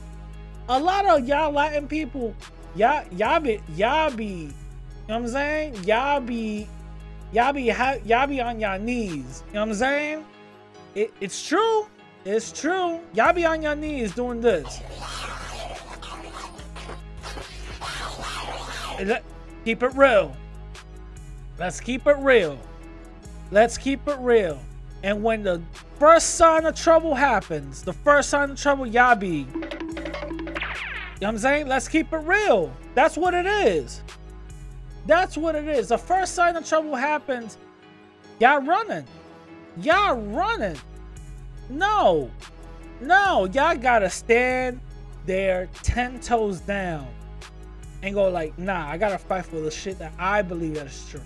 A 0.68 0.78
lot 0.78 1.07
of 1.07 1.26
y'all 1.26 1.53
Latin 1.53 1.88
people, 1.88 2.34
y'all, 2.74 3.03
y'all 3.12 3.40
be, 3.40 3.62
y'all 3.74 4.11
be, 4.11 4.24
you 4.24 4.53
know 5.09 5.14
what 5.14 5.16
I'm 5.16 5.28
saying? 5.28 5.84
Y'all 5.84 6.20
be, 6.20 6.68
y'all 7.32 7.55
be, 7.55 7.62
y'all 7.62 8.26
be 8.26 8.42
on 8.42 8.61
your 8.61 8.78
knees. 8.78 9.42
You 9.49 9.55
know 9.55 9.61
what 9.61 9.68
I'm 9.70 9.74
saying? 9.74 10.24
It, 10.94 11.14
it's 11.22 11.49
true. 11.49 11.86
It's 12.26 12.53
true. 12.53 13.01
Y'all 13.14 13.32
be 13.32 13.47
on 13.47 13.62
your 13.62 13.74
knees 13.74 14.12
doing 14.14 14.42
this. 14.42 14.82
Keep 19.64 19.82
it 19.82 19.94
real. 19.94 20.36
Let's 21.59 21.81
keep 21.81 22.07
it 22.07 22.17
real. 22.19 22.59
Let's 23.51 23.79
keep 23.79 24.07
it 24.09 24.19
real. 24.19 24.61
And 25.03 25.23
when 25.23 25.43
the 25.43 25.63
first 25.99 26.35
sign 26.35 26.67
of 26.67 26.75
trouble 26.75 27.15
happens, 27.15 27.83
the 27.83 27.93
first 27.93 28.29
sign 28.29 28.51
of 28.51 28.61
trouble, 28.61 28.87
y'all 28.87 29.15
be. 29.15 29.47
You 31.17 31.23
know 31.23 31.29
what 31.29 31.29
I'm 31.29 31.39
saying? 31.39 31.69
Let's 31.69 31.89
keep 31.89 32.13
it 32.13 32.19
real. 32.19 32.73
That's 32.95 33.17
what 33.17 33.33
it 33.33 33.47
is. 33.47 34.03
That's 35.07 35.37
what 35.37 35.55
it 35.55 35.67
is. 35.67 35.89
The 35.89 35.99
first 35.99 36.35
sign 36.35 36.57
of 36.57 36.69
trouble 36.69 36.97
happens, 36.97 37.57
y'all 38.41 38.61
running. 38.61 39.07
Y'all 39.81 40.17
running. 40.17 40.77
No. 41.71 42.31
No, 43.01 43.47
y'all 43.53 43.77
gotta 43.77 44.11
stand 44.11 44.81
there 45.27 45.69
10 45.83 46.21
toes 46.21 46.61
down 46.61 47.07
and 48.03 48.15
go 48.15 48.29
like, 48.29 48.59
nah, 48.59 48.89
I 48.89 48.99
gotta 48.99 49.19
fight 49.19 49.47
for 49.47 49.61
the 49.61 49.71
shit 49.71 49.99
that 49.99 50.13
I 50.19 50.43
believe 50.43 50.75
that 50.75 50.87
is 50.87 51.07
true. 51.09 51.21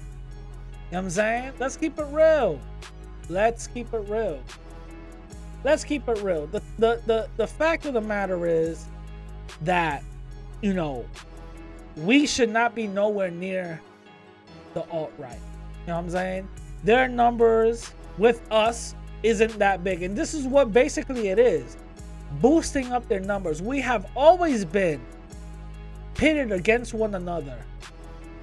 You 0.90 0.96
know 0.96 1.02
what 1.02 1.04
I'm 1.04 1.10
saying? 1.10 1.52
Let's 1.60 1.76
keep 1.76 1.98
it 2.00 2.06
real. 2.10 2.58
Let's 3.28 3.68
keep 3.68 3.94
it 3.94 4.08
real. 4.08 4.42
Let's 5.62 5.84
keep 5.84 6.08
it 6.08 6.20
real. 6.20 6.48
The 6.48 6.60
the 6.78 7.00
the, 7.06 7.28
the 7.36 7.46
fact 7.46 7.86
of 7.86 7.94
the 7.94 8.00
matter 8.00 8.44
is 8.44 8.86
that, 9.62 10.02
you 10.62 10.74
know, 10.74 11.04
we 11.96 12.26
should 12.26 12.50
not 12.50 12.74
be 12.74 12.88
nowhere 12.88 13.30
near 13.30 13.80
the 14.74 14.88
alt-right. 14.90 15.34
You 15.34 15.86
know 15.86 15.94
what 15.94 16.04
I'm 16.04 16.10
saying? 16.10 16.48
Their 16.82 17.06
numbers 17.06 17.92
with 18.18 18.42
us 18.50 18.96
isn't 19.22 19.58
that 19.60 19.84
big. 19.84 20.02
And 20.02 20.16
this 20.16 20.34
is 20.34 20.46
what 20.46 20.72
basically 20.72 21.28
it 21.28 21.38
is. 21.38 21.76
Boosting 22.40 22.90
up 22.90 23.06
their 23.06 23.20
numbers. 23.20 23.62
We 23.62 23.80
have 23.80 24.06
always 24.16 24.64
been 24.64 25.00
pitted 26.14 26.50
against 26.50 26.94
one 26.94 27.14
another 27.14 27.58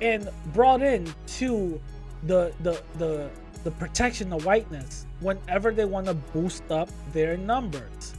and 0.01 0.29
brought 0.53 0.81
in 0.81 1.13
to 1.27 1.81
the 2.23 2.53
the 2.61 2.81
the 2.97 3.29
the 3.63 3.71
protection 3.71 4.31
of 4.31 4.45
whiteness 4.45 5.05
whenever 5.19 5.71
they 5.71 5.85
want 5.85 6.07
to 6.07 6.13
boost 6.13 6.69
up 6.71 6.89
their 7.11 7.37
numbers. 7.37 8.13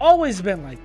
Always 0.00 0.40
been 0.40 0.62
like 0.62 0.78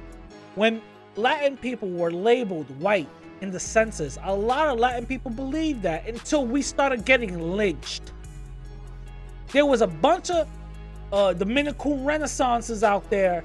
when 0.56 0.82
Latin 1.16 1.58
people 1.58 1.90
were 1.90 2.12
labeled 2.12 2.70
white 2.80 3.10
in 3.42 3.52
the 3.52 3.60
census, 3.60 4.18
a 4.24 4.34
lot 4.34 4.68
of 4.68 4.80
Latin 4.80 5.06
people 5.06 5.32
believed 5.32 5.82
that 5.84 6.08
until 6.08 6.46
we 6.46 6.62
started 6.62 7.06
getting 7.06 7.40
lynched. 7.40 8.14
There 9.52 9.66
was 9.66 9.82
a 9.82 9.88
bunch 9.88 10.30
of 10.30 10.48
uh, 11.12 11.34
Dominican 11.34 12.04
Renaissances 12.04 12.84
out 12.84 13.10
there 13.10 13.44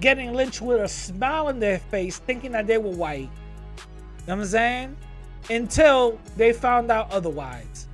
getting 0.00 0.32
lynched 0.32 0.60
with 0.60 0.80
a 0.80 0.88
smile 0.88 1.48
on 1.48 1.60
their 1.60 1.78
face, 1.78 2.18
thinking 2.18 2.52
that 2.52 2.66
they 2.66 2.78
were 2.78 2.90
white. 2.90 3.20
You 3.20 3.28
know 4.26 4.36
what 4.36 4.42
I'm 4.42 4.44
saying? 4.44 4.96
Until 5.50 6.18
they 6.36 6.52
found 6.52 6.90
out 6.90 7.10
otherwise. 7.10 7.88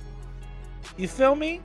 You 0.99 1.07
feel 1.07 1.33
me? 1.33 1.61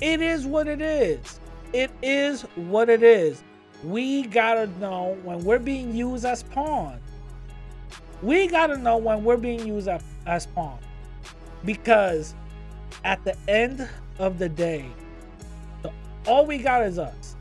It 0.00 0.20
is 0.20 0.46
what 0.46 0.68
it 0.68 0.80
is. 0.80 1.40
It 1.72 1.90
is 2.02 2.42
what 2.54 2.88
it 2.88 3.02
is. 3.02 3.42
We 3.82 4.28
gotta 4.28 4.68
know 4.78 5.18
when 5.24 5.42
we're 5.42 5.58
being 5.58 5.92
used 5.92 6.24
as 6.24 6.44
pawn. 6.44 7.00
We 8.22 8.46
gotta 8.46 8.76
know 8.76 8.96
when 8.96 9.24
we're 9.24 9.36
being 9.36 9.66
used 9.66 9.88
as, 9.88 10.04
as 10.24 10.46
pawn. 10.46 10.78
Because 11.64 12.36
at 13.02 13.24
the 13.24 13.36
end 13.48 13.88
of 14.20 14.38
the 14.38 14.48
day, 14.48 14.86
the, 15.82 15.90
all 16.28 16.46
we 16.46 16.58
got 16.58 16.84
is 16.84 17.00
us. 17.00 17.34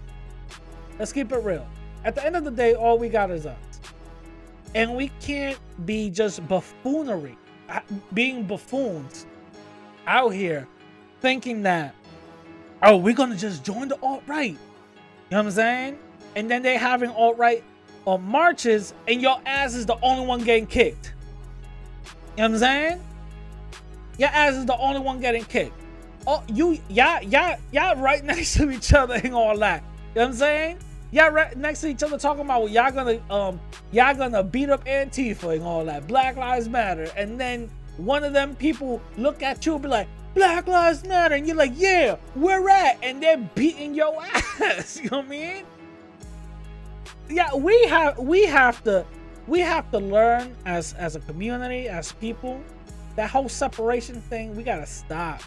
Let's 0.97 1.13
keep 1.13 1.32
it 1.32 1.43
real. 1.43 1.68
At 2.05 2.16
the 2.16 2.26
end 2.26 2.36
of 2.36 2.43
the 2.43 2.49
day, 2.49 2.74
all 2.74 2.97
we 2.97 3.07
got 3.07 3.30
is 3.30 3.45
us. 3.45 3.82
And 4.74 4.95
we 4.95 5.11
can't 5.22 5.59
be 5.86 6.09
just 6.09 6.47
buffoonery, 6.47 7.38
being 8.16 8.47
buffoons 8.47 9.28
out 10.07 10.29
here 10.29 10.67
thinking 11.21 11.63
that, 11.63 11.95
oh, 12.83 12.97
we're 12.97 13.15
gonna 13.15 13.35
just 13.35 13.63
join 13.63 13.87
the 13.87 13.99
alt 14.01 14.23
right. 14.27 14.51
You 14.51 14.57
know 15.31 15.37
what 15.37 15.45
I'm 15.45 15.51
saying? 15.51 15.99
And 16.35 16.49
then 16.49 16.61
they 16.61 16.77
having 16.77 17.09
alt 17.09 17.37
right 17.37 17.63
on 18.05 18.23
marches, 18.23 18.93
and 19.07 19.21
your 19.21 19.39
ass 19.45 19.73
is 19.73 19.85
the 19.85 19.97
only 20.01 20.25
one 20.25 20.43
getting 20.43 20.67
kicked. 20.67 21.13
You 22.37 22.43
know 22.43 22.43
what 22.43 22.51
I'm 22.51 22.57
saying? 22.57 23.03
Your 24.17 24.29
ass 24.29 24.55
is 24.55 24.65
the 24.65 24.77
only 24.77 24.99
one 24.99 25.19
getting 25.19 25.43
kicked. 25.43 25.73
Oh, 26.27 26.43
you, 26.47 26.79
y'all, 26.89 27.23
y'all, 27.23 27.57
y'all 27.71 27.95
right 27.95 28.23
next 28.23 28.55
to 28.55 28.69
each 28.69 28.93
other 28.93 29.15
and 29.15 29.33
all 29.33 29.57
that. 29.59 29.83
You 30.13 30.21
know 30.21 30.21
what 30.21 30.27
I'm 30.27 30.33
saying? 30.33 30.79
Y'all 31.11 31.31
right 31.31 31.55
next 31.55 31.81
to 31.81 31.87
each 31.87 32.03
other 32.03 32.17
talking 32.17 32.43
about 32.43 32.63
well, 32.63 32.69
y'all 32.69 32.91
gonna 32.91 33.21
um 33.29 33.59
y'all 33.91 34.13
gonna 34.15 34.43
beat 34.43 34.69
up 34.69 34.83
Antifa 34.85 35.53
and 35.53 35.63
all 35.63 35.85
that. 35.85 36.07
Black 36.07 36.35
Lives 36.35 36.67
Matter. 36.67 37.09
And 37.15 37.39
then 37.39 37.69
one 37.97 38.23
of 38.23 38.33
them 38.33 38.55
people 38.55 39.01
look 39.17 39.43
at 39.43 39.65
you 39.65 39.73
and 39.73 39.83
be 39.83 39.89
like, 39.89 40.07
Black 40.33 40.67
Lives 40.67 41.05
Matter, 41.05 41.35
and 41.35 41.47
you're 41.47 41.55
like, 41.55 41.71
yeah, 41.75 42.17
we're 42.35 42.69
at? 42.69 42.99
And 43.01 43.23
they're 43.23 43.37
beating 43.55 43.95
your 43.95 44.21
ass. 44.61 44.99
You 45.01 45.09
know 45.09 45.17
what 45.19 45.27
I 45.27 45.29
mean? 45.29 45.63
Yeah, 47.29 47.55
we 47.55 47.81
have 47.85 48.19
we 48.19 48.45
have 48.45 48.83
to 48.83 49.05
we 49.47 49.61
have 49.61 49.89
to 49.91 49.99
learn 49.99 50.55
as 50.65 50.93
as 50.93 51.15
a 51.15 51.21
community, 51.21 51.87
as 51.87 52.11
people, 52.11 52.61
that 53.15 53.29
whole 53.29 53.49
separation 53.49 54.21
thing, 54.21 54.55
we 54.55 54.63
gotta 54.63 54.85
stop. 54.85 55.41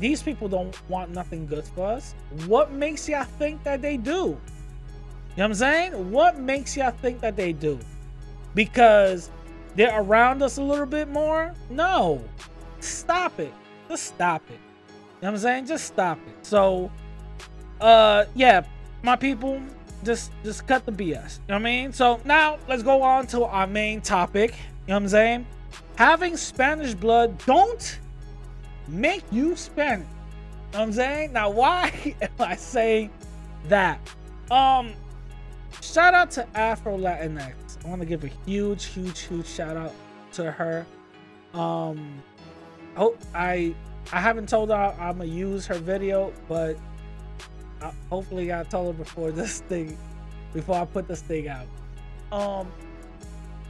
These 0.00 0.22
people 0.22 0.48
don't 0.48 0.76
want 0.90 1.12
nothing 1.12 1.46
good 1.46 1.64
for 1.64 1.86
us. 1.86 2.14
What 2.46 2.72
makes 2.72 3.08
y'all 3.08 3.24
think 3.24 3.62
that 3.62 3.82
they 3.82 3.96
do? 3.96 4.10
You 4.10 4.18
know 4.18 4.38
what 5.36 5.44
I'm 5.44 5.54
saying? 5.54 6.10
What 6.10 6.38
makes 6.38 6.76
y'all 6.76 6.90
think 6.90 7.20
that 7.20 7.36
they 7.36 7.52
do? 7.52 7.78
Because 8.54 9.30
they're 9.74 10.00
around 10.00 10.42
us 10.42 10.58
a 10.58 10.62
little 10.62 10.86
bit 10.86 11.08
more? 11.08 11.54
No. 11.70 12.22
Stop 12.80 13.38
it. 13.40 13.52
Just 13.88 14.06
stop 14.06 14.42
it. 14.50 14.52
You 14.52 14.58
know 15.28 15.28
what 15.28 15.30
I'm 15.30 15.38
saying? 15.38 15.66
Just 15.66 15.86
stop 15.86 16.18
it. 16.26 16.46
So 16.46 16.90
uh 17.80 18.24
yeah, 18.34 18.62
my 19.02 19.16
people, 19.16 19.60
just 20.04 20.32
just 20.42 20.66
cut 20.66 20.84
the 20.84 20.92
BS. 20.92 20.98
You 21.02 21.10
know 21.10 21.24
what 21.46 21.54
I 21.54 21.58
mean? 21.58 21.92
So 21.92 22.20
now 22.24 22.58
let's 22.68 22.82
go 22.82 23.02
on 23.02 23.26
to 23.28 23.44
our 23.44 23.66
main 23.66 24.00
topic. 24.00 24.50
You 24.50 24.56
know 24.88 24.94
what 24.94 25.02
I'm 25.02 25.08
saying? 25.08 25.46
Having 25.96 26.36
Spanish 26.36 26.94
blood 26.94 27.38
don't 27.46 28.00
make 28.88 29.22
you 29.30 29.56
Spanish. 29.56 30.06
You 30.06 30.72
know 30.72 30.78
what 30.78 30.80
I'm 30.80 30.92
saying? 30.92 31.32
Now 31.32 31.50
why 31.50 32.16
am 32.20 32.30
I 32.38 32.56
saying 32.56 33.10
that? 33.68 34.00
Um 34.50 34.92
shout 35.80 36.14
out 36.14 36.30
to 36.32 36.46
Afro 36.56 36.98
Latinx. 36.98 37.54
I 37.84 37.88
want 37.88 38.00
to 38.00 38.06
give 38.06 38.24
a 38.24 38.30
huge, 38.46 38.86
huge, 38.86 39.20
huge 39.20 39.46
shout 39.46 39.76
out 39.76 39.92
to 40.32 40.50
her. 40.50 40.86
Um 41.54 42.22
oh 42.96 43.16
I 43.34 43.74
I 44.12 44.20
haven't 44.20 44.48
told 44.48 44.70
her 44.70 44.74
I'm 44.98 45.18
gonna 45.18 45.24
use 45.24 45.66
her 45.66 45.74
video, 45.74 46.32
but 46.48 46.76
I, 47.80 47.92
hopefully 48.08 48.52
I 48.52 48.62
told 48.64 48.94
her 48.94 49.04
before 49.04 49.30
this 49.32 49.60
thing, 49.60 49.96
before 50.52 50.76
I 50.76 50.84
put 50.84 51.08
this 51.08 51.22
thing 51.22 51.48
out. 51.48 51.66
Um, 52.32 52.72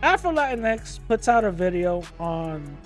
Afro 0.02 0.32
Latinx 0.32 1.00
puts 1.08 1.28
out 1.28 1.44
a 1.44 1.50
video 1.50 2.02
on 2.18 2.76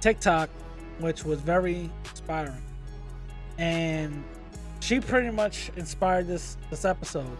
TikTok, 0.00 0.50
which 0.98 1.24
was 1.24 1.40
very 1.40 1.90
inspiring, 2.10 2.62
and 3.58 4.24
she 4.80 5.00
pretty 5.00 5.30
much 5.30 5.70
inspired 5.76 6.26
this 6.26 6.56
this 6.70 6.84
episode, 6.84 7.36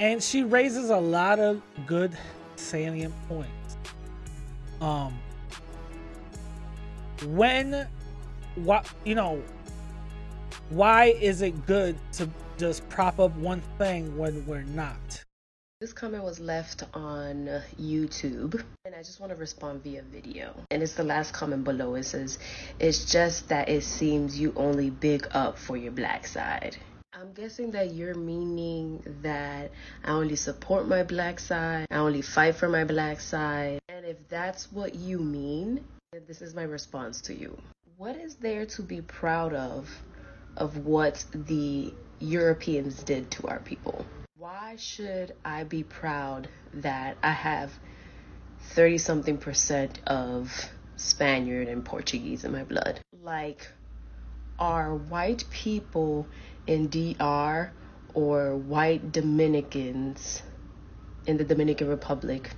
and 0.00 0.22
she 0.22 0.42
raises 0.42 0.90
a 0.90 0.96
lot 0.96 1.38
of 1.38 1.62
good 1.86 2.16
salient 2.56 3.14
points. 3.28 3.76
Um, 4.80 5.18
when 7.26 7.86
what 8.56 8.92
you 9.04 9.14
know 9.14 9.42
why 10.70 11.06
is 11.20 11.42
it 11.42 11.66
good 11.66 11.96
to 12.12 12.28
just 12.56 12.88
prop 12.88 13.18
up 13.18 13.34
one 13.36 13.62
thing 13.78 14.16
when 14.16 14.46
we're 14.46 14.62
not? 14.62 15.24
This 15.80 15.92
comment 15.92 16.24
was 16.24 16.40
left 16.40 16.84
on 16.94 17.60
YouTube, 17.78 18.62
and 18.86 18.94
I 18.94 18.98
just 18.98 19.20
want 19.20 19.32
to 19.32 19.36
respond 19.36 19.82
via 19.82 20.02
video. 20.02 20.54
And 20.70 20.82
it's 20.82 20.94
the 20.94 21.04
last 21.04 21.34
comment 21.34 21.64
below. 21.64 21.96
It 21.96 22.04
says, 22.04 22.38
It's 22.78 23.04
just 23.04 23.48
that 23.48 23.68
it 23.68 23.82
seems 23.82 24.38
you 24.38 24.54
only 24.56 24.88
big 24.88 25.26
up 25.32 25.58
for 25.58 25.76
your 25.76 25.92
black 25.92 26.26
side. 26.26 26.78
I'm 27.24 27.32
guessing 27.32 27.70
that 27.70 27.94
you're 27.94 28.14
meaning 28.14 29.02
that 29.22 29.70
I 30.04 30.10
only 30.10 30.36
support 30.36 30.86
my 30.86 31.02
black 31.02 31.40
side, 31.40 31.86
I 31.90 31.94
only 31.94 32.20
fight 32.20 32.54
for 32.54 32.68
my 32.68 32.84
black 32.84 33.18
side. 33.18 33.78
And 33.88 34.04
if 34.04 34.28
that's 34.28 34.70
what 34.70 34.94
you 34.94 35.18
mean, 35.18 35.82
this 36.26 36.42
is 36.42 36.54
my 36.54 36.64
response 36.64 37.22
to 37.22 37.34
you. 37.34 37.56
What 37.96 38.14
is 38.16 38.34
there 38.34 38.66
to 38.66 38.82
be 38.82 39.00
proud 39.00 39.54
of 39.54 39.88
of 40.58 40.84
what 40.84 41.24
the 41.32 41.94
Europeans 42.20 43.02
did 43.02 43.30
to 43.30 43.48
our 43.48 43.60
people. 43.60 44.04
Why 44.36 44.76
should 44.76 45.34
I 45.46 45.64
be 45.64 45.82
proud 45.82 46.48
that 46.74 47.16
I 47.22 47.30
have 47.30 47.72
30 48.74 48.98
something 48.98 49.38
percent 49.38 49.98
of 50.06 50.52
Spaniard 50.96 51.68
and 51.68 51.86
Portuguese 51.86 52.44
in 52.44 52.52
my 52.52 52.64
blood? 52.64 53.00
Like, 53.22 53.66
are 54.58 54.94
white 54.94 55.44
people 55.50 56.26
in 56.66 56.88
DR 56.88 57.72
or 58.14 58.56
white 58.56 59.12
Dominicans 59.12 60.42
in 61.26 61.36
the 61.36 61.44
Dominican 61.44 61.88
Republic 61.88 62.50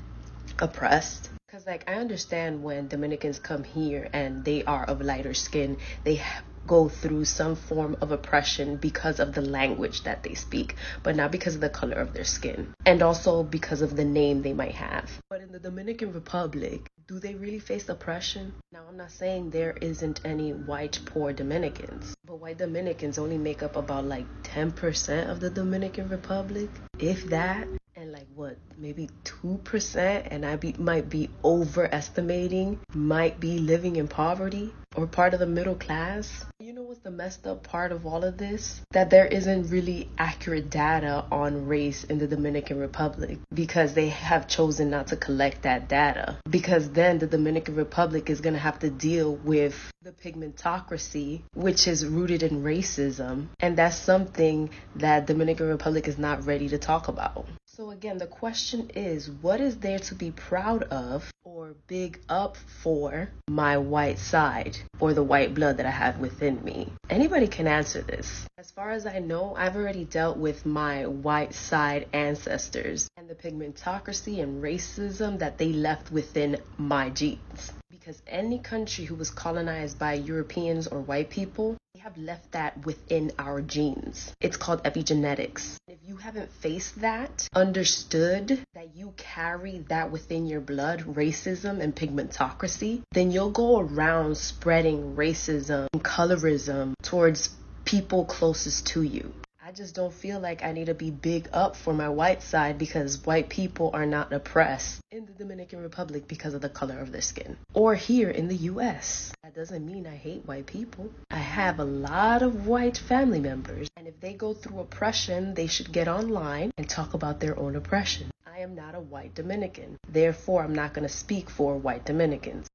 oppressed? 0.59 1.31
Because, 1.47 1.67
like, 1.67 1.85
I 1.89 1.95
understand 1.95 2.63
when 2.63 2.89
Dominicans 2.89 3.39
come 3.39 3.65
here 3.65 4.09
and 4.13 4.45
they 4.45 4.65
are 4.65 4.85
of 4.85 5.01
lighter 5.01 5.35
skin, 5.35 5.79
they 6.05 6.21
go 6.67 6.89
through 6.89 7.25
some 7.25 7.57
form 7.57 7.97
of 8.01 8.13
oppression 8.13 8.77
because 8.77 9.21
of 9.21 9.35
the 9.35 9.41
language 9.41 10.03
that 10.03 10.23
they 10.23 10.35
speak, 10.35 10.77
but 11.03 11.17
not 11.17 11.31
because 11.31 11.55
of 11.55 11.61
the 11.61 11.69
color 11.69 11.97
of 11.97 12.13
their 12.13 12.25
skin, 12.25 12.75
and 12.85 13.03
also 13.03 13.43
because 13.43 13.83
of 13.83 13.97
the 13.97 14.05
name 14.05 14.43
they 14.43 14.53
might 14.53 14.75
have. 14.75 15.11
But 15.31 15.41
in 15.41 15.53
the 15.53 15.59
Dominican 15.59 16.13
Republic, 16.13 16.89
do 17.07 17.21
they 17.21 17.35
really 17.35 17.61
face 17.61 17.89
oppression? 17.89 18.53
Now, 18.73 18.81
I'm 18.89 18.97
not 18.97 19.13
saying 19.13 19.51
there 19.51 19.77
isn't 19.81 20.21
any 20.25 20.53
white 20.53 20.99
poor 21.07 21.33
Dominicans, 21.33 22.17
but 22.25 22.41
white 22.41 22.59
Dominicans 22.59 23.19
only 23.19 23.39
make 23.39 23.63
up 23.63 23.77
about 23.77 24.05
like 24.05 24.27
10% 24.43 25.31
of 25.31 25.41
the 25.41 25.51
Dominican 25.51 26.09
Republic, 26.09 26.69
if 26.99 27.29
that. 27.31 27.69
Like 28.17 28.29
what, 28.35 28.57
maybe 28.79 29.11
2%, 29.25 30.29
and 30.31 30.47
I 30.47 30.57
be, 30.57 30.73
might 30.79 31.11
be 31.11 31.29
overestimating, 31.45 32.79
might 32.95 33.39
be 33.39 33.59
living 33.59 33.97
in 33.97 34.09
poverty 34.09 34.73
or 34.97 35.07
part 35.07 35.35
of 35.35 35.41
the 35.41 35.47
middle 35.47 35.75
class. 35.75 36.47
You 36.59 36.73
know 36.73 36.81
what's 36.81 37.01
the 37.01 37.11
messed 37.11 37.47
up 37.47 37.63
part 37.65 37.93
of 37.93 38.07
all 38.07 38.25
of 38.25 38.39
this? 38.39 38.81
That 38.93 39.11
there 39.11 39.27
isn't 39.27 39.69
really 39.69 40.09
accurate 40.17 40.71
data 40.71 41.27
on 41.31 41.67
race 41.67 42.05
in 42.05 42.19
the 42.19 42.27
Dominican 42.27 42.79
Republic 42.79 43.39
because 43.53 43.93
they 43.93 44.09
have 44.09 44.49
chosen 44.49 44.89
not 44.89 45.09
to 45.09 45.17
collect 45.17 45.65
that 45.65 45.87
data. 45.87 46.39
Because 46.49 46.89
then 46.91 47.19
the 47.19 47.27
Dominican 47.27 47.75
Republic 47.75 48.31
is 48.31 48.41
going 48.41 48.55
to 48.55 48.61
have 48.61 48.79
to 48.79 48.89
deal 48.89 49.35
with 49.37 49.75
the 50.01 50.13
pigmentocracy, 50.13 51.43
which 51.53 51.87
is 51.87 52.07
rooted 52.07 52.43
in 52.43 52.63
racism. 52.63 53.49
And 53.61 53.77
that's 53.77 53.97
something 53.97 54.71
that 54.95 55.27
Dominican 55.27 55.69
Republic 55.69 56.09
is 56.09 56.17
not 56.17 56.47
ready 56.47 56.71
to 56.71 56.79
talk 56.79 57.09
about. 57.09 57.47
So 57.77 57.91
again, 57.91 58.17
the 58.17 58.27
question 58.27 58.89
is, 58.95 59.29
what 59.29 59.61
is 59.61 59.77
there 59.77 59.99
to 59.99 60.15
be 60.15 60.31
proud 60.31 60.85
of 60.85 61.31
or 61.45 61.75
big 61.89 62.19
up 62.27 62.57
for 62.57 63.29
my 63.51 63.77
white 63.77 64.19
side 64.19 64.79
or 64.99 65.13
the 65.13 65.23
white 65.23 65.55
blood 65.55 65.77
that 65.77 65.85
I 65.85 65.91
have 65.91 66.19
within 66.19 66.65
me? 66.65 66.91
Anybody 67.11 67.47
can 67.47 67.67
answer 67.67 68.01
this. 68.01 68.47
As 68.57 68.71
far 68.71 68.93
as 68.93 69.05
I 69.05 69.19
know, 69.19 69.55
I've 69.55 69.77
already 69.77 70.07
dealt 70.07 70.39
with 70.39 70.65
my 70.65 71.05
white 71.05 71.53
side 71.53 72.09
ancestors 72.15 73.11
and 73.19 73.29
the 73.29 73.35
pigmentocracy 73.35 74.43
and 74.43 74.63
racism 74.63 75.41
that 75.41 75.59
they 75.59 75.75
left 75.75 76.11
within 76.11 76.57
my 76.79 77.11
genes. 77.11 77.75
Because 78.07 78.23
any 78.29 78.61
country 78.61 79.05
who 79.05 79.17
was 79.17 79.31
colonized 79.31 79.99
by 79.99 80.15
Europeans 80.15 80.87
or 80.87 81.01
white 81.01 81.29
people, 81.29 81.77
they 81.93 81.99
have 81.99 82.17
left 82.17 82.53
that 82.53 82.87
within 82.87 83.33
our 83.37 83.61
genes. 83.61 84.33
It's 84.41 84.57
called 84.57 84.85
epigenetics. 84.85 85.75
If 85.89 85.99
you 86.07 86.17
haven't 86.17 86.53
faced 86.53 87.01
that, 87.01 87.49
understood 87.53 88.63
that 88.75 88.95
you 88.95 89.13
carry 89.17 89.85
that 89.89 90.13
within 90.13 90.47
your 90.47 90.61
blood, 90.61 91.01
racism 91.01 91.81
and 91.81 91.97
pigmentocracy, 91.97 93.03
then 93.11 93.33
you'll 93.33 93.51
go 93.51 93.81
around 93.81 94.37
spreading 94.37 95.17
racism 95.17 95.89
and 95.93 96.05
colorism 96.05 96.95
towards 97.03 97.51
people 97.85 98.25
closest 98.25 98.87
to 98.87 99.03
you. 99.03 99.33
I 99.77 99.79
just 99.79 99.95
don't 99.95 100.15
feel 100.15 100.41
like 100.41 100.65
I 100.65 100.73
need 100.73 100.87
to 100.87 100.95
be 100.95 101.11
big 101.11 101.51
up 101.53 101.77
for 101.77 101.93
my 101.93 102.09
white 102.09 102.43
side 102.43 102.79
because 102.79 103.27
white 103.27 103.51
people 103.51 103.91
are 103.93 104.07
not 104.07 104.33
oppressed 104.33 105.03
in 105.13 105.27
the 105.27 105.33
Dominican 105.33 105.83
Republic 105.83 106.27
because 106.27 106.55
of 106.55 106.63
the 106.63 106.71
color 106.71 106.99
of 106.99 107.13
their 107.13 107.21
skin 107.21 107.59
or 107.75 107.95
here 107.95 108.31
in 108.31 108.49
the 108.49 108.57
US. 108.73 109.35
That 109.43 109.55
doesn't 109.55 109.85
mean 109.85 110.07
I 110.07 110.17
hate 110.17 110.47
white 110.47 110.65
people. 110.65 111.11
I 111.31 111.37
have 111.37 111.79
a 111.79 111.85
lot 111.85 112.41
of 112.41 112.67
white 112.67 112.97
family 112.97 113.39
members, 113.39 113.91
and 113.99 114.09
if 114.09 114.19
they 114.19 114.33
go 114.33 114.55
through 114.55 114.81
oppression, 114.81 115.53
they 115.53 115.67
should 115.67 115.93
get 115.93 116.09
online 116.09 116.71
and 116.79 116.89
talk 116.89 117.13
about 117.13 117.41
their 117.41 117.59
own 117.59 117.77
oppression. 117.77 118.31
I 118.47 118.61
am 118.61 118.75
not 118.75 118.95
a 118.95 119.01
white 119.01 119.35
Dominican, 119.35 119.99
therefore, 120.09 120.63
I'm 120.65 120.75
not 120.75 120.95
going 120.95 121.07
to 121.07 121.15
speak 121.15 121.51
for 121.51 121.77
white 121.77 122.07
Dominicans. 122.07 122.67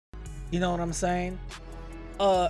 You 0.51 0.59
know 0.59 0.69
what 0.69 0.79
I'm 0.79 0.93
saying? 0.93 1.39
Uh, 2.19 2.49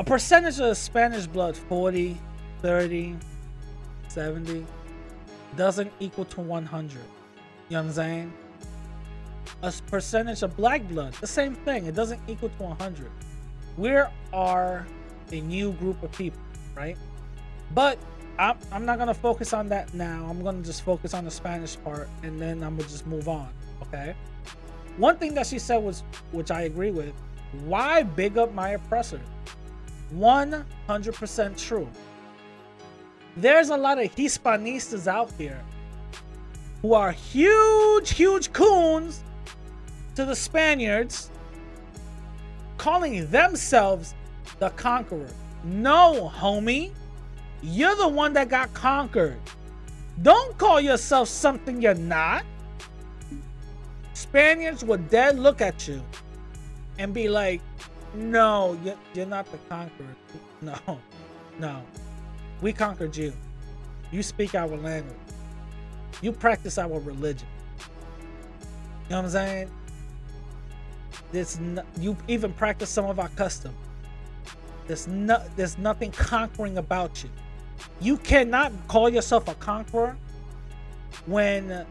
a 0.00 0.02
percentage 0.02 0.58
of 0.58 0.76
Spanish 0.76 1.28
blood, 1.28 1.56
40, 1.56 2.18
30, 2.62 3.16
70, 4.08 4.66
doesn't 5.56 5.92
equal 6.00 6.24
to 6.26 6.40
100. 6.40 6.92
You 6.92 6.98
know 7.70 7.78
what 7.78 7.88
I'm 7.88 7.92
saying? 7.92 8.32
a 9.62 9.72
percentage 9.88 10.42
of 10.42 10.56
black 10.56 10.86
blood. 10.88 11.14
The 11.14 11.26
same 11.26 11.54
thing. 11.54 11.86
It 11.86 11.94
doesn't 11.94 12.20
equal 12.26 12.48
to 12.50 12.62
100. 12.62 13.10
We 13.76 13.92
are 14.32 14.86
a 15.32 15.40
new 15.40 15.72
group 15.72 16.02
of 16.02 16.12
people, 16.12 16.40
right? 16.74 16.96
But 17.74 17.98
I'm, 18.38 18.56
I'm 18.72 18.84
not 18.84 18.98
gonna 18.98 19.14
focus 19.14 19.52
on 19.52 19.68
that 19.68 19.92
now. 19.94 20.26
I'm 20.28 20.42
gonna 20.42 20.62
just 20.62 20.82
focus 20.82 21.14
on 21.14 21.24
the 21.24 21.30
Spanish 21.30 21.80
part, 21.82 22.08
and 22.22 22.40
then 22.40 22.62
I'm 22.62 22.76
gonna 22.76 22.88
just 22.88 23.06
move 23.06 23.28
on. 23.28 23.48
Okay. 23.82 24.14
One 24.96 25.16
thing 25.18 25.34
that 25.34 25.46
she 25.46 25.58
said 25.58 25.78
was, 25.78 26.02
which 26.32 26.50
I 26.50 26.62
agree 26.62 26.90
with, 26.90 27.12
why 27.64 28.02
big 28.02 28.38
up 28.38 28.52
my 28.52 28.70
oppressor? 28.70 29.20
100% 30.14 31.56
true. 31.56 31.88
There's 33.36 33.68
a 33.70 33.76
lot 33.76 33.98
of 33.98 34.14
Hispanistas 34.14 35.06
out 35.06 35.30
here 35.38 35.62
who 36.82 36.94
are 36.94 37.12
huge, 37.12 38.10
huge 38.10 38.52
coons 38.52 39.22
to 40.14 40.24
the 40.24 40.34
Spaniards, 40.34 41.30
calling 42.78 43.30
themselves 43.30 44.14
the 44.58 44.70
conqueror. 44.70 45.28
No, 45.62 46.32
homie, 46.34 46.92
you're 47.62 47.96
the 47.96 48.08
one 48.08 48.32
that 48.32 48.48
got 48.48 48.72
conquered. 48.74 49.38
Don't 50.22 50.56
call 50.58 50.80
yourself 50.80 51.28
something 51.28 51.80
you're 51.80 51.94
not. 51.94 52.44
Spaniards 54.14 54.84
would 54.84 55.08
dead 55.08 55.38
look 55.38 55.60
at 55.60 55.86
you 55.86 56.02
and 56.98 57.14
be 57.14 57.28
like, 57.28 57.60
no, 58.14 58.78
you're, 58.84 58.98
you're 59.14 59.26
not 59.26 59.50
the 59.50 59.58
conqueror. 59.68 60.06
No, 60.62 60.98
no. 61.58 61.82
We 62.60 62.72
conquered 62.72 63.16
you. 63.16 63.32
You 64.12 64.22
speak 64.22 64.54
our 64.54 64.68
language. 64.68 65.16
You 66.20 66.32
practice 66.32 66.78
our 66.78 66.98
religion. 66.98 67.48
You 69.04 69.10
know 69.10 69.22
what 69.22 69.24
I'm 69.24 69.30
saying? 69.30 69.70
No, 71.60 71.82
you 71.98 72.16
even 72.28 72.52
practice 72.52 72.90
some 72.90 73.06
of 73.06 73.18
our 73.18 73.28
custom. 73.30 73.74
There's 74.86 75.06
no, 75.06 75.42
there's 75.56 75.78
nothing 75.78 76.10
conquering 76.10 76.78
about 76.78 77.22
you. 77.22 77.30
You 78.00 78.16
cannot 78.18 78.72
call 78.88 79.08
yourself 79.08 79.48
a 79.48 79.54
conqueror 79.54 80.16
when 81.26 81.86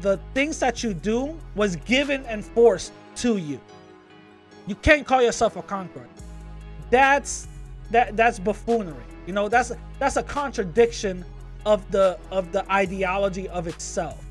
the 0.00 0.18
things 0.34 0.58
that 0.60 0.82
you 0.82 0.94
do 0.94 1.38
was 1.54 1.76
given 1.76 2.24
and 2.26 2.44
forced 2.44 2.92
to 3.16 3.36
you. 3.36 3.60
You 4.66 4.74
can't 4.76 5.06
call 5.06 5.22
yourself 5.22 5.56
a 5.56 5.62
conqueror. 5.62 6.08
That's 6.90 7.48
that 7.90 8.16
that's 8.16 8.38
buffoonery. 8.38 9.02
You 9.26 9.32
know, 9.32 9.48
that's 9.48 9.72
that's 9.98 10.16
a 10.16 10.22
contradiction 10.22 11.24
of 11.64 11.88
the 11.90 12.18
of 12.30 12.52
the 12.52 12.70
ideology 12.72 13.48
of 13.48 13.66
itself. 13.66 14.24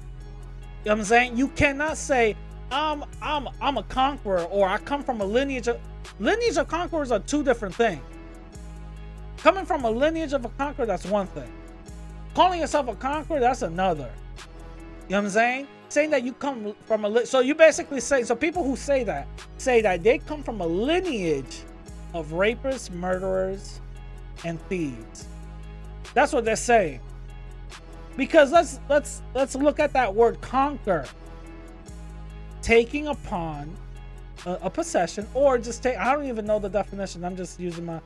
You 0.84 0.90
know 0.90 0.94
what 0.94 1.00
I'm 1.00 1.06
saying? 1.06 1.38
You 1.38 1.50
cannot 1.50 1.98
say 1.98 2.36
I'm 2.72 3.04
I'm 3.22 3.50
I'm 3.62 3.78
a 3.78 3.84
conqueror 3.84 4.44
or 4.46 4.68
I 4.68 4.78
come 4.78 5.04
from 5.04 5.22
a 5.22 5.26
lineage 5.26 5.68
of 5.68 5.80
lineage 6.20 6.58
of 6.58 6.68
conquerors 6.68 7.12
are 7.12 7.20
two 7.20 7.44
different 7.44 7.76
things. 7.76 8.02
Coming 9.38 9.66
from 9.66 9.84
a 9.84 9.90
lineage 9.92 10.34
of 10.34 10.46
a 10.46 10.50
conqueror, 10.50 10.86
that's 10.86 11.06
one 11.06 11.28
thing. 11.28 11.52
Calling 12.34 12.62
yourself 12.62 12.88
a 12.88 12.96
conqueror, 12.96 13.40
that's 13.40 13.62
another. 13.62 14.12
You 15.08 15.12
know 15.12 15.18
what 15.18 15.26
I'm 15.26 15.30
saying? 15.30 15.68
Saying 15.90 16.10
that 16.12 16.24
you 16.24 16.34
come 16.34 16.74
from 16.86 17.06
a 17.06 17.26
so 17.26 17.42
you 17.42 17.54
basically 17.54 18.00
say 18.00 18.24
so 18.24 18.36
people 18.36 18.64
who 18.64 18.76
say 18.76 19.04
that 19.04 19.28
say 19.58 19.82
that 19.82 20.04
they 20.04 20.18
come 20.20 20.42
from 20.42 20.62
a 20.62 20.68
lineage 20.68 21.64
of 22.14 22.28
rapists, 22.30 22.90
murderers, 22.92 23.82
and 24.44 24.62
thieves. 24.68 25.28
That's 26.14 26.34
what 26.34 26.46
they're 26.46 26.56
saying. 26.56 27.00
Because 28.18 28.52
let's 28.52 28.80
let's 28.90 29.22
let's 29.34 29.56
look 29.56 29.80
at 29.80 29.94
that 29.94 30.14
word 30.14 30.40
conquer. 30.42 31.06
Taking 32.62 33.08
upon 33.08 33.76
a, 34.46 34.58
a 34.64 34.70
possession 34.70 35.28
or 35.34 35.58
just 35.58 35.84
take 35.84 35.98
I 35.98 36.14
don't 36.14 36.26
even 36.26 36.46
know 36.46 36.60
the 36.60 36.70
definition. 36.70 37.24
I'm 37.24 37.36
just 37.36 37.60
using 37.60 37.86
my 37.86 38.00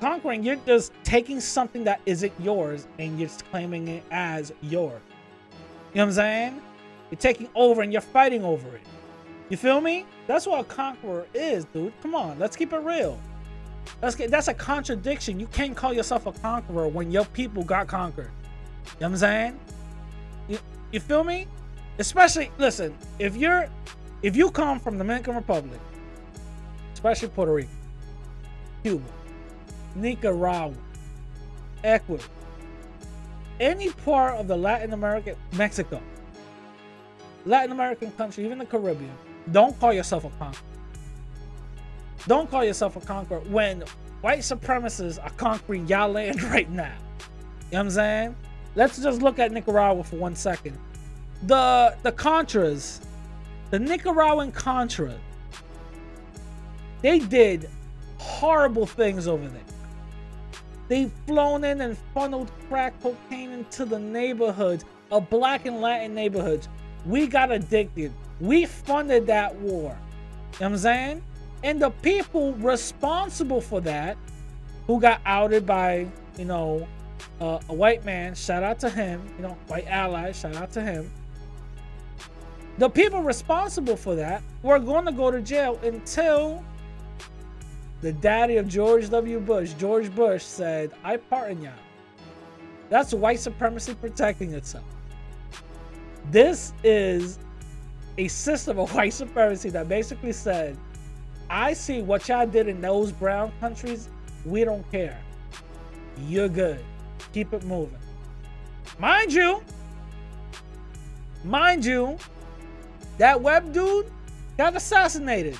conquering. 0.00 0.42
You're 0.42 0.56
just 0.66 0.92
taking 1.02 1.40
something 1.40 1.84
that 1.84 2.00
isn't 2.06 2.32
yours 2.38 2.86
and 2.98 3.18
you're 3.18 3.28
just 3.28 3.44
claiming 3.50 3.88
it 3.88 4.04
as 4.10 4.52
yours. 4.62 5.00
You 5.92 5.96
know 5.96 6.02
what 6.02 6.08
I'm 6.08 6.12
saying? 6.12 6.62
You're 7.10 7.18
taking 7.18 7.48
over 7.54 7.82
and 7.82 7.92
you're 7.92 8.02
fighting 8.02 8.44
over 8.44 8.76
it. 8.76 8.82
You 9.48 9.56
feel 9.56 9.80
me? 9.80 10.04
That's 10.26 10.46
what 10.46 10.60
a 10.60 10.64
conqueror 10.64 11.26
is, 11.32 11.64
dude. 11.66 11.92
Come 12.02 12.14
on, 12.14 12.38
let's 12.38 12.54
keep 12.56 12.72
it 12.72 12.78
real. 12.78 13.18
Let's 14.02 14.16
that's 14.16 14.48
a 14.48 14.54
contradiction. 14.54 15.40
You 15.40 15.46
can't 15.48 15.76
call 15.76 15.92
yourself 15.92 16.26
a 16.26 16.32
conqueror 16.32 16.88
when 16.88 17.10
your 17.10 17.24
people 17.26 17.64
got 17.64 17.88
conquered. 17.88 18.30
You 18.30 18.90
know 19.00 19.06
what 19.06 19.08
I'm 19.08 19.16
saying? 19.16 19.60
You, 20.48 20.58
you 20.92 21.00
feel 21.00 21.24
me? 21.24 21.46
Especially 21.98 22.50
listen, 22.58 22.96
if 23.18 23.36
you're 23.36 23.68
if 24.22 24.36
you 24.36 24.50
come 24.50 24.78
from 24.80 24.98
the 24.98 25.04
Dominican 25.04 25.34
Republic, 25.34 25.80
especially 26.94 27.28
Puerto 27.28 27.52
Rico, 27.52 27.70
Cuba, 28.82 29.04
Nicaragua, 29.94 30.74
Ecuador, 31.82 32.26
any 33.60 33.90
part 33.90 34.36
of 34.36 34.46
the 34.46 34.56
Latin 34.56 34.92
American, 34.92 35.34
Mexico, 35.52 36.00
Latin 37.44 37.72
American 37.72 38.12
country, 38.12 38.44
even 38.44 38.58
the 38.58 38.66
Caribbean, 38.66 39.10
don't 39.50 39.78
call 39.80 39.92
yourself 39.92 40.24
a 40.24 40.30
conqueror. 40.30 40.62
Don't 42.26 42.50
call 42.50 42.64
yourself 42.64 42.96
a 42.96 43.00
conqueror 43.00 43.40
when 43.40 43.84
white 44.20 44.40
supremacists 44.40 45.22
are 45.22 45.30
conquering 45.30 45.86
y'all 45.86 46.10
land 46.10 46.42
right 46.54 46.70
now. 46.70 46.94
You 47.70 47.72
know 47.72 47.78
what 47.78 47.80
I'm 47.80 47.90
saying? 47.90 48.36
Let's 48.74 49.02
just 49.02 49.22
look 49.22 49.38
at 49.38 49.52
Nicaragua 49.52 50.04
for 50.04 50.16
one 50.16 50.34
second. 50.34 50.78
The 51.44 51.96
the 52.02 52.12
Contras, 52.12 53.00
the 53.70 53.78
Nicaraguan 53.78 54.52
Contras, 54.52 55.18
they 57.02 57.20
did 57.20 57.68
horrible 58.18 58.86
things 58.86 59.28
over 59.28 59.48
there. 59.48 59.62
They've 60.88 61.12
flown 61.26 61.64
in 61.64 61.80
and 61.82 61.96
funneled 62.14 62.50
crack 62.68 63.00
cocaine 63.02 63.52
into 63.52 63.84
the 63.84 63.98
neighborhoods 63.98 64.84
of 65.10 65.28
black 65.30 65.66
and 65.66 65.80
Latin 65.80 66.14
neighborhoods. 66.14 66.68
We 67.04 67.26
got 67.26 67.52
addicted. 67.52 68.12
We 68.40 68.64
funded 68.64 69.26
that 69.26 69.54
war. 69.56 69.82
You 69.82 69.86
know 69.86 69.96
what 70.58 70.62
I'm 70.62 70.76
saying? 70.78 71.22
And 71.62 71.80
the 71.82 71.90
people 71.90 72.52
responsible 72.54 73.60
for 73.60 73.80
that, 73.82 74.16
who 74.86 75.00
got 75.00 75.20
outed 75.26 75.66
by, 75.66 76.06
you 76.38 76.44
know, 76.44 76.86
uh, 77.40 77.58
a 77.68 77.74
white 77.74 78.04
man, 78.04 78.34
shout 78.34 78.62
out 78.62 78.78
to 78.80 78.90
him, 78.90 79.22
you 79.36 79.42
know, 79.42 79.56
white 79.66 79.86
ally, 79.86 80.32
shout 80.32 80.56
out 80.56 80.72
to 80.72 80.80
him. 80.80 81.10
The 82.78 82.88
people 82.88 83.22
responsible 83.22 83.96
for 83.96 84.14
that 84.14 84.42
were 84.62 84.78
going 84.78 85.04
to 85.04 85.12
go 85.12 85.30
to 85.30 85.42
jail 85.42 85.80
until 85.82 86.64
the 88.00 88.12
daddy 88.12 88.56
of 88.56 88.68
George 88.68 89.10
W. 89.10 89.40
Bush, 89.40 89.72
George 89.72 90.14
Bush, 90.14 90.44
said, 90.44 90.92
I 91.02 91.16
pardon 91.16 91.62
y'all. 91.62 91.72
That's 92.88 93.12
white 93.12 93.40
supremacy 93.40 93.94
protecting 93.94 94.54
itself. 94.54 94.84
This 96.30 96.72
is 96.84 97.38
a 98.16 98.28
system 98.28 98.78
of 98.78 98.94
white 98.94 99.12
supremacy 99.12 99.70
that 99.70 99.88
basically 99.88 100.32
said, 100.32 100.78
I 101.50 101.72
see 101.72 102.02
what 102.02 102.28
y'all 102.28 102.46
did 102.46 102.68
in 102.68 102.80
those 102.80 103.12
brown 103.12 103.52
countries. 103.60 104.08
We 104.44 104.64
don't 104.64 104.88
care. 104.90 105.18
You're 106.26 106.48
good. 106.48 106.84
Keep 107.32 107.52
it 107.52 107.64
moving. 107.64 107.98
Mind 108.98 109.32
you, 109.32 109.62
mind 111.44 111.84
you, 111.84 112.18
that 113.18 113.40
Webb 113.40 113.72
dude 113.72 114.10
got 114.56 114.76
assassinated. 114.76 115.58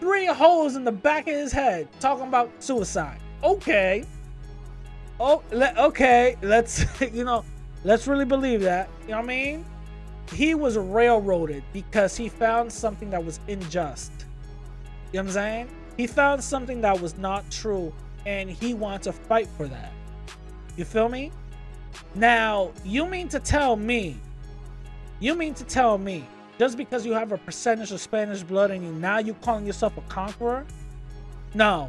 Three 0.00 0.26
holes 0.26 0.76
in 0.76 0.84
the 0.84 0.92
back 0.92 1.26
of 1.26 1.34
his 1.34 1.52
head 1.52 1.88
talking 2.00 2.28
about 2.28 2.50
suicide. 2.62 3.18
Okay. 3.42 4.04
Oh, 5.18 5.42
le- 5.50 5.74
okay. 5.78 6.36
Let's, 6.42 6.84
you 7.12 7.24
know, 7.24 7.44
let's 7.84 8.06
really 8.06 8.24
believe 8.24 8.60
that. 8.62 8.88
You 9.02 9.12
know 9.12 9.16
what 9.16 9.24
I 9.24 9.26
mean? 9.26 9.64
He 10.32 10.54
was 10.54 10.76
railroaded 10.76 11.62
because 11.72 12.16
he 12.16 12.28
found 12.28 12.70
something 12.72 13.10
that 13.10 13.24
was 13.24 13.40
unjust. 13.48 14.15
You 15.16 15.22
know 15.22 15.28
what 15.28 15.38
I'm 15.38 15.44
saying? 15.44 15.68
He 15.96 16.06
found 16.06 16.44
something 16.44 16.82
that 16.82 17.00
was 17.00 17.16
not 17.16 17.50
true 17.50 17.90
and 18.26 18.50
he 18.50 18.74
wants 18.74 19.04
to 19.04 19.14
fight 19.14 19.46
for 19.46 19.66
that. 19.66 19.90
You 20.76 20.84
feel 20.84 21.08
me? 21.08 21.32
Now, 22.14 22.72
you 22.84 23.06
mean 23.06 23.26
to 23.28 23.40
tell 23.40 23.76
me, 23.76 24.18
you 25.18 25.34
mean 25.34 25.54
to 25.54 25.64
tell 25.64 25.96
me, 25.96 26.28
just 26.58 26.76
because 26.76 27.06
you 27.06 27.14
have 27.14 27.32
a 27.32 27.38
percentage 27.38 27.92
of 27.92 28.00
Spanish 28.02 28.42
blood 28.42 28.70
in 28.70 28.82
you, 28.82 28.92
now 28.92 29.16
you're 29.16 29.36
calling 29.36 29.64
yourself 29.64 29.96
a 29.96 30.02
conqueror? 30.02 30.66
No. 31.54 31.88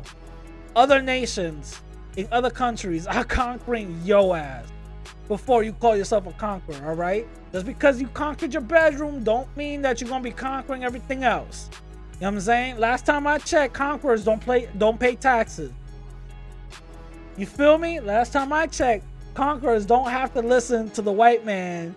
Other 0.73 1.01
nations 1.01 1.81
in 2.15 2.29
other 2.31 2.49
countries 2.49 3.07
are 3.07 3.23
conquering 3.43 3.99
your 4.05 4.37
ass 4.37 4.67
before 5.27 5.63
you 5.63 5.73
call 5.73 5.97
yourself 5.97 6.27
a 6.27 6.31
conqueror, 6.31 6.87
all 6.87 6.95
right? 6.95 7.27
Just 7.51 7.65
because 7.65 7.99
you 7.99 8.07
conquered 8.07 8.53
your 8.53 8.61
bedroom 8.61 9.21
don't 9.25 9.49
mean 9.57 9.81
that 9.81 9.99
you're 9.99 10.09
gonna 10.09 10.23
be 10.23 10.31
conquering 10.31 10.85
everything 10.85 11.25
else. 11.25 11.69
You 12.19 12.21
know 12.21 12.29
what 12.29 12.33
I'm 12.37 12.41
saying? 12.41 12.79
Last 12.79 13.05
time 13.05 13.27
I 13.27 13.37
checked, 13.37 13.75
conquerors 13.75 14.25
don't 14.25 14.41
play 14.41 14.67
don't 14.77 14.99
pay 14.99 15.15
taxes. 15.15 15.71
You 17.37 17.45
feel 17.45 17.77
me? 17.77 17.99
Last 17.99 18.33
time 18.33 18.51
I 18.51 18.65
checked, 18.65 19.05
conquerors 19.35 19.85
don't 19.85 20.09
have 20.09 20.33
to 20.33 20.41
listen 20.41 20.89
to 20.91 21.03
the 21.03 21.11
white 21.11 21.45
man. 21.45 21.95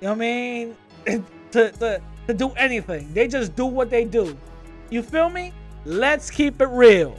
You 0.00 0.08
know 0.08 0.14
what 0.14 0.16
I 0.16 0.18
mean? 0.18 0.76
to, 1.52 1.70
to, 1.70 2.02
to 2.26 2.34
do 2.34 2.50
anything. 2.56 3.14
They 3.14 3.28
just 3.28 3.54
do 3.54 3.64
what 3.64 3.90
they 3.90 4.04
do. 4.04 4.36
You 4.90 5.02
feel 5.02 5.30
me? 5.30 5.52
Let's 5.84 6.32
keep 6.32 6.60
it 6.60 6.66
real. 6.66 7.16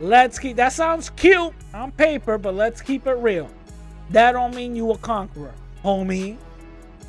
Let's 0.00 0.38
keep 0.38 0.56
that 0.56 0.74
sounds 0.74 1.08
cute 1.08 1.54
on 1.72 1.92
paper, 1.92 2.36
but 2.36 2.54
let's 2.54 2.82
keep 2.82 3.06
it 3.06 3.16
real. 3.16 3.48
That 4.10 4.32
don't 4.32 4.54
mean 4.54 4.76
you 4.76 4.90
a 4.90 4.98
conqueror, 4.98 5.54
homie. 5.82 6.26
You 6.26 6.36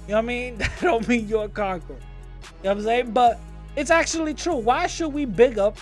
know 0.08 0.16
what 0.16 0.18
I 0.18 0.22
mean? 0.22 0.58
That 0.60 0.82
don't 0.82 1.08
mean 1.10 1.28
you're 1.28 1.46
a 1.46 1.50
conqueror. 1.50 1.98
You 1.98 2.02
know 2.64 2.70
what 2.70 2.78
I'm 2.78 2.84
saying? 2.84 3.12
But 3.12 3.40
it's 3.76 3.92
actually 3.92 4.34
true. 4.34 4.56
Why 4.56 4.88
should 4.88 5.10
we 5.10 5.26
big 5.26 5.58
up 5.58 5.78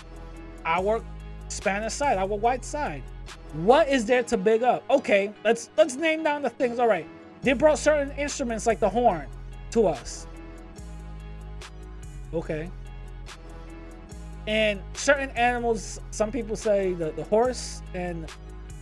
our 0.66 1.04
Spanish 1.48 1.94
side, 1.94 2.18
our 2.18 2.28
white 2.28 2.66
side? 2.66 3.04
What 3.54 3.88
is 3.88 4.06
there 4.06 4.24
to 4.24 4.38
big 4.38 4.64
up? 4.64 4.84
Okay, 4.90 5.32
let's 5.44 5.70
let's 5.78 5.96
name 5.96 6.24
down 6.24 6.42
the 6.42 6.50
things. 6.50 6.80
All 6.80 6.88
right. 6.88 7.08
They 7.42 7.54
brought 7.54 7.78
certain 7.78 8.12
instruments 8.18 8.66
like 8.66 8.80
the 8.80 8.90
horn 8.90 9.28
to 9.72 9.88
us. 9.88 10.28
Okay. 12.34 12.70
And 14.48 14.82
certain 14.94 15.30
animals, 15.32 16.02
some 16.12 16.32
people 16.32 16.56
say 16.56 16.94
the, 16.94 17.12
the 17.12 17.24
horse 17.24 17.82
and 17.94 18.30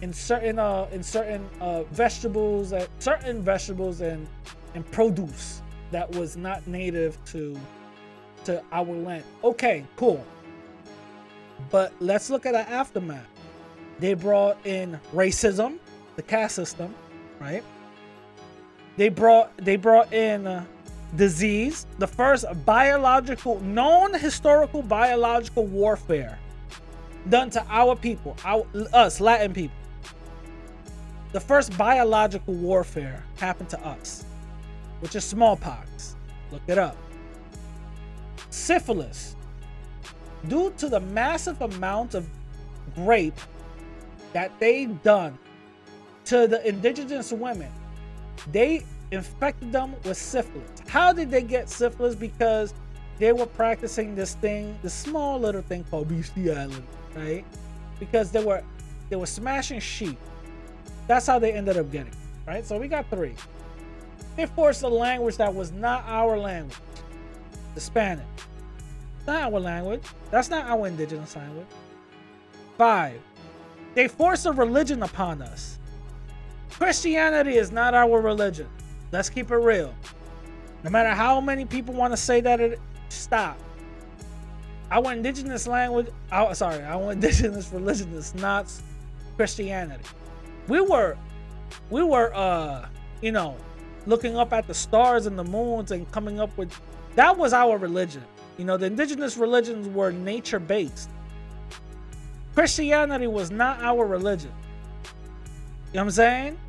in 0.01 0.11
certain 0.11 0.57
uh 0.57 0.87
in 0.91 1.03
certain 1.03 1.47
uh 1.59 1.83
vegetables 1.91 2.73
uh, 2.73 2.87
certain 2.97 3.43
vegetables 3.43 4.01
and 4.01 4.27
and 4.73 4.89
produce 4.91 5.61
that 5.91 6.09
was 6.15 6.35
not 6.35 6.65
native 6.65 7.23
to 7.25 7.55
to 8.45 8.63
our 8.71 8.85
land. 8.85 9.23
Okay, 9.43 9.85
cool. 9.95 10.25
But 11.69 11.93
let's 11.99 12.29
look 12.29 12.45
at 12.45 12.53
the 12.53 12.69
aftermath. 12.69 13.27
They 13.99 14.13
brought 14.13 14.57
in 14.65 14.99
racism, 15.13 15.77
the 16.15 16.23
caste 16.23 16.55
system, 16.55 16.95
right? 17.39 17.63
They 18.97 19.09
brought 19.09 19.55
they 19.57 19.75
brought 19.75 20.11
in 20.11 20.47
uh, 20.47 20.65
disease, 21.15 21.85
the 21.99 22.07
first 22.07 22.45
biological 22.65 23.59
known 23.61 24.13
historical 24.13 24.81
biological 24.81 25.65
warfare 25.65 26.39
done 27.29 27.49
to 27.51 27.63
our 27.69 27.95
people, 27.95 28.35
our 28.43 28.65
us 28.93 29.19
Latin 29.19 29.53
people. 29.53 29.75
The 31.31 31.39
first 31.39 31.77
biological 31.77 32.53
warfare 32.55 33.23
happened 33.37 33.69
to 33.69 33.79
us, 33.85 34.25
which 34.99 35.15
is 35.15 35.23
smallpox. 35.23 36.15
Look 36.51 36.63
it 36.67 36.77
up. 36.77 36.97
Syphilis. 38.51 39.35
Due 40.47 40.71
to 40.77 40.89
the 40.89 40.99
massive 40.99 41.61
amount 41.61 42.13
of 42.15 42.27
rape 42.97 43.39
that 44.33 44.51
they 44.59 44.85
done 44.85 45.37
to 46.25 46.47
the 46.47 46.67
indigenous 46.67 47.31
women, 47.31 47.71
they 48.51 48.83
infected 49.11 49.71
them 49.71 49.95
with 50.03 50.17
syphilis. 50.17 50.69
How 50.87 51.13
did 51.13 51.29
they 51.29 51.41
get 51.41 51.69
syphilis? 51.69 52.15
Because 52.15 52.73
they 53.19 53.33
were 53.33 53.45
practicing 53.45 54.15
this 54.15 54.35
thing, 54.35 54.77
this 54.81 54.93
small 54.93 55.39
little 55.39 55.61
thing 55.61 55.83
called 55.83 56.07
bestiality, 56.07 56.83
right? 57.15 57.45
Because 57.99 58.31
they 58.31 58.43
were 58.43 58.63
they 59.09 59.15
were 59.15 59.27
smashing 59.27 59.79
sheep. 59.79 60.17
That's 61.07 61.27
how 61.27 61.37
they 61.37 61.51
ended 61.51 61.77
up 61.77 61.91
getting, 61.91 62.15
right? 62.47 62.65
So 62.65 62.77
we 62.79 62.87
got 62.87 63.09
three. 63.09 63.35
They 64.37 64.45
forced 64.45 64.83
a 64.83 64.87
language 64.87 65.37
that 65.37 65.53
was 65.53 65.71
not 65.71 66.05
our 66.07 66.37
language, 66.39 66.77
the 67.73 67.81
Spanish. 67.81 68.25
Not 69.27 69.53
our 69.53 69.59
language. 69.59 70.03
That's 70.29 70.49
not 70.49 70.65
our 70.65 70.87
indigenous 70.87 71.35
language. 71.35 71.67
Five, 72.77 73.21
they 73.93 74.07
forced 74.07 74.45
a 74.45 74.51
religion 74.51 75.03
upon 75.03 75.41
us. 75.41 75.77
Christianity 76.71 77.57
is 77.57 77.71
not 77.71 77.93
our 77.93 78.19
religion. 78.19 78.67
Let's 79.11 79.29
keep 79.29 79.51
it 79.51 79.55
real. 79.55 79.93
No 80.83 80.89
matter 80.89 81.09
how 81.09 81.39
many 81.41 81.65
people 81.65 81.93
want 81.93 82.13
to 82.13 82.17
say 82.17 82.41
that, 82.41 82.59
it 82.59 82.79
stop. 83.09 83.59
Our 84.89 85.13
indigenous 85.13 85.67
language, 85.67 86.07
our, 86.31 86.55
sorry, 86.55 86.83
our 86.83 87.11
indigenous 87.13 87.71
religion 87.71 88.11
is 88.13 88.33
not 88.35 88.71
Christianity. 89.35 90.03
We 90.67 90.81
were, 90.81 91.17
we 91.89 92.03
were, 92.03 92.33
uh, 92.33 92.87
you 93.21 93.31
know, 93.31 93.57
looking 94.05 94.35
up 94.37 94.53
at 94.53 94.67
the 94.67 94.73
stars 94.73 95.25
and 95.25 95.37
the 95.37 95.43
moons 95.43 95.91
and 95.91 96.09
coming 96.11 96.39
up 96.39 96.55
with. 96.57 96.71
That 97.15 97.37
was 97.37 97.53
our 97.53 97.77
religion. 97.77 98.23
You 98.57 98.65
know, 98.65 98.77
the 98.77 98.85
indigenous 98.85 99.37
religions 99.37 99.87
were 99.87 100.11
nature 100.11 100.59
based. 100.59 101.09
Christianity 102.53 103.27
was 103.27 103.51
not 103.51 103.81
our 103.81 104.05
religion. 104.05 104.51
You 105.03 105.97
know 105.97 106.01
what 106.01 106.03
I'm 106.03 106.11
saying? 106.11 106.59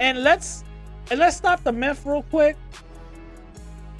And 0.00 0.22
let's 0.22 0.64
and 1.10 1.18
let's 1.18 1.36
stop 1.36 1.62
the 1.62 1.72
myth 1.72 2.04
real 2.04 2.22
quick. 2.24 2.56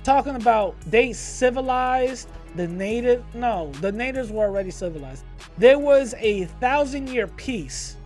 Talking 0.02 0.36
about 0.36 0.74
they 0.86 1.12
civilized 1.12 2.28
the 2.56 2.66
native. 2.66 3.22
No, 3.34 3.70
the 3.80 3.92
natives 3.92 4.30
were 4.30 4.44
already 4.44 4.70
civilized. 4.70 5.24
There 5.58 5.78
was 5.78 6.14
a 6.18 6.44
thousand 6.60 7.08
year 7.08 7.26
peace 7.26 7.96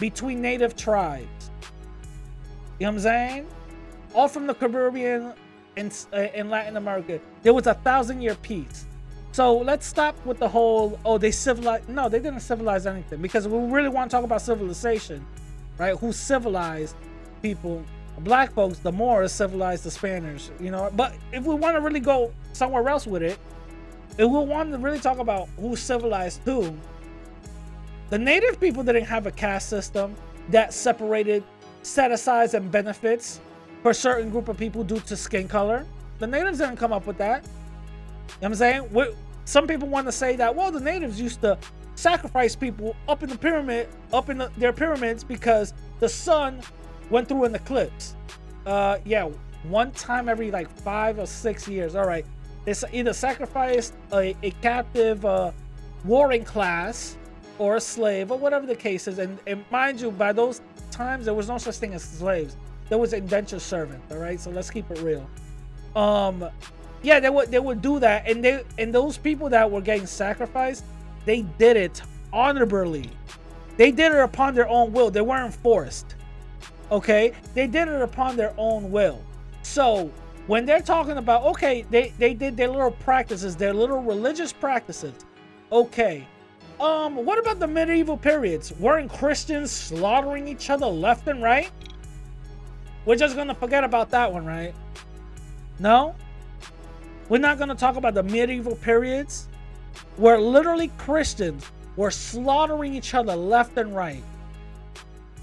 between 0.00 0.40
native 0.40 0.76
tribes. 0.76 1.50
You 2.78 2.86
know 2.86 2.92
what 2.92 2.94
I'm 2.94 3.00
saying? 3.00 3.46
All 4.14 4.28
from 4.28 4.46
the 4.46 4.54
Caribbean 4.54 5.32
and 5.76 6.06
uh, 6.12 6.26
in 6.34 6.50
Latin 6.50 6.76
America. 6.76 7.20
There 7.42 7.54
was 7.54 7.66
a 7.66 7.74
thousand 7.74 8.20
year 8.22 8.34
peace. 8.36 8.86
So 9.32 9.56
let's 9.56 9.86
stop 9.86 10.14
with 10.26 10.38
the 10.38 10.48
whole, 10.48 10.98
oh, 11.06 11.16
they 11.16 11.30
civilized. 11.30 11.88
No, 11.88 12.08
they 12.08 12.18
didn't 12.18 12.40
civilize 12.40 12.86
anything 12.86 13.22
because 13.22 13.48
we 13.48 13.58
really 13.58 13.88
want 13.88 14.10
to 14.10 14.16
talk 14.16 14.24
about 14.24 14.42
civilization, 14.42 15.24
right? 15.78 15.96
Who 15.96 16.12
civilized 16.12 16.96
people 17.40 17.82
black 18.18 18.52
folks, 18.52 18.78
the 18.78 18.92
more 18.92 19.26
civilized 19.28 19.84
the 19.84 19.90
Spaniards, 19.90 20.50
you 20.60 20.70
know. 20.70 20.90
But 20.94 21.14
if 21.32 21.44
we 21.44 21.54
want 21.54 21.76
to 21.76 21.80
really 21.80 22.00
go 22.00 22.32
somewhere 22.52 22.86
else 22.88 23.06
with 23.06 23.22
it, 23.22 23.38
if 24.18 24.28
we 24.28 24.38
want 24.38 24.70
to 24.72 24.78
really 24.78 25.00
talk 25.00 25.18
about 25.18 25.48
who 25.58 25.76
civilized 25.76 26.40
who, 26.44 26.76
the 28.10 28.18
native 28.18 28.60
people 28.60 28.82
didn't 28.82 29.06
have 29.06 29.26
a 29.26 29.30
caste 29.30 29.68
system 29.68 30.14
that 30.50 30.74
separated 30.74 31.42
set 31.82 32.12
asides 32.12 32.54
and 32.54 32.70
benefits 32.70 33.40
for 33.82 33.92
certain 33.92 34.30
group 34.30 34.48
of 34.48 34.56
people 34.56 34.84
due 34.84 35.00
to 35.00 35.16
skin 35.16 35.48
color. 35.48 35.84
The 36.18 36.26
natives 36.26 36.58
didn't 36.58 36.76
come 36.76 36.92
up 36.92 37.06
with 37.06 37.18
that. 37.18 37.44
You 37.44 37.48
know 37.48 37.54
what 38.38 38.48
I'm 38.48 38.54
saying? 38.54 38.92
we 38.92 39.06
some 39.44 39.66
people 39.66 39.88
want 39.88 40.06
to 40.06 40.12
say 40.12 40.36
that, 40.36 40.54
well, 40.54 40.70
the 40.70 40.80
natives 40.80 41.20
used 41.20 41.40
to 41.40 41.58
sacrifice 41.96 42.54
people 42.54 42.94
up 43.08 43.24
in 43.24 43.28
the 43.28 43.36
pyramid, 43.36 43.88
up 44.12 44.30
in 44.30 44.38
the, 44.38 44.50
their 44.56 44.72
pyramids 44.72 45.24
because 45.24 45.74
the 45.98 46.08
sun 46.08 46.60
went 47.10 47.28
through 47.28 47.44
an 47.44 47.54
eclipse. 47.54 48.14
Uh, 48.64 48.98
yeah, 49.04 49.28
one 49.64 49.90
time 49.92 50.28
every 50.28 50.50
like 50.50 50.70
five 50.70 51.18
or 51.18 51.26
six 51.26 51.66
years. 51.66 51.96
All 51.96 52.06
right, 52.06 52.24
they 52.64 52.74
either 52.92 53.12
sacrificed 53.12 53.94
a, 54.12 54.36
a 54.42 54.52
captive 54.62 55.24
uh, 55.24 55.50
warring 56.04 56.44
class 56.44 57.16
or 57.58 57.76
a 57.76 57.80
slave 57.80 58.30
or 58.30 58.38
whatever 58.38 58.66
the 58.66 58.76
case 58.76 59.08
is. 59.08 59.18
And, 59.18 59.38
and 59.46 59.64
mind 59.70 60.00
you, 60.00 60.10
by 60.10 60.32
those 60.32 60.60
times 60.90 61.26
there 61.26 61.34
was 61.34 61.48
no 61.48 61.58
such 61.58 61.76
thing 61.76 61.94
as 61.94 62.02
slaves. 62.02 62.56
There 62.88 62.98
was 62.98 63.12
indentured 63.12 63.62
servant. 63.62 64.02
All 64.10 64.18
right, 64.18 64.40
so 64.40 64.50
let's 64.50 64.70
keep 64.70 64.90
it 64.90 65.00
real. 65.00 65.28
Um, 65.96 66.48
yeah, 67.02 67.20
they 67.20 67.30
would 67.30 67.50
they 67.50 67.58
would 67.58 67.82
do 67.82 67.98
that, 67.98 68.28
and 68.28 68.44
they 68.44 68.64
and 68.78 68.94
those 68.94 69.18
people 69.18 69.48
that 69.50 69.70
were 69.70 69.80
getting 69.80 70.06
sacrificed, 70.06 70.84
they 71.24 71.42
did 71.58 71.76
it 71.76 72.02
honorably. 72.32 73.10
They 73.76 73.90
did 73.90 74.12
it 74.12 74.20
upon 74.20 74.54
their 74.54 74.68
own 74.68 74.92
will. 74.92 75.10
They 75.10 75.20
weren't 75.20 75.54
forced. 75.54 76.14
Okay, 76.90 77.32
they 77.54 77.66
did 77.66 77.88
it 77.88 78.02
upon 78.02 78.36
their 78.36 78.54
own 78.58 78.90
will. 78.90 79.22
So 79.62 80.10
when 80.46 80.66
they're 80.66 80.82
talking 80.82 81.16
about 81.16 81.42
okay, 81.44 81.84
they 81.90 82.12
they 82.18 82.34
did 82.34 82.56
their 82.56 82.68
little 82.68 82.90
practices, 82.90 83.56
their 83.56 83.72
little 83.72 84.02
religious 84.02 84.52
practices. 84.52 85.14
Okay, 85.72 86.26
um, 86.82 87.14
what 87.14 87.38
about 87.38 87.60
the 87.60 87.66
medieval 87.66 88.16
periods? 88.16 88.72
Weren't 88.78 89.10
Christians 89.10 89.70
slaughtering 89.70 90.48
each 90.48 90.68
other 90.68 90.86
left 90.86 91.28
and 91.28 91.42
right? 91.42 91.70
We're 93.04 93.16
just 93.16 93.36
gonna 93.36 93.54
forget 93.54 93.84
about 93.84 94.10
that 94.10 94.32
one, 94.32 94.44
right? 94.44 94.74
No, 95.78 96.14
we're 97.28 97.38
not 97.38 97.58
gonna 97.58 97.74
talk 97.74 97.96
about 97.96 98.14
the 98.14 98.22
medieval 98.22 98.76
periods 98.76 99.48
where 100.16 100.38
literally 100.38 100.88
Christians 100.98 101.70
were 101.96 102.10
slaughtering 102.10 102.94
each 102.94 103.14
other 103.14 103.34
left 103.34 103.76
and 103.76 103.94
right. 103.94 104.16
You 104.16 104.22
know 104.22 104.22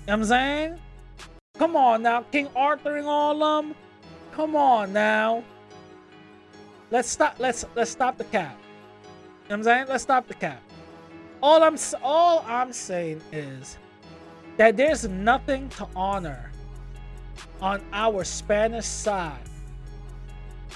what 0.05 0.13
I'm 0.13 0.25
saying? 0.25 0.79
Come 1.57 1.75
on 1.75 2.01
now, 2.03 2.21
King 2.31 2.47
Arthur 2.55 2.97
and 2.97 3.07
all 3.07 3.43
of 3.43 3.65
them. 3.65 3.75
Come 4.31 4.55
on 4.55 4.93
now. 4.93 5.43
Let's 6.91 7.09
stop. 7.09 7.35
Let's 7.39 7.65
let's 7.75 7.91
stop 7.91 8.17
the 8.17 8.23
cap. 8.25 8.57
You 9.03 9.49
know 9.49 9.55
I'm 9.55 9.63
saying? 9.63 9.85
Let's 9.89 10.03
stop 10.03 10.27
the 10.27 10.33
cap. 10.33 10.61
All 11.43 11.61
I'm 11.63 11.77
all 12.01 12.45
I'm 12.47 12.73
saying 12.73 13.21
is 13.31 13.77
that 14.57 14.77
there's 14.77 15.07
nothing 15.07 15.69
to 15.69 15.87
honor 15.95 16.48
on 17.61 17.81
our 17.93 18.23
Spanish 18.23 18.85
side. 18.85 19.39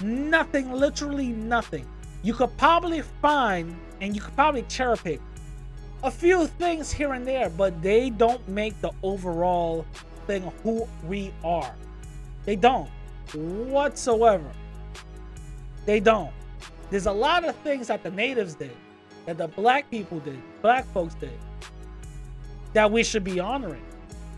Nothing, 0.01 0.71
literally 0.71 1.27
nothing. 1.27 1.87
You 2.23 2.33
could 2.33 2.55
probably 2.57 3.01
find 3.21 3.75
and 4.01 4.15
you 4.15 4.21
could 4.21 4.35
probably 4.35 4.63
cherry 4.63 4.97
pick 4.97 5.21
a 6.03 6.11
few 6.11 6.47
things 6.47 6.91
here 6.91 7.13
and 7.13 7.25
there, 7.25 7.49
but 7.49 7.81
they 7.81 8.09
don't 8.09 8.45
make 8.47 8.79
the 8.81 8.91
overall 9.01 9.85
thing 10.27 10.51
who 10.61 10.87
we 11.07 11.33
are. 11.43 11.73
They 12.45 12.57
don't 12.57 12.89
whatsoever. 13.33 14.51
They 15.85 15.99
don't. 15.99 16.31
There's 16.89 17.05
a 17.05 17.11
lot 17.11 17.45
of 17.45 17.55
things 17.57 17.87
that 17.87 18.03
the 18.03 18.11
natives 18.11 18.55
did, 18.55 18.75
that 19.25 19.37
the 19.37 19.47
black 19.47 19.89
people 19.89 20.19
did, 20.19 20.39
black 20.61 20.85
folks 20.93 21.15
did, 21.15 21.39
that 22.73 22.91
we 22.91 23.03
should 23.03 23.23
be 23.23 23.39
honoring. 23.39 23.85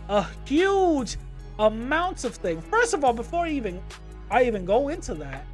A 0.08 0.26
huge 0.46 1.18
amounts 1.60 2.24
of 2.24 2.36
things. 2.36 2.64
First 2.70 2.94
of 2.94 3.04
all, 3.04 3.14
before 3.14 3.48
even 3.48 3.82
I 4.30 4.44
even 4.44 4.66
go 4.66 4.90
into 4.90 5.14
that, 5.16 5.46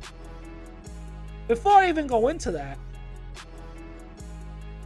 before 1.48 1.74
I 1.74 1.90
even 1.90 2.08
go 2.08 2.30
into 2.30 2.52
that, 2.52 2.78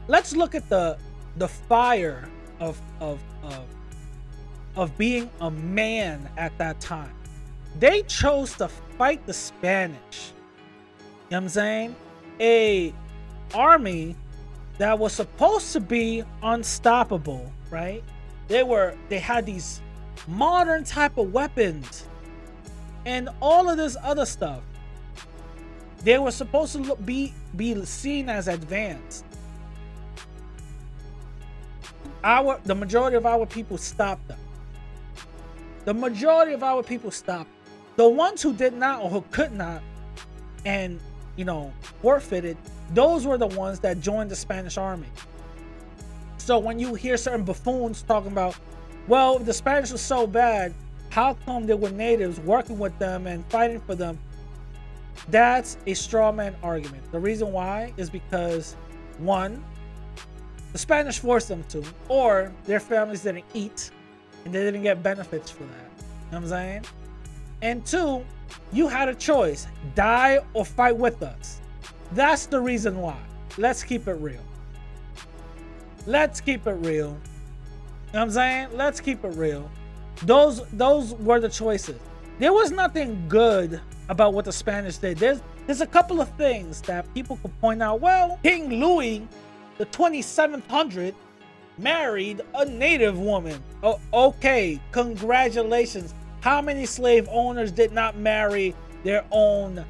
let's 0.07 0.35
look 0.35 0.55
at 0.55 0.67
the 0.69 0.97
the 1.37 1.47
fire 1.47 2.27
of 2.59 2.79
of 2.99 3.19
of 3.43 3.65
of 4.75 4.97
being 4.97 5.29
a 5.41 5.51
man 5.51 6.29
at 6.37 6.57
that 6.57 6.79
time. 6.79 7.13
They 7.79 8.03
chose 8.03 8.53
to 8.55 8.67
fight 8.97 9.25
the 9.25 9.33
Spanish. 9.33 9.97
You 10.19 11.31
know 11.31 11.37
what 11.37 11.37
I'm 11.37 11.49
saying? 11.49 11.95
A 12.39 12.93
army 13.53 14.15
that 14.77 14.97
was 14.97 15.13
supposed 15.13 15.71
to 15.73 15.79
be 15.79 16.23
unstoppable, 16.43 17.51
right? 17.69 18.03
They 18.47 18.63
were 18.63 18.95
they 19.09 19.19
had 19.19 19.45
these 19.45 19.81
modern 20.27 20.83
type 20.83 21.17
of 21.17 21.33
weapons 21.33 22.07
and 23.05 23.29
all 23.41 23.69
of 23.69 23.77
this 23.77 23.95
other 24.03 24.25
stuff. 24.25 24.61
They 26.03 26.17
were 26.17 26.31
supposed 26.31 26.73
to 26.73 26.79
look, 26.79 27.03
be 27.05 27.33
be 27.55 27.83
seen 27.85 28.29
as 28.29 28.47
advanced. 28.47 29.25
Our 32.23 32.59
the 32.63 32.75
majority 32.75 33.17
of 33.17 33.25
our 33.25 33.45
people 33.45 33.77
stopped 33.77 34.27
them. 34.27 34.39
The 35.85 35.93
majority 35.93 36.53
of 36.53 36.63
our 36.63 36.83
people 36.83 37.11
stopped. 37.11 37.49
The 37.95 38.07
ones 38.07 38.41
who 38.41 38.53
did 38.53 38.73
not 38.73 39.01
or 39.01 39.09
who 39.09 39.21
could 39.31 39.51
not, 39.51 39.81
and 40.65 40.99
you 41.35 41.45
know, 41.45 41.73
forfeited, 42.01 42.57
those 42.93 43.25
were 43.25 43.37
the 43.37 43.47
ones 43.47 43.79
that 43.79 43.99
joined 43.99 44.31
the 44.31 44.35
Spanish 44.35 44.77
army. 44.77 45.07
So 46.37 46.59
when 46.59 46.79
you 46.79 46.93
hear 46.93 47.17
certain 47.17 47.43
buffoons 47.43 48.03
talking 48.03 48.31
about, 48.31 48.55
well, 49.07 49.39
the 49.39 49.53
Spanish 49.53 49.91
were 49.91 49.97
so 49.97 50.25
bad, 50.25 50.73
how 51.09 51.35
come 51.45 51.65
there 51.65 51.77
were 51.77 51.91
natives 51.91 52.39
working 52.39 52.79
with 52.79 52.97
them 52.99 53.27
and 53.27 53.45
fighting 53.47 53.79
for 53.79 53.95
them? 53.95 54.19
That's 55.29 55.77
a 55.85 55.93
straw 55.93 56.31
man 56.31 56.55
argument. 56.61 57.09
The 57.11 57.19
reason 57.19 57.51
why 57.51 57.93
is 57.97 58.09
because 58.09 58.75
one, 59.17 59.63
the 60.71 60.77
Spanish 60.77 61.19
forced 61.19 61.47
them 61.47 61.63
to, 61.69 61.83
or 62.09 62.51
their 62.65 62.79
families 62.79 63.23
didn't 63.23 63.45
eat 63.53 63.91
and 64.43 64.53
they 64.53 64.63
didn't 64.63 64.83
get 64.83 65.01
benefits 65.01 65.49
for 65.49 65.63
that. 65.63 65.69
You 65.69 66.03
know 66.03 66.07
what 66.29 66.37
I'm 66.37 66.47
saying? 66.47 66.85
And 67.61 67.85
two, 67.85 68.25
you 68.73 68.87
had 68.87 69.07
a 69.07 69.15
choice 69.15 69.67
die 69.95 70.39
or 70.53 70.65
fight 70.65 70.97
with 70.97 71.23
us. 71.23 71.61
That's 72.11 72.45
the 72.45 72.59
reason 72.59 72.97
why. 72.99 73.17
Let's 73.57 73.83
keep 73.83 74.07
it 74.07 74.15
real. 74.15 74.43
Let's 76.05 76.41
keep 76.41 76.67
it 76.67 76.73
real. 76.73 77.17
Know 78.15 78.21
I'm 78.21 78.31
saying? 78.31 78.69
Let's 78.71 79.01
keep 79.01 79.25
it 79.25 79.35
real. 79.35 79.69
Those 80.21 80.65
those 80.69 81.13
were 81.15 81.41
the 81.41 81.49
choices. 81.49 81.99
There 82.39 82.53
was 82.53 82.71
nothing 82.71 83.25
good 83.27 83.81
about 84.07 84.33
what 84.33 84.45
the 84.45 84.53
Spanish 84.53 84.95
did. 84.95 85.17
There's 85.17 85.41
there's 85.65 85.81
a 85.81 85.85
couple 85.85 86.21
of 86.21 86.29
things 86.37 86.79
that 86.83 87.13
people 87.13 87.35
could 87.41 87.59
point 87.59 87.83
out. 87.83 87.99
Well, 87.99 88.39
King 88.41 88.79
Louis, 88.79 89.27
the 89.77 89.83
2700, 89.83 91.13
married 91.77 92.39
a 92.53 92.63
native 92.63 93.19
woman. 93.19 93.61
Oh, 93.83 93.99
okay, 94.13 94.79
congratulations. 94.93 96.13
How 96.39 96.61
many 96.61 96.85
slave 96.85 97.27
owners 97.29 97.69
did 97.69 97.91
not 97.91 98.15
marry 98.15 98.73
their 99.03 99.25
own 99.29 99.83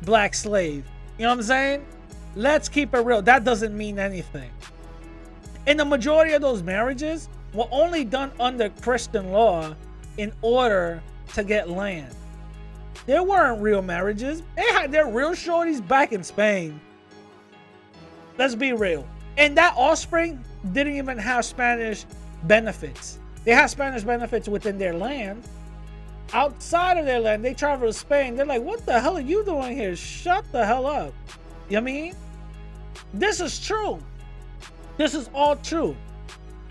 black 0.00 0.32
slave? 0.32 0.86
You 1.18 1.24
know 1.24 1.28
what 1.28 1.40
I'm 1.40 1.42
saying? 1.42 1.86
Let's 2.36 2.70
keep 2.70 2.94
it 2.94 3.00
real. 3.00 3.20
That 3.20 3.44
doesn't 3.44 3.76
mean 3.76 3.98
anything. 3.98 4.50
In 5.66 5.76
the 5.76 5.84
majority 5.84 6.32
of 6.32 6.40
those 6.40 6.62
marriages 6.62 7.28
were 7.52 7.68
only 7.70 8.04
done 8.04 8.30
under 8.38 8.68
Christian 8.68 9.32
law 9.32 9.74
in 10.16 10.32
order 10.42 11.02
to 11.34 11.44
get 11.44 11.68
land. 11.68 12.14
There 13.06 13.22
weren't 13.22 13.62
real 13.62 13.82
marriages. 13.82 14.42
They 14.56 14.66
had 14.72 14.92
their 14.92 15.06
real 15.08 15.30
shorties 15.30 15.86
back 15.86 16.12
in 16.12 16.22
Spain. 16.22 16.80
Let's 18.38 18.54
be 18.54 18.72
real. 18.72 19.06
And 19.36 19.56
that 19.56 19.74
offspring 19.76 20.44
didn't 20.72 20.96
even 20.96 21.18
have 21.18 21.44
Spanish 21.44 22.04
benefits. 22.44 23.18
They 23.44 23.52
had 23.52 23.68
Spanish 23.68 24.02
benefits 24.02 24.48
within 24.48 24.78
their 24.78 24.92
land. 24.92 25.42
Outside 26.32 26.98
of 26.98 27.06
their 27.06 27.20
land, 27.20 27.44
they 27.44 27.54
travel 27.54 27.88
to 27.88 27.92
Spain. 27.92 28.36
They're 28.36 28.46
like, 28.46 28.62
what 28.62 28.84
the 28.86 29.00
hell 29.00 29.16
are 29.16 29.20
you 29.20 29.44
doing 29.44 29.76
here? 29.76 29.96
Shut 29.96 30.44
the 30.52 30.64
hell 30.64 30.86
up. 30.86 31.12
You 31.68 31.74
know 31.74 31.78
I 31.78 31.82
mean? 31.82 32.14
This 33.14 33.40
is 33.40 33.64
true. 33.64 33.98
This 34.96 35.14
is 35.14 35.30
all 35.34 35.56
true. 35.56 35.96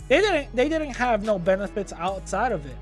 They 0.09 0.21
didn't 0.21 0.55
they 0.55 0.67
didn't 0.67 0.95
have 0.95 1.23
no 1.23 1.39
benefits 1.39 1.93
outside 1.93 2.51
of 2.51 2.65
it. 2.65 2.69
You 2.69 2.75
know 2.75 2.77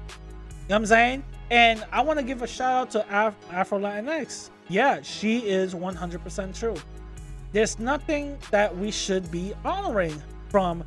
what 0.68 0.76
I'm 0.78 0.86
saying? 0.88 1.24
And 1.52 1.86
I 1.92 2.02
want 2.02 2.20
to 2.20 2.26
give 2.26 2.42
a 2.42 2.48
shout 2.48 2.74
out 2.74 2.92
to 2.92 3.06
Af- 3.28 3.36
Afro 3.52 3.80
Latinx. 3.80 4.50
Yeah, 4.70 5.02
she 5.02 5.40
is 5.40 5.74
100% 5.74 6.60
true. 6.60 6.76
There's 7.54 7.80
nothing 7.80 8.38
that 8.52 8.76
we 8.76 8.92
should 8.92 9.32
be 9.32 9.54
honoring 9.64 10.22
from 10.50 10.84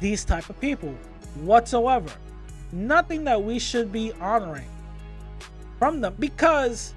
these 0.00 0.24
type 0.24 0.50
of 0.50 0.60
people 0.60 0.94
whatsoever. 1.36 2.10
Nothing 2.72 3.24
that 3.24 3.42
we 3.42 3.58
should 3.58 3.90
be 3.90 4.12
honoring 4.20 4.68
from 5.78 6.00
them 6.00 6.14
because 6.18 6.94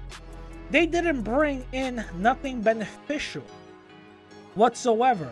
they 0.70 0.84
didn't 0.86 1.22
bring 1.22 1.64
in 1.72 2.04
nothing 2.18 2.60
beneficial 2.60 3.42
whatsoever. 4.54 5.30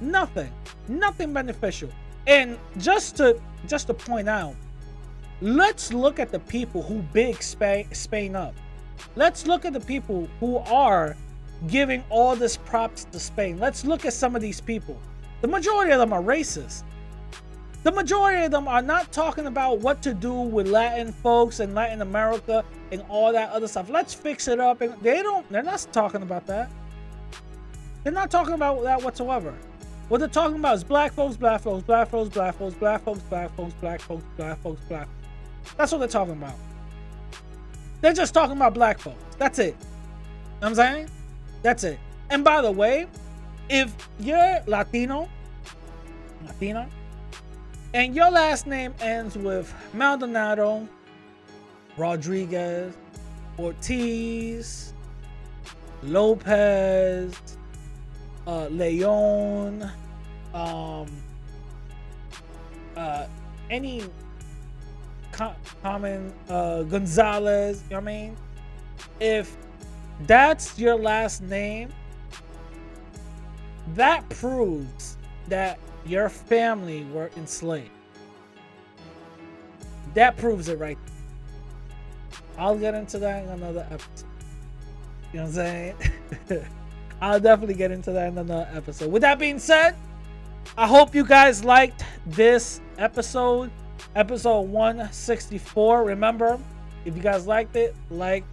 Nothing. 0.00 0.52
Nothing 0.88 1.32
beneficial. 1.32 1.90
And 2.26 2.58
just 2.78 3.16
to 3.16 3.40
just 3.66 3.86
to 3.88 3.94
point 3.94 4.28
out, 4.28 4.54
let's 5.40 5.92
look 5.92 6.18
at 6.18 6.30
the 6.30 6.40
people 6.40 6.82
who 6.82 7.02
big 7.12 7.42
Spain, 7.42 8.36
up. 8.36 8.54
Let's 9.16 9.46
look 9.46 9.64
at 9.64 9.72
the 9.72 9.80
people 9.80 10.28
who 10.38 10.58
are 10.58 11.16
giving 11.66 12.04
all 12.08 12.36
this 12.36 12.56
props 12.56 13.04
to 13.04 13.20
Spain. 13.20 13.58
Let's 13.58 13.84
look 13.84 14.04
at 14.04 14.12
some 14.12 14.34
of 14.34 14.42
these 14.42 14.60
people. 14.60 14.98
The 15.40 15.48
majority 15.48 15.92
of 15.92 15.98
them 15.98 16.12
are 16.12 16.22
racist. 16.22 16.84
The 17.82 17.92
majority 17.92 18.44
of 18.44 18.50
them 18.50 18.68
are 18.68 18.82
not 18.82 19.10
talking 19.10 19.46
about 19.46 19.78
what 19.78 20.02
to 20.02 20.12
do 20.12 20.34
with 20.34 20.68
Latin 20.68 21.12
folks 21.12 21.60
and 21.60 21.74
Latin 21.74 22.02
America 22.02 22.62
and 22.92 23.02
all 23.08 23.32
that 23.32 23.50
other 23.50 23.68
stuff. 23.68 23.88
Let's 23.88 24.12
fix 24.12 24.48
it 24.48 24.60
up. 24.60 24.82
And 24.82 24.94
they 25.00 25.22
don't. 25.22 25.50
They're 25.50 25.62
not 25.62 25.86
talking 25.90 26.22
about 26.22 26.46
that. 26.46 26.70
They're 28.04 28.12
not 28.12 28.30
talking 28.30 28.54
about 28.54 28.82
that 28.82 29.02
whatsoever. 29.02 29.54
What 30.10 30.18
they're 30.18 30.26
talking 30.26 30.56
about 30.56 30.74
is 30.74 30.82
black 30.82 31.12
folks, 31.12 31.36
black 31.36 31.60
folks, 31.60 31.84
black 31.84 32.08
folks, 32.08 32.34
black 32.34 32.56
folks, 32.56 32.74
black 32.74 33.00
folks, 33.04 33.22
black 33.22 33.50
folks, 33.52 33.72
black 33.80 34.00
folks, 34.00 34.24
black 34.36 34.58
folks, 34.58 34.80
black. 34.88 35.08
That's 35.76 35.92
what 35.92 35.98
they're 35.98 36.08
talking 36.08 36.32
about. 36.32 36.54
They're 38.00 38.12
just 38.12 38.34
talking 38.34 38.56
about 38.56 38.74
black 38.74 38.98
folks. 38.98 39.22
That's 39.38 39.60
it. 39.60 39.76
I'm 40.62 40.74
saying? 40.74 41.08
That's 41.62 41.84
it. 41.84 42.00
And 42.28 42.42
by 42.42 42.60
the 42.60 42.72
way, 42.72 43.06
if 43.68 43.94
you're 44.18 44.58
Latino, 44.66 45.28
Latina, 46.44 46.88
and 47.94 48.12
your 48.12 48.32
last 48.32 48.66
name 48.66 48.92
ends 49.00 49.38
with 49.38 49.72
Maldonado, 49.94 50.88
Rodriguez, 51.96 52.96
Ortiz, 53.60 54.92
Lopez, 56.02 57.36
uh, 58.46 58.66
Leon, 58.68 59.90
um, 60.54 61.06
uh, 62.96 63.26
any 63.70 64.04
co- 65.32 65.54
common 65.82 66.32
uh, 66.48 66.82
Gonzalez, 66.84 67.82
you 67.84 67.90
know 67.90 67.98
I 67.98 68.00
mean? 68.00 68.36
If 69.20 69.56
that's 70.26 70.78
your 70.78 70.96
last 70.96 71.42
name, 71.42 71.92
that 73.94 74.28
proves 74.28 75.16
that 75.48 75.78
your 76.06 76.28
family 76.28 77.04
were 77.12 77.30
enslaved. 77.36 77.90
That 80.14 80.36
proves 80.36 80.68
it 80.68 80.78
right. 80.78 80.98
I'll 82.58 82.78
get 82.78 82.94
into 82.94 83.18
that 83.18 83.44
in 83.44 83.48
another 83.50 83.86
episode. 83.90 84.26
You 85.32 85.40
know 85.40 85.46
what 85.46 85.48
I'm 85.48 85.52
saying? 85.52 86.66
I'll 87.20 87.40
definitely 87.40 87.74
get 87.74 87.90
into 87.90 88.12
that 88.12 88.28
in 88.28 88.38
another 88.38 88.68
episode. 88.72 89.10
With 89.12 89.22
that 89.22 89.38
being 89.38 89.58
said, 89.58 89.94
I 90.76 90.86
hope 90.86 91.14
you 91.14 91.24
guys 91.24 91.64
liked 91.64 92.04
this 92.26 92.80
episode, 92.98 93.70
episode 94.14 94.62
164. 94.62 96.04
Remember, 96.04 96.58
if 97.04 97.16
you 97.16 97.22
guys 97.22 97.46
liked 97.46 97.76
it, 97.76 97.94
like, 98.10 98.44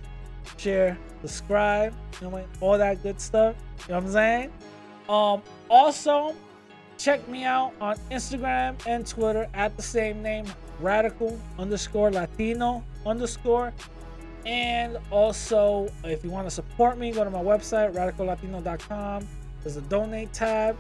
share, 0.57 0.97
subscribe, 1.22 1.93
you 2.22 2.30
know, 2.30 2.45
all 2.59 2.78
that 2.78 3.01
good 3.03 3.22
stuff. 3.22 3.55
You 3.88 3.93
know 3.93 3.99
what 3.99 4.05
I'm 4.05 4.11
saying? 4.11 4.53
Um, 5.09 5.41
also, 5.70 6.36
check 6.97 7.26
me 7.28 7.43
out 7.43 7.74
on 7.80 7.97
Instagram 8.11 8.76
and 8.86 9.05
Twitter 9.05 9.47
at 9.53 9.76
the 9.78 9.84
same 9.84 10.22
name, 10.22 10.45
radical 10.80 11.39
underscore 11.57 12.11
Latino 12.11 12.84
underscore. 13.05 13.74
And 14.48 14.98
also, 15.12 15.91
if 16.06 16.24
you 16.24 16.30
want 16.30 16.48
to 16.48 16.52
support 16.52 16.98
me, 16.98 17.12
go 17.12 17.26
to 17.26 17.30
my 17.30 17.43
website, 17.43 17.93
radicallatino.com. 17.93 19.28
There's 19.62 19.76
a 19.76 19.82
donate 19.82 20.32
tab. 20.32 20.78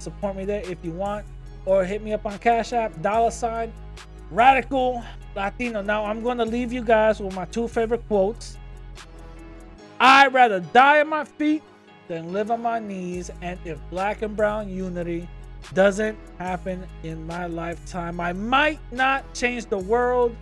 Support 0.00 0.34
me 0.34 0.44
there 0.44 0.68
if 0.68 0.78
you 0.82 0.90
want. 0.90 1.24
Or 1.64 1.84
hit 1.84 2.02
me 2.02 2.12
up 2.12 2.26
on 2.26 2.36
Cash 2.40 2.72
App, 2.72 3.00
dollar 3.00 3.30
sign, 3.30 3.72
radical 4.32 5.04
Latino. 5.36 5.80
Now, 5.80 6.06
I'm 6.06 6.24
going 6.24 6.38
to 6.38 6.44
leave 6.44 6.72
you 6.72 6.82
guys 6.82 7.20
with 7.20 7.36
my 7.36 7.44
two 7.44 7.68
favorite 7.68 8.04
quotes. 8.08 8.58
I'd 10.00 10.34
rather 10.34 10.58
die 10.58 11.00
on 11.00 11.08
my 11.08 11.24
feet 11.24 11.62
than 12.08 12.32
live 12.32 12.50
on 12.50 12.62
my 12.62 12.80
knees. 12.80 13.30
And 13.42 13.60
if 13.64 13.78
black 13.90 14.22
and 14.22 14.36
brown 14.36 14.68
unity 14.68 15.28
doesn't 15.72 16.18
happen 16.38 16.84
in 17.04 17.24
my 17.28 17.46
lifetime, 17.46 18.18
I 18.18 18.32
might 18.32 18.80
not 18.90 19.32
change 19.34 19.66
the 19.66 19.78
world, 19.78 20.34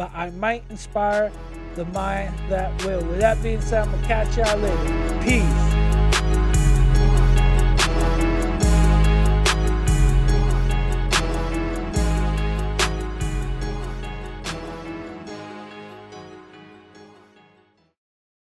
but 0.00 0.10
I 0.14 0.30
might 0.30 0.62
inspire 0.70 1.30
the 1.74 1.84
mind 1.84 2.32
that 2.48 2.86
will. 2.86 3.04
With 3.04 3.20
that 3.20 3.42
being 3.42 3.60
said, 3.60 3.82
I'm 3.82 3.90
going 3.90 4.00
to 4.00 4.08
catch 4.08 4.34
y'all 4.38 4.56
later. 4.56 5.20
Peace. 5.22 5.89